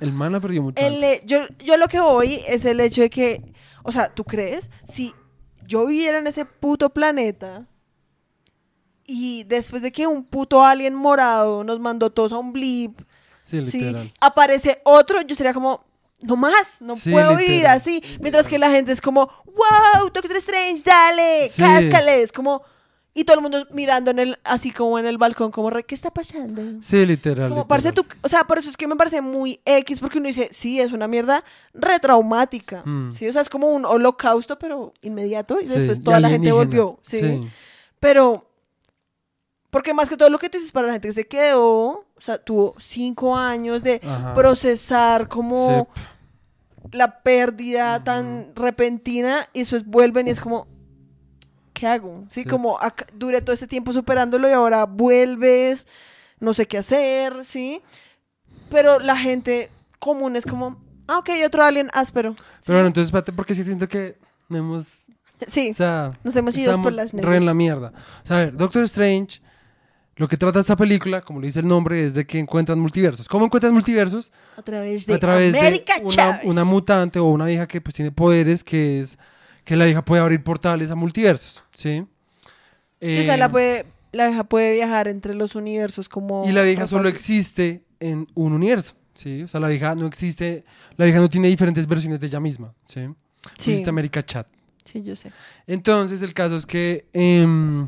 El 0.00 0.12
man 0.12 0.32
la 0.32 0.40
perdió 0.40 0.62
mucho 0.62 0.84
El, 0.84 0.94
antes. 0.94 1.24
yo, 1.26 1.40
yo 1.64 1.76
lo 1.76 1.88
que 1.88 2.00
voy 2.00 2.42
es 2.46 2.64
el 2.64 2.80
hecho 2.80 3.02
de 3.02 3.10
que, 3.10 3.52
o 3.82 3.90
sea, 3.92 4.08
¿tú 4.14 4.24
crees? 4.24 4.70
Si 4.86 5.12
yo 5.66 5.86
viviera 5.86 6.18
en 6.18 6.26
ese 6.26 6.44
puto 6.44 6.90
planeta 6.90 7.66
y 9.04 9.44
después 9.44 9.82
de 9.82 9.90
que 9.92 10.06
un 10.06 10.24
puto 10.24 10.64
alien 10.64 10.94
morado 10.94 11.64
nos 11.64 11.80
mandó 11.80 12.10
todos 12.10 12.32
a 12.32 12.38
un 12.38 12.52
blip, 12.52 13.00
aparece 14.20 14.80
otro, 14.84 15.22
yo 15.22 15.34
sería 15.34 15.54
como, 15.54 15.84
no 16.20 16.36
más, 16.36 16.66
no 16.80 16.96
Sí, 16.96 17.10
puedo 17.10 17.30
vivir 17.36 17.50
literal, 17.56 17.78
así. 17.78 18.02
Mientras 18.20 18.46
que 18.46 18.58
la 18.58 18.70
gente 18.70 18.92
es 18.92 19.00
como, 19.00 19.26
wow, 19.46 20.10
Doctor 20.12 20.36
Strange, 20.36 20.82
dale, 20.84 21.48
Sí. 21.48 21.62
cáscale. 21.62 22.22
Es 22.22 22.32
como, 22.32 22.62
Y 23.14 23.24
todo 23.24 23.36
el 23.36 23.42
mundo 23.42 23.66
mirando 23.72 24.10
en 24.12 24.20
el, 24.20 24.38
así 24.44 24.70
como 24.70 24.96
en 24.98 25.04
el 25.06 25.18
balcón, 25.18 25.50
como, 25.50 25.70
re, 25.70 25.82
¿qué 25.84 25.94
está 25.94 26.10
pasando? 26.12 26.62
Sí, 26.82 27.04
literal. 27.04 27.48
Como 27.48 27.62
literal. 27.62 28.06
o 28.22 28.28
sea, 28.28 28.44
por 28.44 28.58
eso 28.58 28.70
es 28.70 28.76
que 28.76 28.86
me 28.86 28.94
parece 28.94 29.20
muy 29.22 29.60
X, 29.64 29.98
porque 29.98 30.18
uno 30.18 30.28
dice, 30.28 30.48
sí, 30.52 30.80
es 30.80 30.92
una 30.92 31.08
mierda 31.08 31.42
retraumática. 31.74 32.82
Mm. 32.84 33.12
Sí, 33.12 33.26
o 33.26 33.32
sea, 33.32 33.42
es 33.42 33.48
como 33.48 33.68
un 33.72 33.84
holocausto, 33.84 34.58
pero 34.58 34.92
inmediato, 35.02 35.60
y 35.60 35.64
Sí, 35.66 35.74
después 35.74 35.98
y 35.98 36.02
toda 36.02 36.20
la 36.20 36.28
gente 36.28 36.52
volvió. 36.52 36.98
Sí. 37.02 37.44
Pero, 37.98 38.48
porque 39.70 39.92
más 39.94 40.08
que 40.08 40.16
todo 40.16 40.30
lo 40.30 40.38
que 40.38 40.48
tú 40.48 40.58
dices 40.58 40.70
para 40.72 40.86
la 40.86 40.92
gente 40.92 41.08
que 41.08 41.14
se 41.14 41.26
quedó, 41.26 41.64
o 41.88 42.04
sea, 42.20 42.38
tuvo 42.38 42.74
cinco 42.78 43.36
años 43.36 43.82
de 43.82 44.00
Ajá. 44.04 44.34
procesar 44.34 45.26
como 45.28 45.88
Sí. 45.94 46.00
la 46.92 47.20
pérdida 47.22 48.04
tan 48.04 48.52
repentina 48.54 49.48
y 49.52 49.60
después 49.60 49.84
vuelven 49.84 50.28
y 50.28 50.30
es 50.30 50.40
como, 50.40 50.68
¿qué 51.78 51.86
hago? 51.86 52.24
Sí, 52.30 52.42
Sí. 52.42 52.48
como 52.48 52.80
acá- 52.80 53.06
duré 53.14 53.40
todo 53.40 53.52
este 53.54 53.66
tiempo 53.66 53.92
superándolo 53.92 54.48
y 54.48 54.52
ahora 54.52 54.84
vuelves, 54.84 55.86
no 56.40 56.54
sé 56.54 56.66
qué 56.66 56.78
hacer, 56.78 57.44
¿sí? 57.44 57.80
Pero 58.70 58.98
la 58.98 59.16
gente 59.16 59.70
común 59.98 60.36
es 60.36 60.44
como, 60.44 60.82
ah, 61.06 61.18
ok, 61.18 61.30
otro 61.46 61.62
alien 61.64 61.88
áspero. 61.92 62.34
Pero 62.64 62.78
bueno, 62.78 62.88
entonces, 62.88 63.08
espérate, 63.08 63.32
porque 63.32 63.54
sí 63.54 63.64
siento 63.64 63.86
que 63.88 64.16
hemos. 64.50 65.04
Sí, 65.46 65.70
O 65.70 65.74
sea, 65.74 66.10
nos 66.24 66.34
hemos 66.34 66.56
ido 66.56 66.80
por 66.82 66.92
las 66.92 67.12
re 67.12 67.22
nubes. 67.22 67.36
en 67.38 67.46
la 67.46 67.54
mierda. 67.54 67.92
O 68.24 68.26
sea, 68.26 68.36
a 68.38 68.40
ver, 68.46 68.56
Doctor 68.56 68.82
Strange, 68.84 69.40
lo 70.16 70.26
que 70.26 70.36
trata 70.36 70.58
esta 70.58 70.74
película, 70.74 71.20
como 71.20 71.40
le 71.40 71.46
dice 71.46 71.60
el 71.60 71.68
nombre, 71.68 72.04
es 72.04 72.12
de 72.12 72.26
que 72.26 72.40
encuentran 72.40 72.80
multiversos. 72.80 73.28
¿Cómo 73.28 73.44
encuentran 73.44 73.72
multiversos? 73.72 74.32
A 74.56 74.62
través 74.62 75.06
de 75.06 75.14
a 75.14 75.18
través 75.20 75.52
de 75.52 75.84
una, 76.02 76.40
una 76.42 76.64
mutante 76.64 77.20
o 77.20 77.26
una 77.26 77.44
vieja 77.44 77.68
que 77.68 77.80
pues 77.80 77.94
tiene 77.94 78.10
poderes, 78.10 78.64
que 78.64 79.00
es 79.00 79.16
que 79.68 79.76
la 79.76 79.84
vieja 79.84 80.02
puede 80.02 80.22
abrir 80.22 80.42
portales 80.42 80.90
a 80.90 80.94
multiversos, 80.94 81.62
¿sí? 81.74 81.98
O 82.00 82.06
sea, 83.04 83.36
la, 83.36 83.44
Eh, 83.44 83.48
puede, 83.50 83.86
la 84.12 84.26
vieja 84.28 84.44
puede 84.44 84.72
viajar 84.72 85.08
entre 85.08 85.34
los 85.34 85.54
universos 85.54 86.08
como... 86.08 86.48
Y 86.48 86.52
la 86.52 86.62
tan 86.74 86.88
solo 86.88 87.06
existe 87.10 87.84
en 88.00 88.26
un 88.34 88.54
universo, 88.54 88.94
¿sí? 89.12 89.42
O 89.42 89.48
sea, 89.48 89.60
la 89.60 89.68
vieja 89.68 89.94
no 89.94 90.06
existe, 90.06 90.64
la 90.96 91.04
vieja 91.04 91.20
no 91.20 91.28
tiene 91.28 91.48
diferentes 91.48 91.86
versiones 91.86 92.18
de 92.18 92.28
ella 92.28 92.40
misma, 92.40 92.72
¿sí? 92.86 93.00
Sí, 93.58 93.72
existe 93.72 93.90
América 93.90 94.24
Chat. 94.24 94.46
sí, 94.84 95.02
yo 95.02 95.14
sé. 95.14 95.30
Entonces, 95.66 96.22
el 96.22 96.32
caso 96.32 96.56
es 96.56 96.64
que 96.64 97.06
em, 97.12 97.86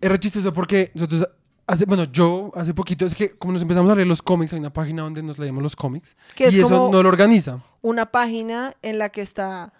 es 0.00 0.08
re 0.08 0.20
chistoso 0.20 0.52
porque 0.52 0.92
nosotros, 0.94 1.28
hace, 1.66 1.84
bueno, 1.84 2.04
yo 2.04 2.52
hace 2.54 2.72
poquito, 2.74 3.06
es 3.06 3.14
que 3.16 3.30
como 3.30 3.54
nos 3.54 3.62
empezamos 3.62 3.90
a 3.90 3.96
leer 3.96 4.06
los 4.06 4.22
cómics, 4.22 4.52
hay 4.52 4.60
una 4.60 4.72
página 4.72 5.02
donde 5.02 5.20
nos 5.20 5.36
leemos 5.40 5.64
los 5.64 5.74
cómics, 5.74 6.16
Que 6.36 6.44
y 6.44 6.46
es 6.48 6.54
eso 6.54 6.90
no 6.92 7.02
lo 7.02 7.08
organiza. 7.08 7.60
una 7.82 8.06
página 8.12 8.76
en 8.82 8.98
la 8.98 9.08
que 9.08 9.22
está 9.22 9.72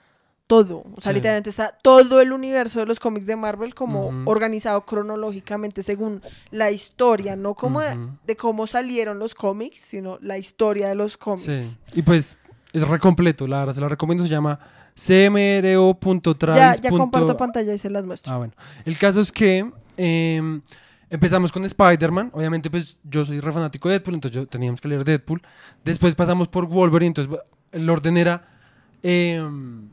todo. 0.46 0.84
O 0.94 1.00
sea, 1.00 1.10
Sí. 1.12 1.16
literalmente 1.16 1.50
está 1.50 1.76
todo 1.82 2.20
el 2.20 2.32
universo 2.32 2.78
de 2.80 2.86
los 2.86 3.00
cómics 3.00 3.26
de 3.26 3.34
Marvel 3.36 3.74
como 3.74 4.12
organizado 4.26 4.84
cronológicamente 4.86 5.82
según 5.82 6.22
la 6.50 6.70
historia, 6.70 7.34
no 7.36 7.54
como 7.54 7.80
de- 7.80 8.36
cómo 8.36 8.66
salieron 8.66 9.18
los 9.18 9.34
cómics, 9.34 9.80
sino 9.80 10.18
la 10.20 10.38
historia 10.38 10.88
de 10.88 10.94
los 10.94 11.16
cómics. 11.16 11.44
Sí. 11.44 11.76
Y 11.94 12.02
pues 12.02 12.36
es 12.72 12.86
re 12.86 12.98
completo, 13.00 13.46
la 13.46 13.60
verdad, 13.60 13.74
se 13.74 13.80
la 13.80 13.88
recomiendo, 13.88 14.22
se 14.24 14.30
llama 14.30 14.60
cmro.travis. 14.94 16.60
Ya, 16.60 16.74
ya 16.76 16.90
comparto 16.90 17.36
pantalla 17.36 17.74
y 17.74 17.78
se 17.78 17.90
las 17.90 18.04
muestro. 18.04 18.32
Ah, 18.34 18.38
bueno. 18.38 18.52
El 18.84 18.96
caso 18.98 19.20
es 19.20 19.32
que 19.32 19.70
em, 19.96 20.60
empezamos 21.10 21.52
con 21.52 21.64
Spider-Man. 21.64 22.30
Obviamente, 22.32 22.70
pues 22.70 22.98
yo 23.04 23.24
soy 23.24 23.40
re 23.40 23.52
fanático 23.52 23.88
de 23.88 23.94
Deadpool, 23.94 24.14
entonces 24.14 24.34
yo, 24.42 24.46
teníamos 24.46 24.80
que 24.80 24.88
leer 24.88 25.04
Deadpool. 25.04 25.42
Después 25.84 26.14
pasamos 26.14 26.48
por 26.48 26.66
Wolverine, 26.66 27.08
entonces 27.08 27.36
el 27.72 27.88
orden 27.90 28.16
era 28.16 28.48
em, 29.02 29.88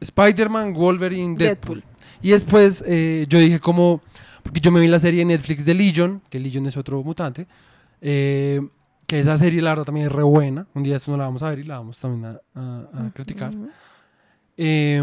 Spider-Man, 0.00 0.72
Wolverine, 0.74 1.36
Deadpool. 1.36 1.80
Deadpool. 1.80 1.84
Y 2.22 2.30
después 2.30 2.82
eh, 2.86 3.26
yo 3.28 3.38
dije 3.38 3.60
como, 3.60 4.00
porque 4.42 4.60
yo 4.60 4.70
me 4.72 4.80
vi 4.80 4.88
la 4.88 4.98
serie 4.98 5.20
de 5.20 5.24
Netflix 5.26 5.64
de 5.64 5.74
Legion, 5.74 6.22
que 6.30 6.38
Legion 6.38 6.66
es 6.66 6.76
otro 6.76 7.02
mutante, 7.02 7.46
eh, 8.00 8.60
que 9.06 9.20
esa 9.20 9.38
serie 9.38 9.62
la 9.62 9.70
verdad 9.70 9.84
también 9.84 10.06
es 10.06 10.12
re 10.12 10.22
buena. 10.22 10.66
Un 10.74 10.82
día 10.82 10.96
esto 10.96 11.10
no 11.10 11.16
la 11.16 11.24
vamos 11.24 11.42
a 11.42 11.50
ver 11.50 11.60
y 11.60 11.64
la 11.64 11.78
vamos 11.78 11.98
también 11.98 12.24
a, 12.26 12.40
a- 12.54 13.06
a 13.06 13.10
criticar. 13.14 13.54
Ujú. 13.54 13.68
Eh, 14.56 15.02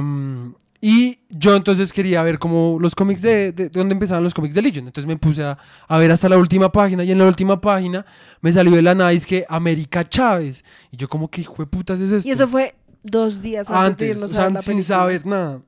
y 0.81 1.17
yo 1.29 1.55
entonces 1.55 1.91
quería 1.91 2.21
ver 2.21 2.37
como 2.37 2.77
los 2.79 2.93
cómics 2.93 3.21
de, 3.23 3.51
de, 3.51 3.69
de 3.69 3.69
dónde 3.69 3.93
empezaban 3.93 4.23
los 4.23 4.33
cómics 4.35 4.53
de 4.53 4.61
Legion. 4.61 4.85
Entonces 4.85 5.07
me 5.07 5.17
puse 5.17 5.41
a, 5.43 5.57
a 5.87 5.97
ver 5.97 6.11
hasta 6.11 6.29
la 6.29 6.37
última 6.37 6.71
página 6.71 7.03
y 7.03 7.11
en 7.11 7.17
la 7.17 7.25
última 7.25 7.59
página 7.59 8.05
me 8.41 8.51
salió 8.51 8.71
de 8.75 8.83
la 8.83 8.93
que 9.25 9.45
América 9.49 10.07
Chávez. 10.07 10.63
Y 10.91 10.97
yo 10.97 11.09
como 11.09 11.27
que 11.29 11.41
hijo 11.41 11.55
de 11.57 11.65
putas 11.65 11.99
es 11.99 12.11
esto. 12.11 12.27
Y 12.27 12.31
eso 12.31 12.47
fue 12.47 12.75
dos 13.05 13.41
días 13.41 13.69
antes, 13.69 13.79
de 13.79 13.87
antes, 13.87 14.09
irnos 14.17 14.31
o 14.31 14.33
a 14.33 14.37
sea, 14.37 14.43
ver 14.45 14.53
la 14.53 14.61
sin 14.61 14.73
película. 14.73 14.97
saber 14.97 15.25
nada. 15.25 15.61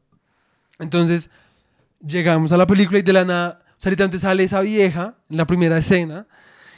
Entonces 0.80 1.30
llegamos 2.06 2.52
a 2.52 2.58
la 2.58 2.68
película 2.68 3.00
y 3.00 3.02
de 3.02 3.14
la 3.14 3.26
nada, 3.26 3.62
o 3.78 3.82
sea, 3.82 3.90
literalmente 3.90 4.20
sale 4.20 4.44
esa 4.44 4.62
vieja 4.62 5.16
en 5.30 5.38
la 5.38 5.46
primera 5.46 5.78
escena 5.78 6.28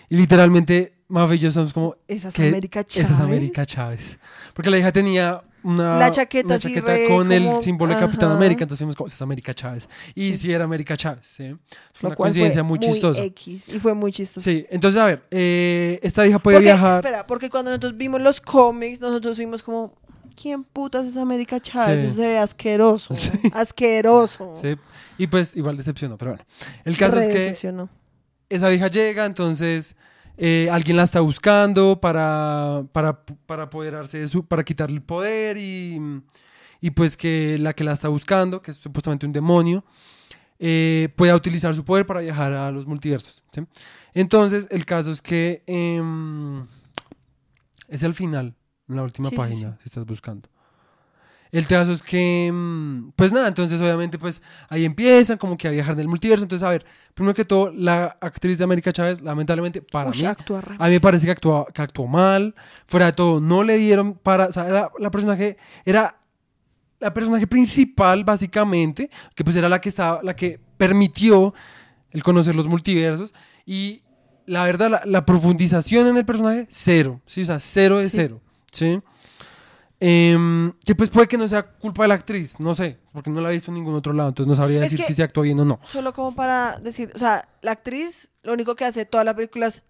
y 0.10 0.16
literalmente 0.18 0.94
Mafe 1.08 1.36
y 1.36 1.40
yo 1.40 1.52
somos 1.52 1.74
como... 1.74 1.96
Esa 2.08 2.30
es. 2.30 2.38
América 2.40 2.82
Esa 2.82 3.02
es 3.02 3.08
Chávez. 3.08 3.20
América 3.20 3.66
Chávez. 3.66 4.20
Porque 4.54 4.70
la 4.70 4.76
vieja 4.78 4.92
tenía 4.92 5.42
una, 5.64 5.98
La 5.98 6.12
chaqueta 6.12 6.46
una 6.48 6.60
chaqueta 6.60 6.86
re 6.88 7.08
con 7.08 7.32
el 7.32 7.46
como- 7.48 7.62
símbolo 7.64 7.96
de 7.96 8.00
Capitán. 8.00 8.32
América, 8.32 8.64
entonces 8.64 8.78
fuimos 8.80 8.96
como, 8.96 9.08
esa 9.08 9.16
es 9.16 9.22
América 9.24 9.52
Chávez. 9.56 9.90
Y 10.14 10.38
sí, 10.38 10.54
era 10.54 10.66
América 10.66 10.96
Chávez, 10.96 11.26
¿sí? 11.26 11.56
Fue 11.94 12.10
una 12.10 12.16
coincidencia 12.16 12.62
fue 12.62 12.68
muy 12.70 12.80
chistosa. 12.80 13.24
X, 13.24 13.70
y 13.70 13.80
fue 13.80 13.96
muy 13.96 14.12
chistoso. 14.12 14.48
Sí, 14.48 14.68
entonces 14.70 15.02
a 15.02 15.06
ver, 15.08 15.24
eh, 15.32 16.00
esta 16.04 16.22
vieja 16.24 16.38
puede 16.38 16.58
Porque, 16.58 16.66
viajar... 16.66 16.98
Espera, 17.04 17.26
porque 17.26 17.50
cuando 17.50 17.72
nosotros 17.72 17.98
vimos 17.98 18.22
los 18.22 18.40
cómics, 18.40 19.02
nosotros 19.02 19.36
fuimos 19.36 19.64
como, 19.64 19.96
¿quién 20.40 20.64
putas 20.64 21.06
es 21.06 21.18
América 21.18 21.60
Chávez? 21.60 22.00
Sí. 22.00 22.06
Eso 22.06 22.16
se 22.16 22.22
ve 22.22 22.38
asqueroso. 22.40 23.14
Sí. 23.14 23.32
Asqueroso. 23.54 24.54
Sí, 24.62 24.76
y 25.18 25.28
pues 25.28 25.56
igual 25.56 25.78
decepcionó, 25.78 26.18
pero 26.18 26.32
bueno. 26.32 26.46
El 26.86 26.98
caso 26.98 27.16
Re 27.16 27.22
es 27.22 27.28
que 27.28 27.40
decepcionó. 27.40 27.90
esa 28.50 28.70
vieja 28.70 28.88
llega, 28.88 29.26
entonces 29.26 29.96
eh, 30.38 30.70
alguien 30.72 30.98
la 30.98 31.04
está 31.04 31.20
buscando 31.20 32.00
para, 32.00 32.84
para, 32.92 33.24
para 33.46 33.64
apoderarse 33.64 34.20
de 34.20 34.28
su, 34.28 34.46
para 34.46 34.64
quitarle 34.64 34.96
el 34.96 35.04
poder 35.04 35.58
y, 35.58 36.00
y 36.82 36.92
pues 36.92 37.18
que 37.18 37.58
la 37.60 37.74
que 37.74 37.84
la 37.84 37.94
está 37.94 38.08
buscando, 38.08 38.62
que 38.62 38.72
es 38.72 38.78
supuestamente 38.78 39.26
un 39.26 39.34
demonio, 39.34 39.84
eh, 40.58 41.10
pueda 41.16 41.36
utilizar 41.36 41.76
su 41.76 41.84
poder 41.84 42.06
para 42.06 42.22
viajar 42.22 42.54
a 42.54 42.72
los 42.72 42.86
multiversos. 42.86 43.44
¿sí? 43.52 43.62
Entonces 44.14 44.68
el 44.72 44.86
caso 44.86 45.12
es 45.12 45.22
que 45.22 45.64
em, 45.68 46.66
es 47.88 48.04
el 48.04 48.14
final, 48.14 48.56
en 48.90 48.96
la 48.96 49.04
última 49.04 49.30
Sí, 49.30 49.36
sí, 49.36 49.38
página, 49.38 49.78
si 49.82 49.86
estás 49.86 50.06
buscando. 50.06 50.50
El 51.52 51.66
caso 51.66 51.92
es 51.92 52.04
que, 52.04 52.52
mm, 52.54 53.12
pues 53.16 53.32
nada, 53.32 53.48
entonces 53.48 53.82
obviamente 53.82 54.20
pues 54.20 54.40
ahí 54.68 54.86
empiezan 54.86 55.38
como 55.40 55.58
que 55.58 55.68
a 55.68 55.72
viajar 55.72 55.94
en 55.94 56.02
el 56.02 56.08
multiverso. 56.08 56.44
Entonces, 56.44 56.64
a 56.68 56.70
ver, 56.70 56.86
primero 57.16 57.34
que 57.34 57.44
todo, 57.44 57.72
la 57.72 58.18
actriz 58.22 58.60
de 58.60 58.64
América 58.66 58.94
Chávez, 58.94 59.22
lamentablemente 59.22 59.82
para 59.82 60.12
Ush, 60.12 60.22
mí, 60.22 60.28
a 60.28 60.86
mí 60.86 60.92
me 60.92 61.02
parece 61.02 61.26
que 61.26 61.32
actuó, 61.32 61.66
que 61.74 61.82
actuó 61.82 62.06
mal. 62.06 62.54
Fuera 62.86 63.08
de 63.08 63.14
todo, 63.14 63.42
no 63.42 63.64
le 63.64 63.78
dieron 63.78 64.14
para, 64.14 64.46
o 64.46 64.52
sea, 64.52 64.68
era 64.68 64.92
la 65.00 65.10
personaje, 65.10 65.58
era 65.86 66.20
la 67.00 67.14
personaje 67.16 67.48
principal 67.48 68.24
básicamente, 68.24 69.10
que 69.34 69.44
pues 69.44 69.56
era 69.56 69.70
la 69.70 69.82
que 69.82 69.90
estaba, 69.90 70.22
la 70.22 70.36
que 70.36 70.60
permitió 70.78 71.56
el 72.12 72.22
conocer 72.24 72.54
los 72.56 72.68
multiversos 72.68 73.34
y 73.66 74.04
la 74.46 74.66
verdad, 74.66 74.90
la, 74.92 75.02
la 75.06 75.26
profundización 75.26 76.06
en 76.08 76.18
el 76.18 76.26
personaje, 76.26 76.68
cero, 76.70 77.22
sí, 77.26 77.42
o 77.42 77.46
sea, 77.46 77.60
cero 77.60 77.98
de 77.98 78.10
Sí. 78.10 78.18
cero, 78.18 78.42
¿sí? 78.72 79.02
Em, 80.02 80.72
que 80.86 80.96
pues 80.96 81.10
puede 81.10 81.28
que 81.28 81.38
no 81.38 81.48
sea 81.48 81.64
culpa 81.64 82.04
de 82.04 82.08
la 82.08 82.14
actriz, 82.14 82.58
no 82.60 82.74
sé, 82.74 82.98
porque 83.12 83.30
no 83.30 83.42
la 83.42 83.50
he 83.50 83.54
visto 83.54 83.70
en 83.70 83.76
ningún 83.76 83.96
otro 83.96 84.14
lado, 84.14 84.30
entonces 84.30 84.50
no 84.50 84.56
sabría 84.56 84.84
Es 84.84 84.92
decir 84.92 85.06
si 85.06 85.14
se 85.14 85.24
actuó 85.24 85.44
bien 85.44 85.60
o 85.60 85.66
no. 85.66 85.80
Solo 85.92 86.14
como 86.14 86.34
para 86.34 86.80
decir, 86.80 87.12
o 87.14 87.18
sea, 87.18 87.50
la 87.62 87.72
actriz 87.72 88.30
lo 88.44 88.54
único 88.54 88.76
que 88.76 88.86
hace 88.86 89.06
toda 89.06 89.24
la 89.24 89.36
película 89.36 89.68
es... 89.68 89.84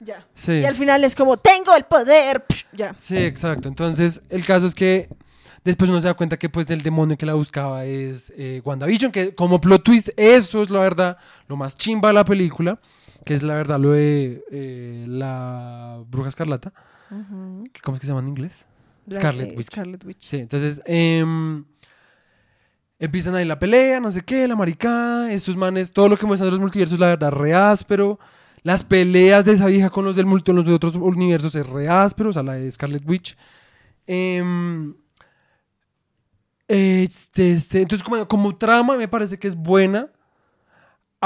Ya. 0.00 0.26
Sí. 0.34 0.52
Y 0.54 0.64
al 0.64 0.74
final 0.74 1.04
es 1.04 1.14
como, 1.14 1.36
tengo 1.36 1.76
el 1.76 1.84
poder. 1.84 2.44
Ya. 2.72 2.96
Sí, 2.98 3.16
exacto. 3.18 3.68
Entonces, 3.68 4.20
el 4.30 4.44
caso 4.44 4.66
es 4.66 4.74
que 4.74 5.08
después 5.64 5.90
uno 5.90 6.00
se 6.00 6.08
da 6.08 6.14
cuenta 6.14 6.36
que 6.36 6.48
pues 6.48 6.68
el 6.70 6.82
demonio 6.82 7.16
que 7.16 7.26
la 7.26 7.34
buscaba 7.34 7.84
es 7.84 8.32
eh, 8.36 8.60
WandaVision, 8.64 9.12
que 9.12 9.34
como 9.34 9.60
plot 9.60 9.84
twist, 9.84 10.08
eso 10.16 10.62
es 10.62 10.70
la 10.70 10.80
verdad, 10.80 11.18
lo 11.46 11.56
más 11.56 11.76
chimba 11.76 12.08
de 12.08 12.14
la 12.14 12.24
película, 12.24 12.80
que 13.24 13.34
es 13.34 13.42
la 13.42 13.54
verdad 13.54 13.78
lo 13.78 13.92
de 13.92 14.44
eh, 14.50 15.04
la 15.08 16.02
bruja 16.08 16.28
escarlata. 16.28 16.72
¿Cómo 17.08 17.94
es 17.94 18.00
que 18.00 18.06
se 18.06 18.08
llama 18.08 18.20
en 18.20 18.28
inglés? 18.28 18.66
Scarlet 19.12 19.56
Witch. 19.56 19.66
Scarlet 19.66 20.04
Witch. 20.04 20.24
Sí, 20.24 20.38
entonces 20.38 20.80
em, 20.86 21.64
empiezan 22.98 23.34
ahí 23.34 23.44
la 23.44 23.58
pelea, 23.58 24.00
no 24.00 24.10
sé 24.10 24.22
qué, 24.22 24.46
la 24.46 24.56
maricada, 24.56 25.32
estos 25.32 25.56
manes, 25.56 25.90
todo 25.90 26.08
lo 26.08 26.16
que 26.16 26.26
muestran 26.26 26.46
de 26.46 26.52
los 26.52 26.60
multiversos, 26.60 26.98
la 26.98 27.08
verdad, 27.08 27.32
re 27.32 27.54
áspero. 27.54 28.18
Las 28.62 28.84
peleas 28.84 29.44
de 29.44 29.52
esa 29.52 29.66
vieja 29.66 29.90
con 29.90 30.04
los 30.04 30.14
del 30.14 30.26
multi, 30.26 30.52
los 30.52 30.64
de 30.64 30.72
otros 30.72 30.94
universos 30.94 31.54
es 31.56 31.66
re 31.66 31.88
áspero, 31.88 32.30
o 32.30 32.32
sea, 32.32 32.44
la 32.44 32.54
de 32.54 32.70
Scarlet 32.70 33.02
Witch. 33.04 33.36
Em, 34.06 34.94
este, 36.68 37.52
este, 37.52 37.82
entonces, 37.82 38.04
como, 38.04 38.26
como 38.28 38.56
trama, 38.56 38.96
me 38.96 39.08
parece 39.08 39.38
que 39.38 39.48
es 39.48 39.56
buena. 39.56 40.10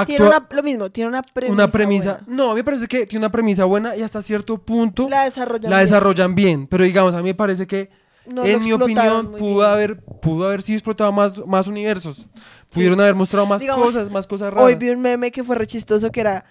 Tiene 0.04 0.26
una, 0.26 0.46
lo 0.50 0.62
mismo, 0.62 0.90
tiene 0.90 1.08
una 1.08 1.22
premisa. 1.22 1.54
una 1.54 1.68
premisa. 1.68 2.20
buena. 2.26 2.36
No, 2.36 2.50
a 2.50 2.54
mí 2.54 2.60
me 2.60 2.64
parece 2.64 2.86
que 2.86 3.06
tiene 3.06 3.24
una 3.24 3.32
premisa 3.32 3.64
buena 3.64 3.96
y 3.96 4.02
hasta 4.02 4.20
cierto 4.20 4.58
punto 4.58 5.08
La 5.08 5.24
desarrollan. 5.24 5.70
la 5.70 5.78
bien. 5.78 5.86
desarrollan 5.86 6.34
bien, 6.34 6.66
pero 6.66 6.84
digamos, 6.84 7.14
a 7.14 7.18
mí 7.18 7.30
me 7.30 7.34
parece 7.34 7.66
que 7.66 7.90
no 8.26 8.44
en 8.44 8.62
mi 8.62 8.72
opinión, 8.72 9.32
pudo 9.32 9.58
bien. 9.58 9.70
haber, 9.70 10.00
pudo 10.00 10.46
haber 10.46 10.62
sido 10.62 10.76
explotado 10.76 11.12
más, 11.12 11.32
más 11.46 11.66
universos. 11.66 12.26
Pudieron 12.70 13.00
haber 13.00 13.14
mostrado 13.14 13.46
más 13.46 13.60
Digamos, 13.60 13.86
cosas, 13.86 14.10
más 14.10 14.26
cosas 14.26 14.52
raras. 14.52 14.66
Hoy 14.66 14.74
vi 14.74 14.90
un 14.90 15.00
meme 15.00 15.30
que 15.30 15.42
fue 15.44 15.56
re 15.56 15.66
chistoso 15.66 16.10
que 16.10 16.20
era 16.20 16.44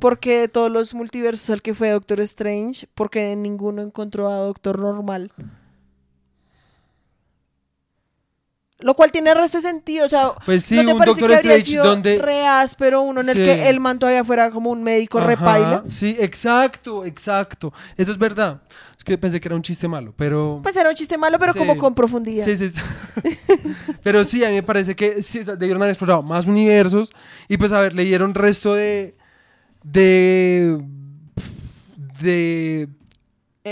porque 0.00 0.40
de 0.40 0.48
todos 0.48 0.70
los 0.70 0.92
multiversos 0.94 1.48
al 1.50 1.62
que 1.62 1.72
fue 1.72 1.90
Doctor 1.90 2.20
Strange, 2.20 2.88
porque 2.94 3.34
ninguno 3.36 3.80
encontró 3.80 4.28
a 4.28 4.36
Doctor 4.38 4.80
Normal. 4.80 5.32
Lo 8.84 8.92
cual 8.94 9.10
tiene 9.10 9.32
resto 9.32 9.56
de 9.58 9.62
sentido, 9.62 10.04
o 10.04 10.08
sea, 10.10 10.32
Pues 10.44 10.62
sí, 10.64 10.76
¿no 10.76 10.84
te 10.84 10.92
un 10.92 10.98
parece 10.98 11.20
Doctor 11.20 11.28
que 11.30 11.34
Strange 11.36 11.64
sido 11.64 11.84
donde... 11.84 12.18
re 12.18 12.46
áspero 12.46 13.00
uno 13.00 13.22
en 13.22 13.30
el 13.30 13.36
Sí. 13.36 13.42
que 13.42 13.68
el 13.70 13.80
man 13.80 13.98
todavía 13.98 14.22
fuera 14.24 14.50
como 14.50 14.68
un 14.70 14.82
médico 14.82 15.18
Ajá, 15.18 15.26
repaila? 15.26 15.84
Sí, 15.88 16.14
exacto, 16.20 17.04
exacto. 17.06 17.72
Eso 17.96 18.12
es 18.12 18.18
verdad. 18.18 18.60
Es 18.98 19.02
que 19.02 19.16
pensé 19.16 19.40
que 19.40 19.48
era 19.48 19.54
un 19.56 19.62
chiste 19.62 19.88
malo, 19.88 20.12
pero... 20.16 20.60
Pues 20.62 20.76
era 20.76 20.90
un 20.90 20.94
chiste 20.94 21.16
malo, 21.16 21.38
pero 21.38 21.54
Sí. 21.54 21.58
como 21.60 21.78
con 21.78 21.94
profundidad. 21.94 22.44
Sí, 22.44 22.58
sí, 22.58 22.68
sí. 22.68 22.80
Pero 24.02 24.22
sí, 24.24 24.44
a 24.44 24.48
mí 24.48 24.54
me 24.56 24.62
parece 24.62 24.94
que 24.94 25.14
debieron 25.56 25.80
haber 25.82 25.92
explorado 25.92 26.22
más 26.22 26.44
universos 26.46 27.10
y 27.48 27.56
pues 27.56 27.72
a 27.72 27.80
ver, 27.80 27.94
le 27.94 28.04
dieron 28.04 28.34
resto 28.34 28.74
de... 28.74 29.16
de... 29.82 30.78
de... 32.20 32.88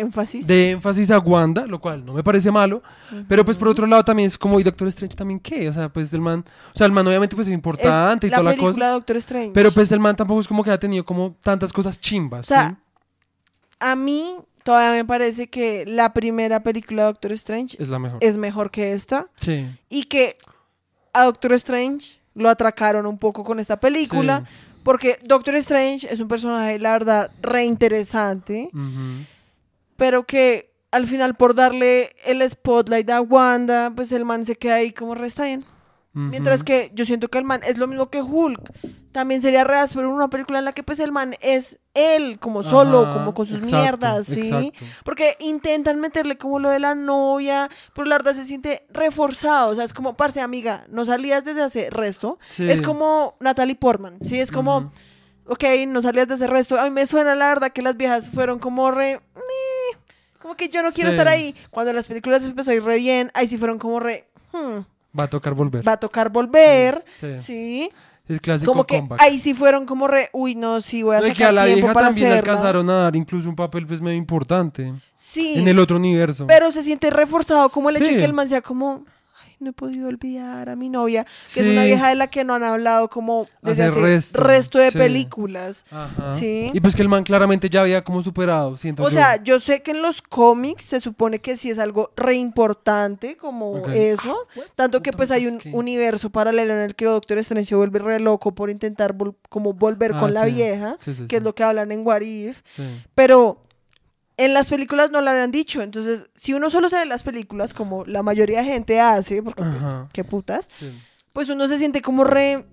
Énfasis. 0.02 0.46
de 0.46 0.70
énfasis 0.70 1.10
a 1.10 1.18
Wanda, 1.18 1.66
lo 1.66 1.78
cual 1.78 2.02
no 2.02 2.14
me 2.14 2.24
parece 2.24 2.50
malo, 2.50 2.82
pero 3.28 3.44
pues 3.44 3.58
por 3.58 3.68
otro 3.68 3.86
lado 3.86 4.02
también 4.02 4.26
es 4.28 4.38
como, 4.38 4.58
¿y 4.58 4.62
Doctor 4.62 4.88
Strange 4.88 5.14
también 5.14 5.38
qué? 5.38 5.68
O 5.68 5.72
sea, 5.74 5.90
pues 5.90 6.10
el 6.14 6.22
man, 6.22 6.42
o 6.74 6.78
sea, 6.78 6.86
el 6.86 6.92
man 6.92 7.06
obviamente 7.06 7.36
pues 7.36 7.46
es 7.46 7.52
Es 7.52 7.54
importante 7.56 8.26
y 8.26 8.30
la 8.30 8.36
toda 8.38 8.44
la 8.44 8.50
película 8.56 8.72
cosa, 8.72 8.86
de 8.86 8.92
Doctor 8.92 9.16
Strange. 9.18 9.50
pero 9.52 9.70
pues 9.70 9.92
el 9.92 10.00
man 10.00 10.16
tampoco 10.16 10.40
es 10.40 10.48
como 10.48 10.64
que 10.64 10.70
ha 10.70 10.80
tenido 10.80 11.04
como 11.04 11.36
tantas 11.42 11.70
cosas 11.74 12.00
chimbas, 12.00 12.40
O 12.40 12.54
sea, 12.54 12.70
¿sí? 12.70 12.76
a 13.80 13.94
mí 13.94 14.34
todavía 14.64 14.92
me 14.92 15.04
parece 15.04 15.48
que 15.48 15.84
la 15.86 16.14
primera 16.14 16.62
película 16.62 17.02
de 17.02 17.06
Doctor 17.08 17.32
Strange 17.32 17.76
Es 17.78 17.88
la 17.90 17.98
mejor. 17.98 18.16
es 18.22 18.38
mejor 18.38 18.70
que 18.70 18.94
esta. 18.94 19.26
Sí. 19.36 19.66
y 19.90 20.04
que 20.04 20.38
a 21.12 21.24
Doctor 21.24 21.52
Strange 21.52 22.18
lo 22.34 22.48
atracaron 22.48 23.04
un 23.04 23.18
poco 23.18 23.44
con 23.44 23.60
esta 23.60 23.78
película, 23.78 24.44
porque 24.84 25.18
Doctor 25.22 25.54
Strange 25.56 26.08
es 26.10 26.18
un 26.18 26.28
personaje, 26.28 26.78
la 26.78 26.92
verdad, 26.92 27.30
re 27.42 27.66
interesante, 27.66 28.70
Ujú. 28.72 29.26
Pero 29.96 30.26
que 30.26 30.72
al 30.90 31.06
final 31.06 31.34
por 31.34 31.54
darle 31.54 32.14
el 32.24 32.48
spotlight 32.48 33.08
a 33.10 33.20
Wanda, 33.20 33.92
pues 33.94 34.12
el 34.12 34.24
man 34.24 34.44
se 34.44 34.56
queda 34.56 34.76
ahí 34.76 34.92
como 34.92 35.14
re 35.14 35.26
está 35.26 35.44
bien. 35.44 35.64
Mientras 36.14 36.62
que 36.62 36.90
yo 36.94 37.06
siento 37.06 37.28
que 37.28 37.38
el 37.38 37.44
man 37.44 37.62
es 37.64 37.78
lo 37.78 37.86
mismo 37.86 38.10
que 38.10 38.20
Hulk. 38.20 38.60
También 39.12 39.42
sería 39.42 39.64
re 39.64 39.76
pero 39.94 40.10
una 40.12 40.28
película 40.28 40.58
en 40.58 40.64
la 40.64 40.72
que 40.72 40.82
pues 40.82 40.98
el 40.98 41.12
man 41.12 41.34
es 41.40 41.78
él, 41.94 42.38
como 42.38 42.62
solo, 42.62 43.02
Ajá, 43.02 43.12
como 43.12 43.34
con 43.34 43.44
sus 43.44 43.58
exacto, 43.58 43.76
mierdas, 43.76 44.26
¿sí? 44.26 44.40
exacto. 44.48 44.84
Porque 45.04 45.36
intentan 45.40 46.00
meterle 46.00 46.38
como 46.38 46.58
lo 46.58 46.70
de 46.70 46.78
la 46.78 46.94
novia, 46.94 47.68
pero 47.94 48.06
la 48.06 48.16
verdad 48.16 48.34
se 48.34 48.44
siente 48.44 48.86
reforzado. 48.90 49.70
O 49.70 49.74
sea, 49.74 49.84
es 49.84 49.92
como, 49.92 50.16
parce, 50.16 50.40
amiga, 50.40 50.84
no 50.88 51.04
salías 51.04 51.44
desde 51.44 51.62
hace 51.62 51.90
resto. 51.90 52.38
Sí. 52.48 52.70
Es 52.70 52.80
como 52.80 53.36
Natalie 53.40 53.76
Portman, 53.76 54.18
¿sí? 54.22 54.40
Es 54.40 54.50
como, 54.50 54.78
Ujú. 54.78 54.90
ok, 55.48 55.64
no 55.88 56.00
salías 56.00 56.28
desde 56.28 56.44
hace 56.44 56.52
resto. 56.52 56.78
A 56.80 56.84
mí 56.84 56.90
me 56.90 57.06
suena 57.06 57.34
la 57.34 57.48
verdad 57.48 57.72
que 57.72 57.82
las 57.82 57.96
viejas 57.96 58.30
fueron 58.30 58.58
como 58.58 58.90
re... 58.90 59.20
como 60.42 60.56
que 60.56 60.68
yo 60.68 60.82
no 60.82 60.90
quiero 60.90 61.10
Sí. 61.10 61.14
estar 61.16 61.28
ahí. 61.28 61.54
Cuando 61.70 61.92
las 61.92 62.06
películas 62.06 62.42
empezó 62.42 62.72
a 62.72 62.74
ir 62.74 62.82
re 62.84 62.96
bien, 62.98 63.30
ahí 63.34 63.46
sí 63.48 63.56
fueron 63.56 63.78
como 63.78 64.00
re... 64.00 64.26
"Hmm, 64.52 64.80
Va 65.18 65.24
a 65.24 65.28
tocar 65.30 65.54
volver. 65.54 65.86
va 65.86 65.92
a 65.92 65.96
tocar 65.96 66.28
volver, 66.30 67.04
Sí. 67.18 67.38
¿sí? 67.42 67.90
Es 68.28 68.40
clásico 68.40 68.70
Como 68.72 68.84
que 68.86 68.96
comeback. 68.98 69.20
ahí 69.20 69.38
sí 69.38 69.52
fueron 69.52 69.84
como 69.84 70.06
re... 70.08 70.30
Uy, 70.32 70.54
no, 70.54 70.80
sí, 70.80 71.02
voy 71.02 71.16
a 71.16 71.20
No, 71.20 71.22
sacar 71.26 71.36
que 71.36 71.44
a 71.44 71.52
la 71.52 71.64
tiempo 71.64 71.80
vieja 71.80 71.92
para 71.94 72.06
también 72.08 72.28
hacerla. 72.28 72.52
alcanzaron 72.52 72.88
a 72.90 72.94
dar 73.02 73.16
incluso 73.16 73.48
un 73.48 73.56
papel 73.56 73.86
pues 73.86 74.00
medio 74.00 74.16
importante 74.16 74.92
Sí. 75.16 75.54
en 75.58 75.68
el 75.68 75.78
otro 75.78 75.96
universo. 75.96 76.46
Pero 76.46 76.70
se 76.70 76.82
siente 76.82 77.10
reforzado 77.10 77.68
como 77.68 77.90
el 77.90 77.96
hecho 77.96 78.10
de 78.12 78.16
que 78.16 78.24
el 78.24 78.32
man 78.32 78.48
sea 78.48 78.60
como, 78.62 79.04
no 79.62 79.70
he 79.70 79.72
podido 79.72 80.08
olvidar 80.08 80.68
a 80.68 80.76
mi 80.76 80.90
novia, 80.90 81.24
que 81.54 81.60
es 81.60 81.66
una 81.66 81.84
vieja 81.84 82.08
de 82.08 82.14
la 82.16 82.26
que 82.28 82.44
no 82.44 82.54
han 82.54 82.62
hablado 82.64 83.08
como 83.08 83.46
desde 83.62 83.84
Hace 83.84 83.92
hace 83.92 84.00
resto, 84.00 84.40
resto, 84.42 84.78
de 84.78 84.90
sí. 84.90 84.98
películas. 84.98 85.84
Ajá. 85.90 86.28
Sí. 86.38 86.70
Y 86.74 86.80
pues 86.80 86.94
que 86.94 87.02
el 87.02 87.08
man 87.08 87.24
claramente 87.24 87.70
ya 87.70 87.80
había 87.82 88.02
como 88.04 88.22
superado, 88.22 88.76
siento 88.76 89.02
O 89.04 89.08
yo. 89.08 89.14
sea, 89.14 89.42
yo 89.42 89.60
sé 89.60 89.82
que 89.82 89.92
en 89.92 90.02
los 90.02 90.20
cómics 90.22 90.84
se 90.84 91.00
supone 91.00 91.38
que 91.40 91.56
sí 91.56 91.70
es 91.70 91.78
algo 91.78 92.10
re 92.16 92.34
importante 92.34 93.36
como 93.36 93.86
eso, 93.88 94.46
tanto 94.74 95.02
que 95.02 95.12
pues 95.12 95.30
hay 95.30 95.46
un 95.46 95.56
es 95.56 95.62
que- 95.62 95.70
universo 95.72 96.30
paralelo 96.30 96.74
en 96.74 96.80
el 96.80 96.94
que 96.94 97.04
Doctor 97.06 97.38
Strange 97.38 97.68
se 97.68 97.74
vuelve 97.74 97.98
re 97.98 98.20
loco 98.20 98.54
por 98.54 98.70
intentar 98.70 99.14
vol- 99.16 99.34
como 99.48 99.72
volver 99.72 100.12
Ah, 100.14 100.18
con 100.18 100.34
la 100.34 100.44
vieja, 100.44 100.96
Sí, 101.04 101.14
sí, 101.14 101.26
que 101.26 101.36
es 101.36 101.42
lo 101.42 101.54
que 101.54 101.62
hablan 101.64 101.92
en 101.92 102.06
What 102.06 102.20
If. 102.22 102.62
Sí. 102.66 102.82
Pero 103.14 103.60
en 104.44 104.54
las 104.54 104.70
películas 104.70 105.10
no 105.10 105.20
lo 105.20 105.30
habían 105.30 105.50
dicho. 105.50 105.82
Entonces, 105.82 106.26
si 106.34 106.54
uno 106.54 106.70
solo 106.70 106.88
sabe 106.88 107.06
las 107.06 107.22
películas, 107.22 107.74
como 107.74 108.04
la 108.06 108.22
mayoría 108.22 108.58
de 108.60 108.64
gente 108.66 109.00
hace, 109.00 109.42
porque 109.42 109.62
pues, 109.62 109.84
qué 110.12 110.24
putas, 110.24 110.68
Sí. 110.78 110.92
pues 111.32 111.48
uno 111.48 111.68
se 111.68 111.78
siente 111.78 112.00
como 112.02 112.24
re... 112.24 112.66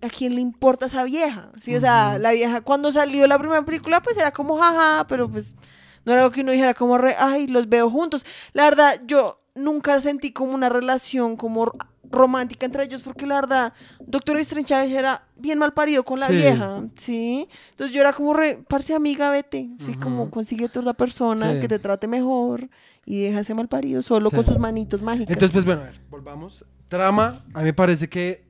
¿A 0.00 0.08
quién 0.10 0.36
le 0.36 0.40
importa 0.40 0.86
esa 0.86 1.02
vieja? 1.02 1.50
Sí, 1.60 1.74
o 1.74 1.80
sea, 1.80 2.18
la 2.18 2.30
vieja 2.30 2.60
cuando 2.60 2.92
salió 2.92 3.26
la 3.26 3.36
primera 3.36 3.64
película, 3.64 4.00
pues 4.00 4.16
era 4.16 4.30
como 4.30 4.56
jaja, 4.56 5.04
pero 5.08 5.28
pues 5.28 5.56
no 6.04 6.12
era 6.12 6.22
algo 6.22 6.32
que 6.32 6.42
uno 6.42 6.52
dijera 6.52 6.72
como 6.72 6.98
re, 6.98 7.16
ay, 7.18 7.48
los 7.48 7.68
veo 7.68 7.90
juntos. 7.90 8.24
La 8.52 8.62
verdad, 8.62 9.00
yo 9.06 9.40
nunca 9.58 10.00
sentí 10.00 10.32
como 10.32 10.52
una 10.54 10.68
relación 10.68 11.36
como 11.36 11.72
romántica 12.10 12.64
entre 12.64 12.84
ellos, 12.84 13.02
porque 13.02 13.26
la 13.26 13.34
verdad, 13.34 13.72
Doctor 14.00 14.38
Strange 14.38 14.96
era 14.96 15.24
bien 15.36 15.58
mal 15.58 15.74
parido 15.74 16.04
con 16.04 16.18
la 16.20 16.28
Sí. 16.28 16.36
vieja, 16.36 16.82
¿sí? 16.96 17.48
Entonces 17.70 17.94
yo 17.94 18.00
era 18.00 18.12
como 18.14 18.32
re, 18.32 18.62
parce 18.66 18.94
amiga, 18.94 19.30
vete, 19.30 19.68
¿sí? 19.78 19.94
Como 19.94 20.30
consigue 20.30 20.64
otra 20.64 20.94
persona 20.94 21.52
Sí. 21.54 21.60
que 21.60 21.68
te 21.68 21.78
trate 21.78 22.06
mejor 22.06 22.68
y 23.04 23.24
deja 23.24 23.40
ese 23.40 23.52
mal 23.54 23.68
parido 23.68 24.00
solo 24.00 24.30
Sí. 24.30 24.36
con 24.36 24.46
sus 24.46 24.58
manitos 24.58 25.02
mágicas. 25.02 25.30
Entonces, 25.32 25.52
pues 25.52 25.64
bueno, 25.66 25.82
a 25.82 25.84
ver, 25.84 26.00
volvamos. 26.08 26.64
Trama, 26.88 27.44
a 27.52 27.58
mí 27.58 27.64
me 27.64 27.74
parece 27.74 28.08
que. 28.08 28.46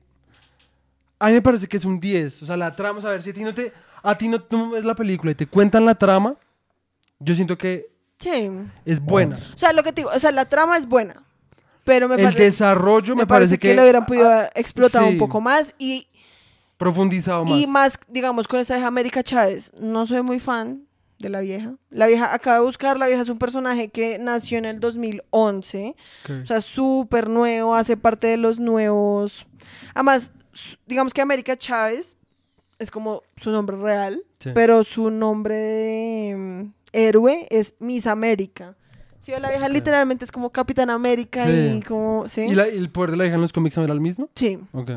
A 1.19 1.27
mí 1.27 1.33
me 1.33 1.41
parece 1.41 1.67
que 1.67 1.75
es 1.75 1.83
un 1.83 1.99
10. 1.99 2.41
O 2.41 2.45
sea, 2.45 2.55
la 2.55 2.73
trama, 2.73 3.01
a 3.01 3.09
ver, 3.11 3.21
si 3.21 3.31
a 3.31 3.33
ti 3.33 3.43
no 3.43 3.53
te. 3.53 3.73
A 4.01 4.17
ti 4.17 4.29
no, 4.29 4.41
no 4.51 4.69
ves 4.69 4.85
la 4.85 4.95
película 4.95 5.31
y 5.33 5.35
te 5.35 5.45
cuentan 5.45 5.83
la 5.83 5.95
trama, 5.95 6.35
yo 7.19 7.35
siento 7.35 7.57
que 7.57 7.91
sí. 8.19 8.49
es 8.85 8.99
buena. 8.99 9.37
O 9.55 9.57
sea, 9.57 9.73
lo 9.73 9.83
que 9.83 9.91
te 9.91 10.01
digo, 10.01 10.11
o 10.13 10.19
sea, 10.19 10.31
la 10.31 10.45
trama 10.45 10.77
es 10.77 10.85
buena, 10.87 11.23
pero 11.83 12.07
me, 12.07 12.15
El 12.15 12.21
parece- 12.25 12.43
desarrollo 12.43 13.15
me, 13.15 13.23
me 13.23 13.27
parece 13.27 13.57
que, 13.57 13.69
que. 13.69 13.75
lo 13.75 13.81
hubieran 13.83 14.05
podido 14.05 14.29
ah, 14.29 14.35
haber 14.39 14.51
explotado 14.55 15.07
sí, 15.07 15.13
un 15.13 15.17
poco 15.19 15.41
más 15.41 15.73
y, 15.77 16.07
Profundizado 16.77 17.45
más. 17.45 17.57
y 17.57 17.67
más, 17.67 17.99
digamos, 18.07 18.47
con 18.47 18.59
esta 18.59 18.75
vieja 18.75 18.87
América 18.87 19.21
Chávez. 19.23 19.71
No 19.79 20.05
soy 20.05 20.21
muy 20.21 20.39
fan 20.39 20.85
de 21.17 21.27
la 21.27 21.41
vieja. 21.41 21.73
La 21.89 22.07
vieja, 22.07 22.33
acabo 22.33 22.59
de 22.61 22.65
buscar, 22.65 22.97
la 22.97 23.07
vieja 23.07 23.21
es 23.21 23.27
un 23.29 23.37
personaje 23.39 23.89
que 23.89 24.17
nació 24.19 24.57
en 24.59 24.63
el 24.65 24.79
2011. 24.79 25.95
Ok. 26.23 26.31
O 26.43 26.45
sea, 26.45 26.61
súper 26.61 27.27
nuevo, 27.29 27.75
hace 27.75 27.97
parte 27.97 28.27
de 28.27 28.37
los 28.37 28.59
nuevos. 28.59 29.45
Además, 29.93 30.31
digamos 30.87 31.13
que 31.13 31.19
América 31.21 31.57
Chávez 31.57 32.15
es 32.77 32.91
como 32.91 33.23
su 33.35 33.51
nombre 33.51 33.75
real, 33.75 34.23
Sí. 34.39 34.51
pero 34.55 34.85
su 34.85 35.11
nombre 35.11 35.57
de 35.57 36.35
mm, 36.37 36.73
héroe 36.93 37.47
es 37.49 37.75
Miss 37.79 38.07
América. 38.07 38.75
Sí, 39.21 39.31
la 39.39 39.49
vieja 39.49 39.67
literalmente 39.69 40.25
es 40.25 40.31
como 40.31 40.49
Capitán 40.49 40.89
América 40.89 41.45
Sí. 41.45 41.77
y 41.77 41.81
como, 41.83 42.25
¿sí? 42.27 42.41
¿Y, 42.41 42.55
la- 42.55 42.67
el 42.67 42.89
poder 42.89 43.11
de 43.11 43.17
la 43.17 43.25
hija 43.25 43.35
en 43.35 43.41
los 43.41 43.53
cómics 43.53 43.77
era 43.77 43.93
el 43.93 43.99
mismo? 44.01 44.29
Sí. 44.35 44.57
Ok. 44.73 44.91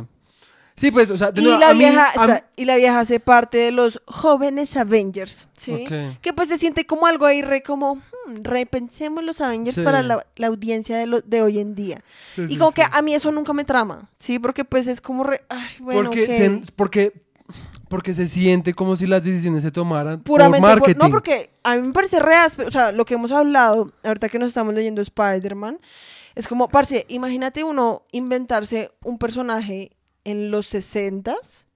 Sí, 0.74 0.90
pues, 0.90 1.10
o 1.10 1.16
sea, 1.18 1.30
de 1.32 1.42
Y 1.42 1.44
nuevo, 1.44 1.58
la, 1.60 1.74
vieja, 1.74 2.06
a 2.06 2.26
mí- 2.26 2.32
espera, 2.32 2.46
y 2.56 2.64
la 2.64 2.76
vieja 2.76 2.98
hace 3.00 3.20
parte 3.20 3.58
de 3.58 3.72
los 3.72 4.00
jóvenes 4.06 4.74
Avengers, 4.76 5.46
¿sí? 5.54 5.72
Ok. 5.72 6.18
Que 6.22 6.32
pues 6.32 6.48
se 6.48 6.56
siente 6.56 6.86
como 6.86 7.06
algo 7.06 7.26
ahí 7.26 7.42
re 7.42 7.62
como, 7.62 7.96
hmm, 7.96 8.42
repensemos 8.42 9.22
los 9.22 9.42
Avengers 9.42 9.76
Sí. 9.76 9.82
para 9.82 10.02
la, 10.02 10.26
la 10.36 10.46
audiencia 10.46 10.96
de, 10.96 11.06
lo- 11.06 11.20
de 11.20 11.42
hoy 11.42 11.58
en 11.58 11.74
día. 11.74 12.02
Sí, 12.34 12.46
y 12.48 12.56
como 12.56 12.72
que 12.72 12.82
a 12.90 13.02
mí 13.02 13.14
eso 13.14 13.30
nunca 13.32 13.52
me 13.52 13.64
trama, 13.64 14.08
¿sí? 14.18 14.38
Porque 14.38 14.64
pues 14.64 14.86
es 14.86 15.02
como 15.02 15.24
re, 15.24 15.42
ay, 15.50 15.68
bueno, 15.80 16.04
porque, 16.04 16.22
ok. 16.22 16.64
se, 16.64 16.72
porque, 16.74 17.12
porque 17.88 18.14
se 18.14 18.26
siente 18.26 18.74
como 18.74 18.96
si 18.96 19.06
las 19.06 19.22
decisiones 19.24 19.62
se 19.62 19.70
tomaran 19.70 20.22
Puramente 20.22 20.60
por 20.60 20.70
por- 20.70 20.78
marketing. 20.80 20.98
no, 21.04 21.10
porque 21.10 21.50
a 21.62 21.76
mí 21.76 21.86
me 21.88 21.92
parece 21.92 22.18
re 22.20 22.34
áspero, 22.34 22.68
o 22.68 22.72
sea, 22.72 22.92
lo 22.92 23.04
que 23.04 23.14
hemos 23.14 23.32
hablado, 23.32 23.92
ahorita 24.02 24.28
que 24.28 24.38
nos 24.38 24.48
estamos 24.48 24.72
leyendo 24.74 25.00
Spider-Man, 25.02 25.78
es 26.34 26.48
como, 26.48 26.68
parce, 26.68 27.04
imagínate 27.08 27.62
uno 27.64 28.02
inventarse 28.12 28.90
un 29.04 29.18
personaje 29.18 29.92
en 30.24 30.50
los 30.50 30.72
60s 30.72 31.66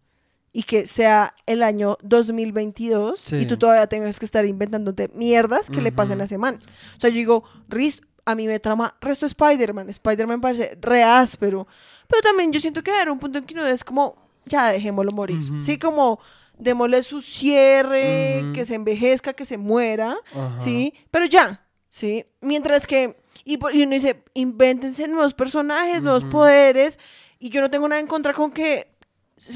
y 0.53 0.63
que 0.63 0.87
sea 0.87 1.35
el 1.45 1.63
año 1.63 1.99
2022 2.03 3.21
Sí. 3.21 3.37
y 3.37 3.47
tú 3.47 3.59
todavía 3.59 3.87
tengas 3.87 4.19
que 4.19 4.25
estar 4.25 4.45
inventándote 4.47 5.11
mierdas 5.15 5.69
que 5.69 5.81
le 5.83 5.91
Ujú. 5.91 5.97
pasen 5.97 6.21
a 6.21 6.25
ese 6.25 6.39
man. 6.39 6.59
O 6.97 7.01
sea, 7.01 7.11
yo 7.11 7.17
digo, 7.17 7.45
Riz, 7.69 8.01
a 8.25 8.35
mí 8.35 8.47
me 8.47 8.59
trama 8.59 8.97
resto 9.01 9.27
Spider-Man, 9.27 9.89
Spider-Man 9.91 10.41
parece 10.41 10.79
re 10.81 11.03
áspero, 11.03 11.67
pero 12.09 12.23
también 12.23 12.53
yo 12.53 12.61
siento 12.61 12.83
que 12.83 12.91
hay 12.91 13.07
un 13.09 13.19
punto 13.19 13.39
en 13.39 13.45
que 13.45 13.55
uno 13.55 13.67
es 13.67 13.85
como, 13.85 14.17
ya 14.47 14.73
dejémoslo 14.73 15.13
morir, 15.13 15.39
sí, 15.61 15.79
como 15.79 16.19
démosle 16.59 17.03
su 17.03 17.21
cierre, 17.21 18.45
que 18.55 18.65
se 18.65 18.75
envejezca, 18.77 19.33
que 19.35 19.45
se 19.45 19.59
muera. 19.59 20.17
¿sí? 20.59 20.95
Pero 21.11 21.27
ya, 21.27 21.67
¿sí? 21.91 22.25
Mientras 22.41 22.87
que, 22.87 23.19
y, 23.45 23.59
por- 23.59 23.75
y 23.75 23.83
uno 23.83 23.93
dice, 23.93 24.23
invéntense 24.35 25.07
nuevos 25.09 25.35
personajes, 25.35 26.03
nuevos 26.03 26.25
poderes, 26.25 26.99
y 27.39 27.51
yo 27.51 27.61
no 27.61 27.71
tengo 27.71 27.87
nada 27.89 28.01
en 28.01 28.07
contra 28.07 28.33
con 28.33 28.51
que 28.53 28.91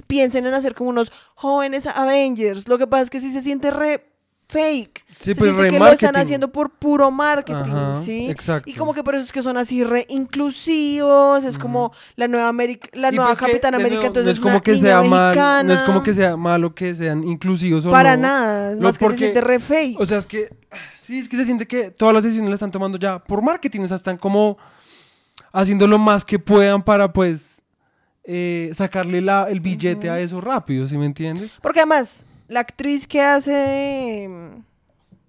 piensen 0.07 0.45
en 0.47 0.53
hacer 0.53 0.75
como 0.75 0.91
unos 0.91 1.11
jóvenes 1.35 1.87
Avengers. 1.87 2.69
Lo 2.69 2.77
que 2.77 2.87
pasa 2.87 3.05
es 3.05 3.11
que 3.11 3.21
sí 3.21 3.33
se 3.33 3.41
siente 3.41 3.71
re 3.71 4.10
fake. 4.51 5.05
Sí, 5.19 5.25
Se 5.25 5.35
pues 5.37 5.51
siente 5.51 5.71
que 5.71 5.79
lo 5.79 5.87
están 5.89 6.17
haciendo 6.17 6.51
por 6.51 6.71
puro 6.71 7.11
marketing, 7.11 7.59
Ajá, 7.73 8.03
¿sí? 8.03 8.29
exacto. 8.31 8.69
Y 8.71 8.75
como 8.75 8.95
que 8.95 9.03
por 9.05 9.15
eso 9.15 9.25
es 9.25 9.33
que 9.33 9.43
son 9.43 9.57
así 9.59 9.85
re 9.85 10.07
inclusivos, 10.09 11.45
es 11.45 11.59
como 11.59 11.93
la 12.17 12.27
nueva 12.29 12.49
América, 12.49 12.89
la 12.95 13.09
Y 13.13 13.17
nueva 13.17 13.35
pues 13.37 13.53
que, 13.53 13.59
de 13.59 13.69
América, 13.69 13.89
nuevo, 13.89 14.07
entonces 14.07 14.25
no 14.27 14.31
es 14.33 14.41
como 14.41 14.55
una 14.55 14.63
que 14.63 14.73
niña 14.73 14.83
sea 14.87 15.03
mal, 15.03 15.67
no 15.67 15.73
es 15.75 15.83
como 15.83 16.03
que 16.03 16.15
sea 16.15 16.37
malo 16.37 16.75
que 16.75 16.95
sean 16.95 17.23
inclusivos 17.25 17.85
o 17.85 17.91
para 17.91 18.17
no. 18.17 18.23
nada, 18.23 18.71
es 18.73 18.77
Lo- 18.77 18.83
más 18.83 18.99
que 18.99 19.05
porque- 19.05 19.19
se 19.19 19.25
siente 19.25 19.41
re 19.43 19.61
fake. 19.61 20.01
O 20.01 20.07
sea, 20.07 20.19
es 20.19 20.27
que 20.27 20.49
sí, 20.97 21.19
es 21.21 21.29
que 21.29 21.37
se 21.37 21.45
siente 21.45 21.67
que 21.67 21.91
todas 21.91 22.15
las 22.15 22.25
decisiones 22.25 22.51
las 22.51 22.57
están 22.59 22.71
tomando 22.73 22.99
ya 22.99 23.19
por 23.19 23.43
marketing, 23.43 23.81
o 23.83 23.89
sea, 23.89 23.97
están 23.99 24.17
como 24.17 24.57
haciendo 25.53 25.87
lo 25.87 25.99
más 25.99 26.25
que 26.25 26.39
puedan 26.39 26.83
para 26.83 27.13
pues 27.13 27.61
eh, 28.25 28.71
sacarle 28.75 29.21
la, 29.21 29.47
el 29.51 29.61
billete 29.61 30.09
a 30.09 30.19
eso 30.21 30.41
rápido, 30.41 30.87
¿sí 30.89 30.97
me 30.97 31.07
entiendes? 31.07 31.53
Porque 31.61 31.81
además, 31.81 32.23
la 32.51 32.61
actriz 32.61 33.07
que 33.07 33.23
hace 33.23 34.27
mm, 34.29 34.65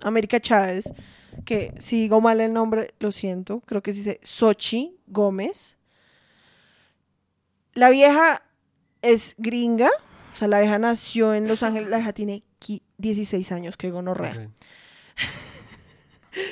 América 0.08 0.40
Chávez, 0.40 0.92
que 1.46 1.74
si 1.80 2.02
digo 2.02 2.20
mal 2.20 2.42
el 2.42 2.52
nombre, 2.52 2.94
lo 3.00 3.12
siento, 3.12 3.62
creo 3.62 3.82
que 3.84 3.94
se 3.94 4.00
dice 4.00 4.20
Sochi 4.24 4.98
Gómez. 5.08 5.78
La 7.74 7.90
vieja 7.90 8.42
es 9.02 9.36
gringa, 9.38 9.90
o 10.34 10.36
sea, 10.36 10.48
la 10.48 10.60
vieja 10.60 10.80
nació 10.80 11.34
en 11.34 11.48
Los 11.48 11.64
Ángeles, 11.64 11.90
la 11.90 11.98
vieja 11.98 12.14
tiene 12.14 12.44
qui- 12.60 12.82
16 12.98 13.52
años, 13.52 13.78
que 13.78 13.92
gonorrea. 13.92 14.32
Ok. 14.34 14.52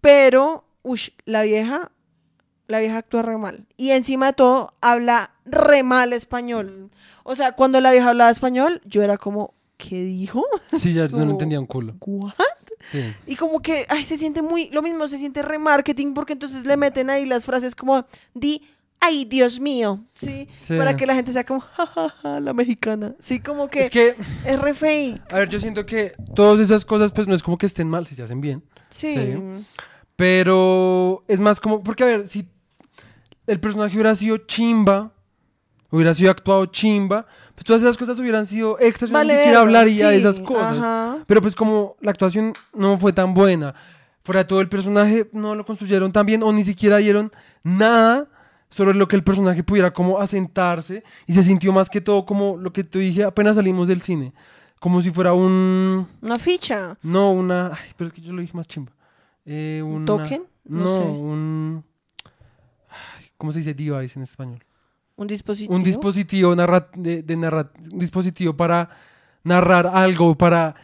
Pero, 0.00 0.64
ush, 0.82 1.10
la 1.24 1.42
vieja, 1.42 1.90
la 2.66 2.78
vieja 2.78 2.98
actúa 2.98 3.22
re 3.22 3.36
mal. 3.38 3.66
Y 3.76 3.90
encima 3.90 4.26
de 4.26 4.32
todo, 4.34 4.74
habla 4.80 5.32
re 5.44 5.82
mal 5.82 6.12
español. 6.12 6.90
O 7.22 7.36
sea, 7.36 7.52
cuando 7.52 7.80
la 7.80 7.90
vieja 7.92 8.10
hablaba 8.10 8.30
español, 8.30 8.82
yo 8.84 9.02
era 9.02 9.16
como, 9.16 9.54
¿qué 9.88 10.02
dijo? 10.02 10.44
Sí, 10.78 10.92
ya 10.92 11.08
no 11.08 11.24
lo 11.24 11.30
entendía 11.32 11.60
un 11.60 11.66
culo. 11.66 11.94
¿What? 12.00 12.32
Sí. 12.84 13.14
Y 13.26 13.36
como 13.36 13.60
que, 13.62 13.86
ay, 13.88 14.04
se 14.04 14.18
siente 14.18 14.42
muy, 14.42 14.68
lo 14.70 14.82
mismo, 14.82 15.08
se 15.08 15.18
siente 15.18 15.42
remarketing 15.42 16.12
porque 16.14 16.34
entonces 16.34 16.66
le 16.66 16.76
meten 16.76 17.08
ahí 17.10 17.24
las 17.24 17.46
frases 17.46 17.74
como, 17.74 18.04
di, 18.34 18.62
ay, 19.00 19.24
Dios 19.24 19.58
mío, 19.60 20.04
¿sí? 20.14 20.48
Sí. 20.60 20.76
Para 20.76 20.96
que 20.96 21.06
la 21.06 21.14
gente 21.14 21.32
sea 21.32 21.44
como, 21.44 21.60
jajaja, 21.60 22.40
la 22.40 22.52
mexicana. 22.52 23.14
Sí, 23.20 23.40
como 23.40 23.68
que 23.68 23.80
Es 23.80 23.90
que, 23.90 24.16
es 24.44 24.60
re 24.60 24.74
fake. 24.74 25.32
a 25.32 25.38
ver, 25.38 25.48
yo 25.48 25.60
siento 25.60 25.86
que 25.86 26.12
todas 26.34 26.60
esas 26.60 26.84
cosas 26.84 27.12
pues 27.12 27.26
no 27.26 27.34
es 27.34 27.42
como 27.42 27.56
que 27.56 27.66
estén 27.66 27.88
mal 27.88 28.06
si 28.06 28.14
se 28.14 28.22
hacen 28.22 28.40
bien. 28.40 28.62
Sí. 28.90 29.14
Sí. 29.14 29.34
Pero 30.16 31.24
es 31.26 31.40
más 31.40 31.60
como, 31.60 31.82
porque 31.82 32.04
a 32.04 32.06
ver, 32.06 32.26
si 32.26 32.46
el 33.46 33.60
personaje 33.60 33.94
hubiera 33.96 34.14
sido 34.14 34.36
chimba, 34.38 35.12
hubiera 35.90 36.14
sido 36.14 36.30
actuado 36.30 36.66
chimba, 36.66 37.26
pues 37.54 37.64
todas 37.64 37.82
esas 37.82 37.96
cosas 37.96 38.18
hubieran 38.18 38.46
sido 38.46 38.78
extras, 38.80 39.10
yo 39.10 39.14
Vale 39.14 39.32
ni 39.34 39.38
siquiera 39.40 39.60
verga, 39.64 39.78
hablaría 39.80 40.08
de 40.10 40.16
esas 40.18 40.40
cosas. 40.40 40.76
ajá. 40.78 41.18
Pero 41.26 41.40
pues 41.42 41.54
como 41.54 41.96
la 42.00 42.10
actuación 42.10 42.52
no 42.74 42.98
fue 42.98 43.12
tan 43.12 43.32
buena, 43.34 43.74
fuera 44.22 44.40
de 44.40 44.44
todo 44.46 44.60
el 44.60 44.68
personaje 44.68 45.28
no 45.32 45.54
lo 45.54 45.64
construyeron 45.64 46.10
tan 46.12 46.26
bien 46.26 46.42
o 46.42 46.52
ni 46.52 46.64
siquiera 46.64 46.96
dieron 46.98 47.30
nada 47.62 48.26
sobre 48.70 48.94
lo 48.94 49.06
que 49.06 49.14
el 49.16 49.22
personaje 49.22 49.62
pudiera 49.62 49.92
como 49.92 50.18
asentarse 50.18 51.04
y 51.26 51.34
se 51.34 51.42
sintió 51.44 51.72
más 51.72 51.88
que 51.88 52.00
todo 52.00 52.26
como 52.26 52.56
lo 52.56 52.72
que 52.72 52.82
te 52.82 52.98
dije 52.98 53.22
apenas 53.22 53.54
salimos 53.54 53.86
del 53.86 54.00
cine, 54.02 54.32
como 54.80 55.00
si 55.00 55.10
fuera 55.12 55.32
un... 55.32 56.08
Una 56.20 56.36
ficha. 56.36 56.98
No, 57.02 57.30
una. 57.32 57.68
Ay, 57.68 57.92
pero 57.96 58.08
es 58.08 58.14
que 58.14 58.20
yo 58.20 58.32
lo 58.32 58.40
dije 58.40 58.54
más 58.56 58.66
chimba. 58.66 58.92
Eh, 59.46 59.80
¿Un 59.84 59.92
una- 59.96 60.06
token? 60.06 60.42
No 60.64 60.84
No, 60.84 60.96
sé. 60.96 61.02
un. 61.02 61.84
ay, 62.88 63.26
¿Cómo 63.36 63.52
se 63.52 63.58
dice 63.60 63.74
device 63.74 64.18
en 64.18 64.22
español? 64.24 64.64
Un 65.16 65.26
dispositivo. 65.26 65.74
Un 65.74 65.82
dispositivo 65.84 66.54
narra- 66.56 66.88
de, 66.94 67.22
de 67.22 67.36
narra- 67.36 67.70
un 67.92 67.98
dispositivo 67.98 68.56
para 68.56 68.90
narrar 69.44 69.86
algo, 69.86 70.36
para 70.36 70.74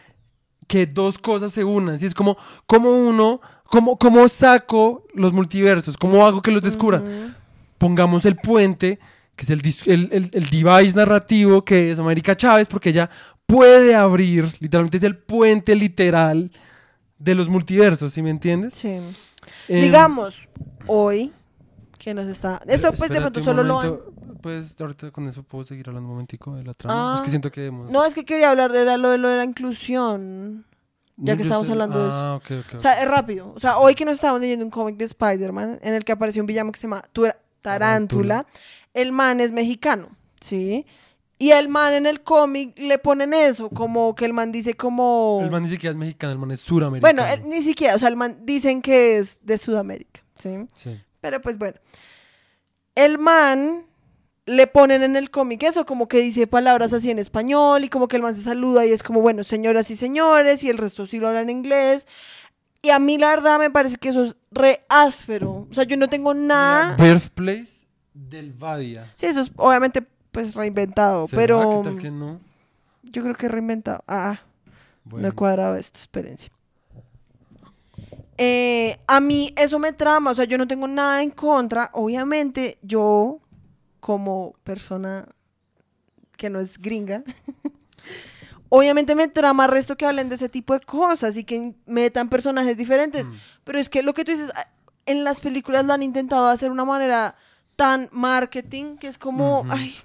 que 0.67 0.85
dos 0.85 1.17
cosas 1.17 1.51
se 1.51 1.63
unan. 1.63 1.99
Si 1.99 2.05
es 2.05 2.13
como, 2.13 2.37
como 2.65 2.91
uno, 2.91 3.41
como, 3.65 3.97
cómo 3.97 4.27
saco 4.29 5.05
los 5.13 5.33
multiversos, 5.33 5.97
cómo 5.97 6.25
hago 6.25 6.41
que 6.41 6.51
los 6.51 6.61
descubran. 6.61 7.35
Pongamos 7.77 8.23
el 8.25 8.35
puente, 8.37 8.99
que 9.35 9.43
es 9.43 9.49
el, 9.49 9.61
el, 9.85 10.09
el- 10.13 10.29
el 10.33 10.49
device 10.49 10.95
narrativo 10.95 11.65
que 11.65 11.91
es 11.91 11.99
América 11.99 12.37
Chávez, 12.37 12.67
porque 12.67 12.89
ella 12.89 13.09
puede 13.45 13.95
abrir, 13.95 14.45
literalmente 14.59 14.97
es 14.97 15.03
el 15.03 15.17
puente 15.17 15.75
literal 15.75 16.51
de 17.19 17.35
los 17.35 17.49
multiversos, 17.49 18.13
¿sí 18.13 18.21
me 18.21 18.29
entiendes? 18.29 18.75
Sí. 18.75 18.97
Em, 19.67 19.81
Digamos, 19.81 20.47
hoy 20.87 21.33
que 21.99 22.13
nos 22.13 22.27
está. 22.27 22.61
Esto 22.67 22.93
pues 22.93 23.09
de 23.09 23.19
pronto 23.19 23.39
solo 23.43 23.63
lo 23.63 24.13
Pues 24.41 24.75
ahorita 24.79 25.11
con 25.11 25.27
eso 25.27 25.43
puedo 25.43 25.65
seguir 25.65 25.87
hablando 25.87 26.07
un 26.07 26.13
momentico 26.13 26.55
de 26.55 26.63
la 26.63 26.73
trama. 26.73 27.13
Ah. 27.13 27.15
Es 27.15 27.21
que 27.21 27.29
siento 27.29 27.51
que 27.51 27.67
hemos... 27.67 27.91
No, 27.91 28.03
es 28.05 28.13
que 28.13 28.25
quería 28.25 28.49
hablar 28.49 28.71
de 28.71 28.83
la- 28.85 28.97
lo 28.97 29.09
de, 29.11 29.17
lo 29.17 29.27
de 29.29 29.37
la 29.37 29.43
inclusión. 29.45 30.65
ya 31.17 31.33
No, 31.33 31.37
que 31.37 31.43
estamos 31.43 31.67
sé- 31.67 31.73
hablando 31.73 32.01
de 32.03 32.09
eso. 32.09 32.17
Ah, 32.17 32.35
ok, 32.35 32.51
ok. 32.67 32.75
O 32.75 32.79
sea, 32.79 33.01
es 33.01 33.07
rápido. 33.07 33.53
O 33.55 33.59
sea, 33.59 33.77
hoy 33.77 33.95
que 33.95 34.05
nos 34.05 34.15
estábamos 34.15 34.41
leyendo 34.41 34.65
un 34.65 34.71
cómic 34.71 34.97
de 34.97 35.05
Spider-Man 35.05 35.79
en 35.81 35.93
el 35.93 36.03
que 36.03 36.11
apareció 36.11 36.41
un 36.41 36.47
villano 36.47 36.71
que 36.71 36.79
se 36.79 36.87
llama 36.87 37.03
Tura- 37.13 37.37
Tarántula, 37.61 38.45
el 38.93 39.11
man 39.11 39.39
es 39.39 39.51
mexicano, 39.51 40.09
¿sí? 40.39 40.85
Y 41.37 41.51
el 41.51 41.69
man 41.69 41.93
en 41.93 42.05
el 42.05 42.21
cómic 42.21 42.77
le 42.77 42.97
ponen 42.99 43.33
eso, 43.33 43.69
como 43.69 44.13
que 44.15 44.25
el 44.25 44.33
man 44.33 44.51
dice 44.51 44.73
como... 44.75 45.39
El 45.41 45.49
man 45.51 45.63
ni 45.63 45.69
siquiera 45.69 45.91
es 45.91 45.97
mexicano, 45.97 46.33
el 46.33 46.39
man 46.39 46.51
es 46.51 46.59
suramericano. 46.61 47.21
bueno, 47.23 47.33
él 47.33 47.47
ni 47.49 47.61
siquiera, 47.63 47.95
o 47.95 47.99
sea, 47.99 48.09
el 48.09 48.15
man 48.15 48.39
dicen 48.43 48.81
que 48.81 49.17
es 49.17 49.39
de 49.43 49.57
Sudamérica, 49.57 50.21
¿sí? 50.35 50.57
Sí. 50.75 50.99
Pero 51.19 51.41
pues 51.41 51.57
bueno. 51.57 51.77
El 52.95 53.17
man 53.17 53.85
le 54.45 54.67
ponen 54.67 55.03
en 55.03 55.15
el 55.15 55.29
cómic 55.29 55.63
eso, 55.63 55.85
como 55.85 56.07
que 56.07 56.19
dice 56.19 56.47
palabras 56.47 56.93
así 56.93 57.11
en 57.11 57.19
español 57.19 57.83
y 57.83 57.89
como 57.89 58.07
que 58.07 58.15
el 58.15 58.23
man 58.23 58.35
se 58.35 58.41
saluda 58.41 58.85
y 58.85 58.91
es 58.91 59.03
como, 59.03 59.21
bueno, 59.21 59.43
señoras 59.43 59.91
y 59.91 59.95
señores 59.95 60.63
y 60.63 60.69
el 60.69 60.77
resto 60.77 61.05
sí 61.05 61.19
lo 61.19 61.27
hablan 61.27 61.49
en 61.49 61.57
inglés. 61.57 62.07
Y 62.83 62.89
a 62.89 62.99
mí 62.99 63.17
la 63.17 63.29
verdad 63.29 63.59
me 63.59 63.69
parece 63.69 63.97
que 63.97 64.09
eso 64.09 64.23
es 64.23 64.35
re 64.51 64.83
áspero. 64.89 65.67
O 65.69 65.73
sea, 65.73 65.83
yo 65.83 65.97
no 65.97 66.09
tengo 66.09 66.33
nada... 66.33 66.95
Birthplace 66.95 67.69
del 68.13 68.53
Badia. 68.53 69.11
Sí, 69.15 69.27
eso 69.27 69.41
es 69.41 69.51
obviamente 69.55 70.03
pues 70.31 70.55
reinventado, 70.55 71.27
¿Será? 71.27 71.41
pero 71.41 71.81
¿Qué 71.83 71.89
tal 71.89 71.99
que 71.99 72.11
no? 72.11 72.39
yo 73.03 73.21
creo 73.21 73.35
que 73.35 73.47
reinventado. 73.47 74.03
Ah, 74.07 74.39
no 75.05 75.27
he 75.27 75.31
cuadrado 75.31 75.75
esto, 75.75 75.99
espérense. 75.99 76.51
Eh, 78.37 78.97
a 79.07 79.19
mí 79.19 79.53
eso 79.55 79.77
me 79.77 79.93
trama, 79.93 80.31
o 80.31 80.35
sea, 80.35 80.45
yo 80.45 80.57
no 80.57 80.67
tengo 80.67 80.87
nada 80.87 81.21
en 81.21 81.29
contra. 81.29 81.91
Obviamente, 81.93 82.79
yo, 82.81 83.39
como 84.01 84.55
persona 84.65 85.29
que 86.35 86.49
no 86.49 86.59
es 86.59 86.77
gringa, 86.77 87.23
obviamente 88.69 89.15
me 89.15 89.27
trama 89.29 89.67
resto 89.67 89.95
que 89.95 90.05
hablen 90.05 90.27
de 90.27 90.35
ese 90.35 90.49
tipo 90.49 90.73
de 90.73 90.81
cosas 90.81 91.37
y 91.37 91.45
que 91.45 91.73
metan 91.85 92.29
personajes 92.29 92.75
diferentes. 92.75 93.29
Mm. 93.29 93.33
Pero 93.63 93.79
es 93.79 93.89
que 93.89 94.03
lo 94.03 94.13
que 94.13 94.25
tú 94.25 94.31
dices, 94.31 94.51
ah, 94.55 94.67
en 95.05 95.23
las 95.23 95.39
películas 95.39 95.85
lo 95.85 95.93
han 95.93 96.03
intentado 96.03 96.47
hacer 96.47 96.69
de 96.69 96.73
una 96.73 96.85
manera 96.85 97.35
tan 97.75 98.09
marketing 98.11 98.97
que 98.97 99.07
es 99.07 99.17
como, 99.17 99.65
ay, 99.69 99.95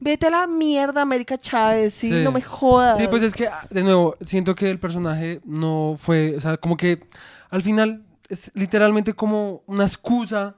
vete 0.00 0.26
a 0.26 0.30
la 0.30 0.46
mierda, 0.46 1.02
América 1.02 1.38
Chávez, 1.38 1.94
¿sí? 1.94 2.08
Sí. 2.08 2.24
No 2.24 2.32
me 2.32 2.42
jodas. 2.42 2.98
Sí, 2.98 3.06
pues 3.08 3.22
es 3.22 3.34
que, 3.34 3.48
ah, 3.48 3.66
de 3.70 3.82
nuevo, 3.82 4.16
siento 4.20 4.54
que 4.54 4.70
el 4.70 4.78
personaje 4.78 5.40
no 5.44 5.96
fue, 5.98 6.34
o 6.36 6.40
sea, 6.40 6.56
como 6.56 6.76
que 6.76 7.06
al 7.48 7.62
final 7.62 8.04
es 8.28 8.50
literalmente 8.54 9.14
como 9.14 9.62
una 9.66 9.84
excusa 9.84 10.56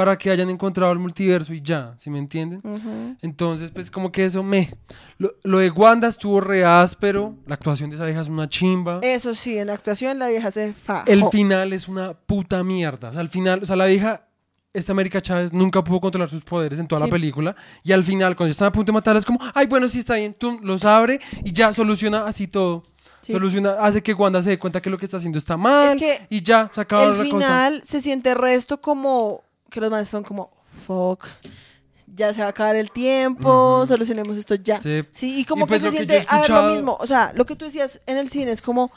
para 0.00 0.16
que 0.16 0.30
hayan 0.30 0.48
encontrado 0.48 0.90
el 0.92 0.98
multiverso 0.98 1.52
y 1.52 1.60
ya, 1.60 1.94
¿sí 1.98 2.08
me 2.08 2.18
entienden? 2.18 2.62
Ujú. 2.64 3.16
Entonces, 3.20 3.70
pues 3.70 3.90
como 3.90 4.10
que 4.10 4.24
eso 4.24 4.42
me... 4.42 4.70
Lo, 5.18 5.34
lo 5.42 5.58
de 5.58 5.68
Wanda 5.70 6.08
estuvo 6.08 6.40
re 6.40 6.64
áspero, 6.64 7.36
la 7.46 7.56
actuación 7.56 7.90
de 7.90 7.96
esa 7.96 8.06
vieja 8.06 8.22
es 8.22 8.28
una 8.28 8.48
chimba. 8.48 9.00
Eso 9.02 9.34
sí, 9.34 9.58
en 9.58 9.66
la 9.66 9.74
actuación 9.74 10.18
la 10.18 10.28
vieja 10.28 10.50
se 10.50 10.72
fa. 10.72 11.04
El 11.06 11.22
final 11.28 11.74
es 11.74 11.86
una 11.86 12.14
puta 12.14 12.64
mierda. 12.64 13.10
O 13.10 13.12
sea, 13.12 13.20
al 13.20 13.28
final, 13.28 13.62
o 13.62 13.66
sea, 13.66 13.76
la 13.76 13.84
vieja, 13.84 14.26
esta 14.72 14.92
América 14.92 15.20
Chávez 15.20 15.52
nunca 15.52 15.84
pudo 15.84 16.00
controlar 16.00 16.30
sus 16.30 16.42
poderes 16.44 16.78
en 16.78 16.88
toda 16.88 17.00
Sí. 17.00 17.06
la 17.06 17.10
película. 17.10 17.56
Y 17.82 17.92
al 17.92 18.02
final, 18.02 18.34
cuando 18.36 18.52
están 18.52 18.68
a 18.68 18.72
punto 18.72 18.90
de 18.90 18.94
matarla, 18.94 19.18
es 19.20 19.26
como, 19.26 19.38
ay, 19.54 19.66
bueno, 19.66 19.86
sí 19.86 19.98
está 19.98 20.14
bien, 20.14 20.32
tú 20.32 20.58
los 20.62 20.82
abre 20.86 21.20
y 21.44 21.52
ya 21.52 21.74
soluciona 21.74 22.24
así 22.24 22.46
todo. 22.46 22.84
Sí. 23.20 23.34
Soluciona, 23.34 23.72
hace 23.72 24.02
que 24.02 24.14
Wanda 24.14 24.42
se 24.42 24.48
dé 24.48 24.58
cuenta 24.58 24.80
que 24.80 24.88
lo 24.88 24.96
que 24.96 25.04
está 25.04 25.18
haciendo 25.18 25.36
está 25.38 25.58
mal. 25.58 25.90
Es 25.94 26.00
que 26.00 26.26
y 26.30 26.40
ya, 26.42 26.70
se 26.74 26.80
acaba 26.80 27.02
el 27.04 27.10
la 27.10 27.16
cosa. 27.18 27.24
final 27.26 27.82
se 27.84 28.00
siente 28.00 28.32
resto 28.34 28.80
como 28.80 29.42
que 29.70 29.80
los 29.80 29.90
manes 29.90 30.08
fueron 30.08 30.24
como 30.24 30.50
fuck. 30.86 31.26
Ya 32.14 32.34
se 32.34 32.40
va 32.40 32.48
a 32.48 32.50
acabar 32.50 32.74
el 32.76 32.90
tiempo, 32.90 33.76
Ujú. 33.78 33.86
solucionemos 33.86 34.36
esto 34.36 34.56
ya. 34.56 34.78
Sí. 34.78 35.04
Sí, 35.12 35.38
y 35.40 35.44
como 35.44 35.64
Y 35.64 35.68
pues 35.68 35.80
que 35.82 35.90
se 35.90 35.96
siente, 35.96 36.14
he 36.14 36.18
a 36.18 36.20
ver, 36.20 36.28
lo 36.32 36.36
escuchado- 36.40 36.74
mismo, 36.74 36.96
o 37.00 37.06
sea, 37.06 37.32
lo 37.34 37.46
que 37.46 37.54
tú 37.56 37.64
decías 37.66 38.00
en 38.06 38.16
el 38.16 38.28
cine 38.28 38.50
es 38.50 38.60
como, 38.60 38.90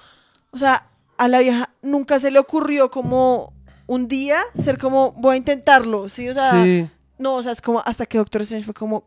o 0.52 0.58
sea, 0.58 0.88
a 1.18 1.28
la 1.28 1.40
vieja 1.40 1.70
nunca 1.84 2.20
se 2.20 2.32
le 2.32 2.40
ocurrió 2.40 2.90
como 2.90 3.54
un 3.86 4.08
día 4.08 4.40
ser 4.58 4.78
como, 4.80 5.12
voy 5.12 5.36
a 5.36 5.38
intentarlo, 5.38 6.10
¿sí? 6.10 6.28
O 6.28 6.34
sea, 6.34 6.64
Sí. 6.64 6.90
no, 7.20 7.36
o 7.36 7.44
sea, 7.44 7.52
es 7.52 7.62
como 7.62 7.82
hasta 7.86 8.06
que 8.08 8.18
Doctor 8.18 8.42
Strange 8.42 8.66
fue 8.66 8.74
como, 8.74 9.04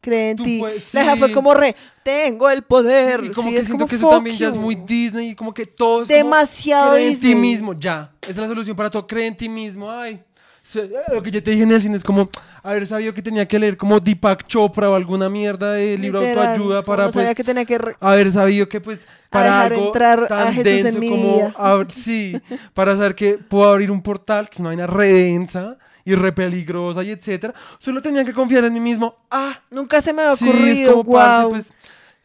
cree 0.00 0.30
en 0.30 0.36
ti. 0.38 0.58
puedes- 0.60 0.94
La 0.94 1.02
vieja 1.02 1.16
fue 1.16 1.28
sí. 1.28 1.34
como 1.34 1.52
re, 1.52 1.76
tengo 2.02 2.48
el 2.48 2.62
poder. 2.62 3.22
Y 3.22 3.30
como 3.32 3.48
sí, 3.48 3.54
que 3.54 3.60
es 3.60 3.66
siento 3.66 3.84
como, 3.84 3.88
que 3.90 3.96
eso 3.96 4.08
también 4.08 4.36
ya 4.36 4.48
es 4.48 4.54
you. 4.54 4.60
muy 4.60 4.74
Disney 4.76 5.28
y 5.30 5.34
como 5.34 5.52
que 5.52 5.66
todo 5.66 6.02
es 6.04 6.08
como, 6.08 6.16
Demasiado 6.16 6.92
cree 6.94 7.08
en 7.08 7.20
ti 7.20 7.26
Disney. 7.26 7.34
mismo, 7.50 7.74
ya. 7.74 8.10
Esa 8.22 8.30
es 8.30 8.36
la 8.38 8.46
solución 8.46 8.74
para 8.76 8.88
todo. 8.90 9.06
Cree 9.06 9.26
en 9.26 9.36
ti 9.36 9.46
mismo, 9.50 9.90
ay. 9.90 10.22
Se- 10.62 10.90
lo 11.12 11.22
que 11.22 11.30
yo 11.30 11.42
te 11.42 11.50
dije 11.52 11.62
en 11.64 11.72
el 11.72 11.82
cine 11.82 11.96
es 11.96 12.04
como 12.04 12.28
haber 12.62 12.86
sabido 12.86 13.14
que 13.14 13.22
tenía 13.22 13.46
que 13.48 13.58
leer 13.58 13.76
como 13.76 13.98
Deepak 14.00 14.46
Chopra 14.46 14.90
o 14.90 14.94
alguna 14.94 15.28
mierda 15.30 15.72
de 15.72 15.96
libro 15.98 16.20
de 16.20 16.28
Literal, 16.28 16.48
autoayuda 16.48 16.82
para 16.82 17.06
no 17.06 17.12
sabía 17.12 17.28
pues 17.28 17.36
que 17.36 17.44
tenía 17.44 17.64
que 17.64 17.80
haber 18.00 18.32
sabido 18.32 18.68
que 18.68 18.80
pues 18.80 19.06
para 19.30 19.62
algo 19.62 19.86
entrar 19.86 20.24
a 20.24 20.28
tan 20.28 20.54
en 20.56 20.62
denso 20.62 20.98
mi 20.98 21.08
como 21.10 21.36
vida. 21.36 21.86
sí, 21.90 22.40
para 22.74 22.96
saber 22.96 23.14
que 23.14 23.38
puedo 23.38 23.70
abrir 23.70 23.90
un 23.90 24.02
portal 24.02 24.48
que 24.48 24.54
es 24.56 24.60
una 24.60 24.68
vaina 24.70 24.86
re 24.86 25.06
densa 25.12 25.78
y 26.04 26.14
re 26.14 26.32
peligrosa 26.32 27.02
y 27.04 27.10
etcétera, 27.10 27.54
solo 27.78 28.00
tenía 28.02 28.24
que 28.24 28.32
confiar 28.32 28.64
en 28.64 28.72
mí 28.72 28.80
mismo. 28.80 29.16
Ah, 29.30 29.60
Nunca 29.70 30.00
se 30.00 30.12
me 30.12 30.22
había 30.22 30.36
sí, 30.36 30.44
es 30.48 30.50
ocurrido, 30.54 30.92
como 31.02 31.12
parce, 31.12 31.36
guau. 31.38 31.50
pues 31.50 31.72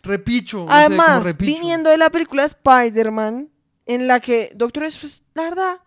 repicho, 0.01 0.59
no 0.65 0.67
sé, 0.67 0.73
Además, 0.73 1.23
repicho. 1.23 1.51
viniendo 1.53 1.89
de 1.89 1.97
la 1.97 2.09
película 2.09 2.45
Spider-Man, 2.45 3.49
en 3.85 4.07
la 4.07 4.19
que 4.19 4.51
Doctor 4.55 4.85
Strange, 4.85 5.21
la 5.33 5.43
verdad, 5.43 5.77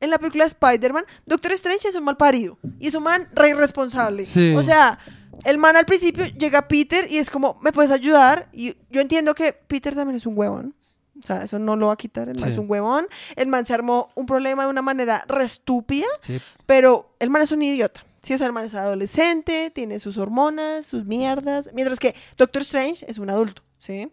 en 0.00 0.10
la 0.10 0.18
película 0.18 0.44
Spider-Man, 0.44 1.04
Doctor 1.24 1.52
Strange 1.52 1.88
es 1.88 1.94
un 1.94 2.04
mal 2.04 2.16
parido 2.16 2.58
y 2.78 2.88
es 2.88 2.94
un 2.94 3.02
man 3.04 3.28
re 3.32 3.50
irresponsable. 3.50 4.24
Sí. 4.26 4.54
O 4.54 4.62
sea, 4.62 4.98
el 5.44 5.58
man 5.58 5.76
al 5.76 5.86
principio 5.86 6.26
llega 6.26 6.60
a 6.60 6.68
Peter 6.68 7.10
y 7.10 7.18
es 7.18 7.30
como, 7.30 7.58
¿me 7.62 7.72
puedes 7.72 7.90
ayudar? 7.90 8.48
Y 8.52 8.76
yo 8.90 9.00
entiendo 9.00 9.34
que 9.34 9.52
Peter 9.52 9.94
también 9.94 10.16
es 10.16 10.26
un 10.26 10.36
huevón. 10.36 10.74
O 11.18 11.26
sea, 11.26 11.38
eso 11.38 11.58
no 11.58 11.76
lo 11.76 11.86
va 11.86 11.94
a 11.94 11.96
quitar, 11.96 12.28
el 12.28 12.34
man 12.38 12.44
Sí. 12.44 12.52
es 12.54 12.58
un 12.58 12.70
huevón. 12.70 13.06
El 13.36 13.48
man 13.48 13.64
se 13.64 13.72
armó 13.72 14.10
un 14.14 14.26
problema 14.26 14.64
de 14.64 14.70
una 14.70 14.82
manera 14.82 15.24
re 15.26 15.44
estúpida, 15.44 16.06
Sí. 16.20 16.38
pero 16.66 17.14
el 17.18 17.30
man 17.30 17.40
es 17.42 17.52
un 17.52 17.62
idiota. 17.62 18.04
Sí, 18.22 18.34
o 18.34 18.38
sea, 18.38 18.48
el 18.48 18.52
man 18.52 18.64
es 18.64 18.74
adolescente, 18.74 19.70
tiene 19.70 19.98
sus 19.98 20.18
hormonas, 20.18 20.84
sus 20.84 21.04
mierdas, 21.06 21.70
mientras 21.72 21.98
que 21.98 22.14
Doctor 22.36 22.62
Strange 22.62 23.06
es 23.08 23.18
un 23.18 23.30
adulto, 23.30 23.62
¿sí? 23.78 24.10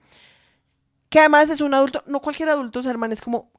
Que 1.09 1.19
además 1.19 1.49
es 1.49 1.61
un 1.61 1.73
adulto, 1.73 2.03
no 2.07 2.21
cualquier 2.21 2.49
adulto, 2.49 2.79
o 2.79 2.83
sea, 2.83 2.91
el 2.91 2.97
man 2.97 3.11
es 3.11 3.21
como 3.21 3.51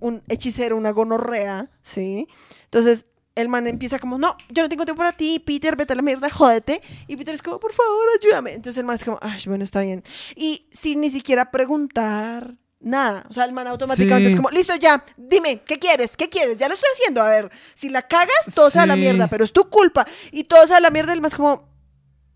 un 0.00 0.22
hechicero, 0.28 0.76
una 0.76 0.90
gonorrea, 0.90 1.70
¿sí? 1.82 2.26
Entonces, 2.64 3.06
el 3.34 3.48
man 3.48 3.66
empieza 3.68 3.98
como, 4.00 4.18
no, 4.18 4.36
yo 4.50 4.62
no 4.64 4.68
tengo 4.68 4.84
tiempo 4.84 4.98
para 4.98 5.12
ti, 5.12 5.38
Peter, 5.38 5.76
vete 5.76 5.92
a 5.92 5.96
la 5.96 6.02
mierda, 6.02 6.28
jódete. 6.28 6.82
Y 7.06 7.16
Peter 7.16 7.34
es 7.34 7.42
como, 7.42 7.60
por 7.60 7.72
favor, 7.72 8.04
ayúdame. 8.20 8.52
Entonces 8.54 8.78
el 8.78 8.84
man 8.84 8.96
es 8.96 9.04
como, 9.04 9.18
ay, 9.22 9.40
bueno, 9.46 9.62
está 9.62 9.80
bien. 9.82 10.02
Y 10.34 10.66
sin 10.72 11.00
ni 11.00 11.08
siquiera 11.10 11.50
preguntar 11.52 12.56
nada. 12.80 13.24
O 13.30 13.32
sea, 13.32 13.44
el 13.44 13.52
man 13.52 13.68
automáticamente 13.68 14.26
Sí. 14.28 14.30
es 14.32 14.36
como, 14.36 14.50
listo, 14.50 14.74
ya, 14.74 15.04
dime, 15.16 15.60
¿qué 15.64 15.78
quieres? 15.78 16.16
¿Qué 16.16 16.28
quieres? 16.28 16.56
Ya 16.56 16.66
lo 16.68 16.74
estoy 16.74 16.88
haciendo. 16.94 17.22
A 17.22 17.28
ver, 17.28 17.50
si 17.74 17.88
la 17.88 18.02
cagas, 18.02 18.52
todo 18.56 18.70
se 18.70 18.78
va 18.78 18.84
a 18.84 18.86
la 18.88 18.94
Sí. 18.94 19.00
mierda, 19.00 19.28
pero 19.28 19.44
es 19.44 19.52
tu 19.52 19.68
culpa. 19.68 20.04
Y 20.32 20.42
todo 20.44 20.66
se 20.66 20.72
va 20.72 20.78
a 20.78 20.80
la 20.80 20.90
mierda, 20.90 21.12
el 21.12 21.20
man 21.20 21.28
es 21.28 21.36
como, 21.36 21.68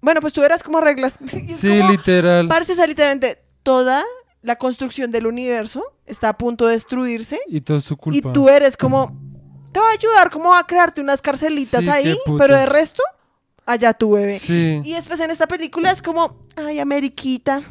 bueno, 0.01 0.20
pues 0.20 0.32
tú 0.32 0.40
verás 0.40 0.62
cómo 0.62 0.78
arreglas. 0.78 1.18
Sí, 1.26 1.78
como, 1.78 1.90
literal. 1.90 2.47
Parce, 2.47 2.72
o 2.74 2.76
sea, 2.76 2.86
literalmente 2.86 3.43
toda 3.64 4.05
la 4.40 4.57
construcción 4.57 5.11
del 5.11 5.26
universo 5.26 5.82
está 6.13 6.29
a 6.31 6.39
punto 6.39 6.67
de 6.67 6.73
destruirse 6.75 7.41
Y 7.49 7.61
todo 7.61 7.79
es 7.79 7.85
tu 7.85 7.97
culpa. 7.97 8.29
y 8.29 8.33
tú 8.33 8.49
eres 8.49 8.77
como, 8.77 9.17
te 9.73 9.81
va 9.81 9.89
a 9.89 9.93
ayudar 9.93 10.31
como 10.31 10.55
a 10.55 10.67
crearte 10.67 11.01
unas 11.01 11.21
carcelitas 11.21 11.83
Sí, 11.83 11.91
ahí, 11.91 12.17
pero 12.39 12.57
de 12.57 12.67
resto, 12.67 13.03
allá 13.67 13.93
tu 13.95 14.13
bebé. 14.13 14.39
Sí. 14.39 14.81
Y 14.85 14.93
después 14.95 15.19
en 15.21 15.31
esta 15.31 15.47
película 15.49 15.91
es 15.91 16.01
como, 16.03 16.47
ay, 16.57 16.79
Ameriquita, 16.79 17.63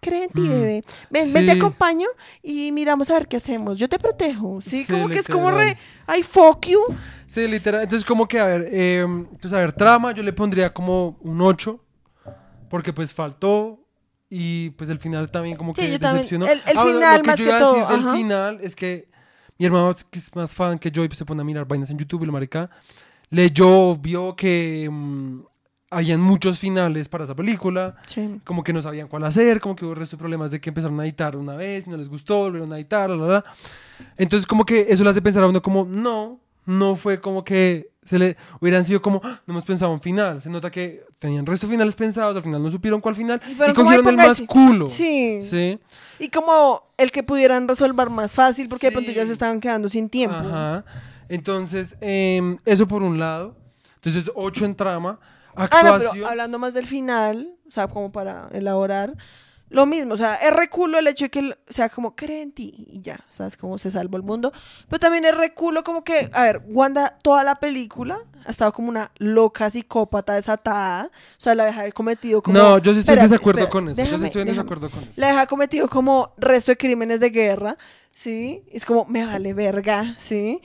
cree 0.00 0.24
en 0.24 0.30
ti, 0.30 0.42
Mm. 0.42 0.48
bebé. 0.48 0.84
Ven, 1.10 1.32
ven, 1.32 1.46
te 1.46 1.52
acompaño 1.52 2.06
y 2.42 2.70
miramos 2.72 3.10
a 3.10 3.14
ver 3.14 3.26
qué 3.28 3.36
hacemos. 3.38 3.78
Yo 3.78 3.88
te 3.88 3.98
protejo. 3.98 4.60
Sí, 4.60 4.84
como 4.86 5.08
que 5.08 5.18
es 5.18 5.26
como 5.28 5.50
re, 5.50 5.76
ay, 6.06 6.22
fuck 6.22 6.66
you. 6.66 6.78
Sí, 7.26 7.46
literal. 7.48 7.82
Entonces, 7.82 8.06
como 8.06 8.26
que, 8.28 8.38
a 8.38 8.46
ver, 8.46 8.68
eh, 8.70 9.00
entonces, 9.02 9.52
a 9.52 9.56
ver, 9.56 9.72
trama, 9.72 10.12
yo 10.12 10.22
le 10.22 10.32
pondría 10.32 10.72
como 10.72 11.18
un 11.20 11.40
8, 11.42 11.84
porque 12.70 12.92
pues 12.92 13.12
faltó, 13.12 13.80
y 14.30 14.70
pues 14.70 14.90
el 14.90 14.98
final 14.98 15.30
también 15.30 15.56
como 15.56 15.72
Sí, 15.74 15.80
que 15.82 15.90
yo 15.92 15.98
también. 16.00 16.24
decepcionó. 16.24 16.46
El- 16.46 16.62
el 16.66 16.78
Ah, 16.78 16.84
final 16.84 17.18
lo 17.18 17.24
más 17.24 17.36
yo 17.38 17.44
que 17.44 17.48
iba 17.48 17.56
a 17.56 17.60
todo, 17.60 17.74
decir 17.80 18.04
del 18.04 18.14
final 18.16 18.58
es 18.62 18.76
que 18.76 19.08
mi 19.58 19.66
hermano, 19.66 19.94
que 20.10 20.18
es 20.18 20.34
más 20.36 20.54
fan 20.54 20.78
que 20.78 20.90
yo, 20.90 21.02
y 21.04 21.08
pues 21.08 21.18
se 21.18 21.24
pone 21.24 21.40
a 21.40 21.44
mirar 21.44 21.66
vainas 21.66 21.90
en 21.90 21.98
YouTube 21.98 22.22
y 22.22 22.26
lo 22.26 22.32
marica, 22.32 22.70
leyó, 23.30 23.96
vio 23.96 24.36
que 24.36 24.88
mm, 24.90 25.40
habían 25.90 26.20
muchos 26.20 26.58
finales 26.58 27.08
para 27.08 27.24
esa 27.24 27.34
película, 27.34 27.96
Sí. 28.06 28.40
como 28.44 28.62
que 28.62 28.72
no 28.72 28.82
sabían 28.82 29.08
cuál 29.08 29.24
hacer, 29.24 29.60
como 29.60 29.74
que 29.74 29.84
hubo 29.84 29.94
resto 29.94 30.16
de 30.16 30.20
problemas 30.20 30.50
de 30.50 30.60
que 30.60 30.70
empezaron 30.70 30.98
a 31.00 31.04
editar 31.04 31.36
una 31.36 31.56
vez, 31.56 31.86
no 31.86 31.96
les 31.96 32.08
gustó, 32.08 32.40
volvieron 32.40 32.72
a 32.72 32.76
editar, 32.76 33.08
la, 33.10 33.16
la, 33.16 33.26
la. 33.26 33.44
Entonces 34.16 34.46
como 34.46 34.64
que 34.64 34.86
eso 34.90 35.02
le 35.04 35.10
hace 35.10 35.22
pensar 35.22 35.42
a 35.42 35.48
uno 35.48 35.62
como, 35.62 35.84
no, 35.84 36.40
no 36.66 36.94
fue 36.96 37.20
como 37.20 37.42
que 37.44 37.90
se 38.08 38.18
le 38.18 38.36
hubieran 38.60 38.84
sido 38.84 39.02
como, 39.02 39.20
"Ah, 39.22 39.40
no 39.46 39.52
hemos 39.54 39.64
pensado 39.64 39.92
en 39.92 40.00
final. 40.00 40.40
Se 40.42 40.48
nota 40.48 40.70
que 40.70 41.04
tenían 41.18 41.44
resto 41.46 41.66
de 41.66 41.72
finales 41.74 41.94
pensados, 41.94 42.34
al 42.36 42.42
final 42.42 42.62
no 42.62 42.70
supieron 42.70 43.00
cuál 43.00 43.14
final 43.14 43.40
Y 43.46 43.52
y, 43.52 43.54
fueron 43.54 43.74
como, 43.74 43.90
"Ay, 43.90 43.96
cogieron 43.98 44.20
el 44.20 44.26
más 44.28 44.38
póngase". 44.40 44.46
culo. 44.46 44.86
Sí. 44.88 45.38
Sí. 45.42 45.78
Y 46.18 46.28
como 46.30 46.82
el 46.96 47.10
que 47.10 47.22
pudieran 47.22 47.68
resolver 47.68 48.08
más 48.10 48.32
fácil 48.32 48.68
porque 48.68 48.86
de 48.88 48.92
pronto 48.92 49.10
ya 49.12 49.22
Sí. 49.22 49.26
se 49.28 49.32
estaban 49.34 49.60
quedando 49.60 49.88
sin 49.88 50.08
tiempo. 50.08 50.36
Ajá. 50.36 50.84
Entonces, 51.28 51.96
em, 52.00 52.56
eso 52.64 52.88
por 52.88 53.02
un 53.02 53.18
lado. 53.18 53.54
Entonces, 53.96 54.30
ocho 54.34 54.64
en 54.64 54.74
trama. 54.74 55.18
Ah, 55.54 55.68
no, 55.70 55.78
Actuación. 55.94 56.12
pero 56.14 56.28
hablando 56.28 56.58
más 56.58 56.72
del 56.72 56.86
final, 56.86 57.50
o 57.68 57.70
sea, 57.72 57.88
como 57.88 58.12
para 58.12 58.48
elaborar, 58.52 59.14
lo 59.70 59.84
mismo, 59.84 60.14
o 60.14 60.16
sea, 60.16 60.36
es 60.36 60.50
reculo 60.50 60.98
el 60.98 61.06
hecho 61.06 61.26
de 61.26 61.30
que 61.30 61.38
él 61.40 61.58
sea 61.68 61.88
como 61.88 62.16
cree 62.16 62.42
en 62.42 62.52
ti 62.52 62.86
y 62.90 63.02
ya, 63.02 63.24
¿sabes? 63.28 63.56
Como 63.56 63.76
se 63.78 63.90
salvó 63.90 64.16
el 64.16 64.22
mundo. 64.22 64.52
Pero 64.88 64.98
también 64.98 65.24
es 65.26 65.36
reculo 65.36 65.82
como 65.82 66.04
que, 66.04 66.30
a 66.32 66.44
ver, 66.44 66.62
Wanda 66.66 67.16
toda 67.22 67.44
la 67.44 67.56
película 67.56 68.20
ha 68.46 68.50
estado 68.50 68.72
como 68.72 68.88
una 68.88 69.10
loca 69.18 69.68
psicópata 69.68 70.34
desatada, 70.34 71.06
o 71.06 71.40
sea, 71.40 71.54
la 71.54 71.66
deja 71.66 71.80
haber 71.80 71.92
cometido 71.92 72.42
como... 72.42 72.56
no, 72.56 72.78
yo 72.78 72.94
sí 72.94 73.00
estoy 73.00 73.16
en 73.16 73.22
desacuerdo 73.22 73.60
espérate, 73.60 73.72
con 73.72 73.88
eso. 73.90 74.04
yo 74.04 74.18
sí 74.18 74.24
estoy 74.26 74.42
en 74.42 74.48
déjame. 74.48 74.64
desacuerdo 74.64 74.90
con 74.90 75.02
eso. 75.02 75.12
La 75.16 75.28
deja 75.28 75.46
cometido 75.46 75.88
como 75.88 76.32
resto 76.38 76.72
de 76.72 76.76
crímenes 76.76 77.20
de 77.20 77.30
guerra, 77.30 77.76
¿sí? 78.14 78.62
Es 78.72 78.86
como, 78.86 79.04
me 79.04 79.24
vale 79.26 79.52
verga, 79.52 80.14
¿sí? 80.16 80.62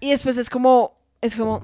Y 0.00 0.10
después 0.10 0.38
es 0.38 0.48
como, 0.48 0.96
es 1.20 1.36
como, 1.36 1.60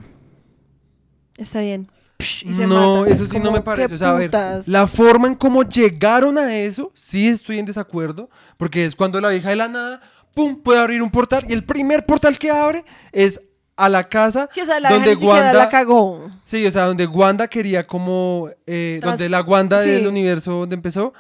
está 1.39 1.61
bien. 1.61 1.89
Psh, 2.19 2.47
y 2.47 2.55
se 2.55 2.67
no, 2.67 3.05
eso 3.07 3.23
Es 3.25 3.29
sí 3.29 3.41
no 3.41 3.51
me 3.53 3.59
¿qué 3.59 3.65
parece. 3.65 3.95
O 3.95 3.99
sea, 3.99 4.11
a 4.11 4.15
ver, 4.15 4.31
putas? 4.31 4.69
la 4.69 4.87
forma 4.87 5.27
en 5.29 5.35
cómo 5.35 5.63
llegaron 5.63 6.39
a 6.39 6.57
eso, 6.57 6.93
sí 6.95 7.29
estoy 7.29 7.59
en 7.59 7.67
desacuerdo. 7.67 8.31
Porque 8.57 8.85
es 8.85 8.95
cuando 8.95 9.21
la 9.21 9.29
vieja 9.31 9.51
de 9.51 9.57
la 9.57 9.69
nada, 9.69 10.01
pum, 10.35 10.63
puede 10.63 10.81
abrir 10.81 11.03
un 11.03 11.11
portal. 11.11 11.45
Y 11.49 11.53
el 11.53 11.65
primer 11.65 12.07
portal 12.07 12.39
que 12.39 12.51
abre 12.51 12.85
es 13.13 13.41
a 13.77 13.89
la 13.89 14.09
casa 14.09 14.49
Sí, 14.53 14.61
o 14.61 14.65
sea, 14.67 14.79
la 14.79 14.91
donde 14.91 15.15
Wanda. 15.17 15.53
la 15.53 15.69
cagó. 15.69 16.31
Sí, 16.45 16.65
o 16.67 16.71
sea, 16.71 16.85
donde 16.85 17.07
Wanda 17.07 17.49
quería 17.49 17.87
como. 17.87 18.49
eh, 18.67 19.01
donde 19.03 19.29
la 19.29 19.43
Wanda 19.43 19.83
sí. 19.83 19.91
del 19.91 20.07
universo 20.07 20.53
donde 20.53 20.77
empezó. 20.77 21.13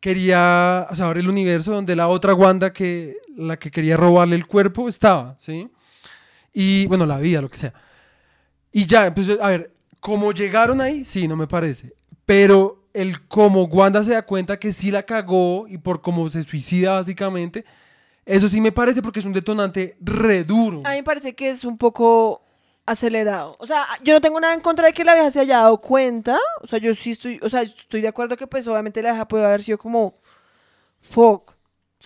Quería. 0.00 0.86
O 0.90 0.94
sea, 0.94 1.06
ahora 1.06 1.20
el 1.20 1.28
universo 1.28 1.72
donde 1.72 1.96
la 1.96 2.08
otra 2.08 2.34
Wanda 2.34 2.72
que. 2.72 3.16
La 3.36 3.58
que 3.58 3.70
quería 3.70 3.96
robarle 3.98 4.34
el 4.36 4.46
cuerpo 4.46 4.88
estaba, 4.88 5.36
¿sí? 5.38 5.70
Y 6.54 6.86
bueno, 6.86 7.04
la 7.04 7.18
vida, 7.18 7.42
lo 7.42 7.50
que 7.50 7.58
sea. 7.58 7.74
Y 8.72 8.86
ya, 8.86 9.14
pues, 9.14 9.28
a 9.40 9.48
ver, 9.48 9.72
¿cómo 10.00 10.32
llegaron 10.32 10.80
ahí? 10.80 11.04
Sí, 11.04 11.28
no 11.28 11.36
me 11.36 11.46
parece. 11.46 11.92
Pero 12.24 12.84
el 12.92 13.26
cómo 13.26 13.64
Wanda 13.64 14.02
se 14.02 14.12
da 14.12 14.22
cuenta 14.22 14.58
que 14.58 14.72
sí 14.72 14.90
la 14.90 15.04
cagó 15.04 15.66
y 15.68 15.78
por 15.78 16.00
cómo 16.00 16.28
se 16.28 16.42
suicida 16.42 16.92
básicamente, 16.92 17.64
eso 18.24 18.48
sí 18.48 18.60
me 18.60 18.72
parece 18.72 19.02
porque 19.02 19.20
es 19.20 19.26
un 19.26 19.32
detonante 19.32 19.96
re 20.00 20.44
duro. 20.44 20.82
A 20.84 20.90
mí 20.90 20.96
me 20.96 21.02
parece 21.02 21.34
que 21.34 21.50
es 21.50 21.64
un 21.64 21.76
poco 21.76 22.42
acelerado. 22.86 23.56
O 23.58 23.66
sea, 23.66 23.84
yo 24.02 24.14
no 24.14 24.20
tengo 24.20 24.40
nada 24.40 24.54
en 24.54 24.60
contra 24.60 24.86
de 24.86 24.92
que 24.92 25.04
la 25.04 25.14
vieja 25.14 25.30
se 25.30 25.40
haya 25.40 25.58
dado 25.58 25.80
cuenta. 25.80 26.38
O 26.62 26.66
sea, 26.66 26.78
yo 26.78 26.94
sí 26.94 27.10
estoy, 27.10 27.38
o 27.42 27.48
sea, 27.48 27.62
estoy 27.62 28.00
de 28.00 28.08
acuerdo 28.08 28.36
que 28.36 28.46
pues 28.46 28.66
obviamente 28.66 29.02
la 29.02 29.10
vieja 29.10 29.28
puede 29.28 29.44
haber 29.44 29.62
sido 29.62 29.76
como 29.76 30.14
fuck. 31.00 31.55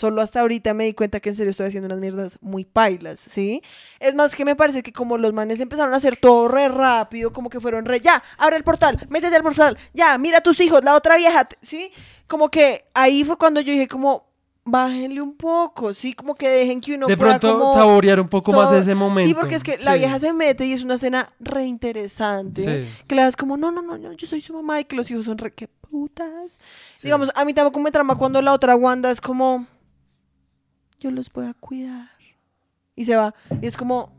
Solo 0.00 0.22
hasta 0.22 0.40
ahorita 0.40 0.72
me 0.72 0.84
di 0.84 0.94
cuenta 0.94 1.20
que 1.20 1.28
en 1.28 1.34
serio 1.34 1.50
estoy 1.50 1.66
haciendo 1.66 1.84
unas 1.86 2.00
mierdas 2.00 2.38
muy 2.40 2.64
pailas, 2.64 3.20
¿sí? 3.20 3.60
Es 3.98 4.14
más 4.14 4.34
que 4.34 4.46
me 4.46 4.56
parece 4.56 4.82
que 4.82 4.94
como 4.94 5.18
los 5.18 5.34
manes 5.34 5.60
empezaron 5.60 5.92
a 5.92 5.98
hacer 5.98 6.16
todo 6.16 6.48
re 6.48 6.68
rápido, 6.70 7.34
como 7.34 7.50
que 7.50 7.60
fueron 7.60 7.84
re, 7.84 8.00
ya, 8.00 8.22
abre 8.38 8.56
el 8.56 8.64
portal, 8.64 9.06
métete 9.10 9.36
al 9.36 9.42
portal, 9.42 9.76
ya, 9.92 10.16
mira 10.16 10.38
a 10.38 10.40
tus 10.40 10.58
hijos, 10.60 10.82
la 10.84 10.94
otra 10.94 11.18
vieja, 11.18 11.46
¿sí? 11.60 11.92
Como 12.26 12.50
que 12.50 12.86
ahí 12.94 13.24
fue 13.24 13.36
cuando 13.36 13.60
yo 13.60 13.72
dije 13.72 13.88
como, 13.88 14.24
bájenle 14.64 15.20
un 15.20 15.36
poco, 15.36 15.92
¿sí? 15.92 16.14
Como 16.14 16.34
que 16.34 16.48
dejen 16.48 16.80
que 16.80 16.94
uno 16.94 17.06
de 17.06 17.18
pueda 17.18 17.38
pronto 17.38 17.58
como 17.58 17.74
saborear 17.74 18.20
un 18.20 18.28
poco 18.28 18.52
más 18.52 18.70
So- 18.70 18.76
ese 18.78 18.94
momento. 18.94 19.28
Sí, 19.28 19.34
porque 19.34 19.56
es 19.56 19.62
que 19.62 19.76
la 19.84 19.96
vieja 19.96 20.18
se 20.18 20.32
mete 20.32 20.64
y 20.64 20.72
es 20.72 20.82
una 20.82 20.94
escena 20.94 21.30
re 21.40 21.66
interesante. 21.66 22.86
Sí. 22.86 23.04
Que 23.06 23.14
la 23.16 23.24
das 23.24 23.36
como, 23.36 23.58
no, 23.58 23.70
no, 23.70 23.82
no, 23.82 23.98
no, 23.98 24.12
yo 24.14 24.26
soy 24.26 24.40
su 24.40 24.54
mamá 24.54 24.80
y 24.80 24.84
que 24.86 24.96
los 24.96 25.10
hijos 25.10 25.26
son 25.26 25.36
re 25.36 25.52
que 25.52 25.68
putas. 25.68 26.58
Sí. 26.94 27.08
Digamos, 27.08 27.30
a 27.34 27.44
mí 27.44 27.52
tampoco 27.52 27.80
me 27.80 27.90
trama 27.90 28.14
cuando 28.16 28.40
la 28.40 28.52
otra 28.52 28.76
Wanda 28.76 29.10
es 29.10 29.20
como, 29.20 29.66
yo 31.00 31.10
los 31.10 31.28
voy 31.30 31.46
a 31.46 31.54
cuidar. 31.54 32.08
Y 32.94 33.04
se 33.06 33.16
va. 33.16 33.34
Y 33.60 33.66
es 33.66 33.76
como, 33.76 34.12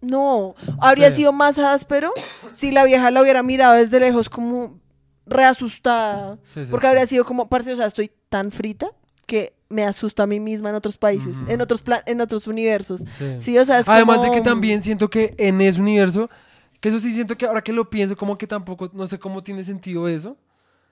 no, 0.00 0.54
habría 0.80 1.10
Sí. 1.10 1.18
sido 1.18 1.32
más 1.32 1.58
áspero 1.58 2.12
si 2.52 2.70
la 2.70 2.84
vieja 2.84 3.10
la 3.10 3.22
hubiera 3.22 3.42
mirado 3.42 3.74
desde 3.74 4.00
lejos 4.00 4.28
como 4.28 4.80
reasustada. 5.26 6.38
Sí, 6.44 6.64
sí, 6.64 6.70
porque 6.70 6.86
habría 6.86 7.06
sido 7.06 7.24
como, 7.24 7.48
parce, 7.48 7.72
o 7.72 7.76
sea, 7.76 7.86
estoy 7.86 8.10
tan 8.28 8.50
frita 8.52 8.88
que 9.26 9.54
me 9.68 9.82
asusto 9.84 10.22
a 10.22 10.26
mí 10.26 10.38
misma 10.38 10.70
en 10.70 10.76
otros 10.76 10.96
países, 10.96 11.38
Ujú. 11.38 11.50
en 11.50 11.60
otros 11.60 11.82
pla- 11.82 12.02
en 12.06 12.20
otros 12.20 12.46
universos. 12.46 13.02
Sí. 13.40 13.58
O 13.58 13.64
sea, 13.64 13.80
es 13.80 13.88
Además 13.88 14.22
de 14.22 14.30
que 14.30 14.40
también 14.40 14.82
siento 14.82 15.10
que 15.10 15.34
en 15.38 15.60
ese 15.60 15.80
universo, 15.80 16.30
que 16.80 16.90
eso 16.90 17.00
sí 17.00 17.12
siento 17.12 17.36
que 17.36 17.46
ahora 17.46 17.62
que 17.62 17.72
lo 17.72 17.90
pienso, 17.90 18.16
como 18.16 18.38
que 18.38 18.46
tampoco, 18.46 18.88
no 18.94 19.06
sé 19.08 19.18
cómo 19.18 19.42
tiene 19.42 19.64
sentido 19.64 20.06
eso. 20.06 20.36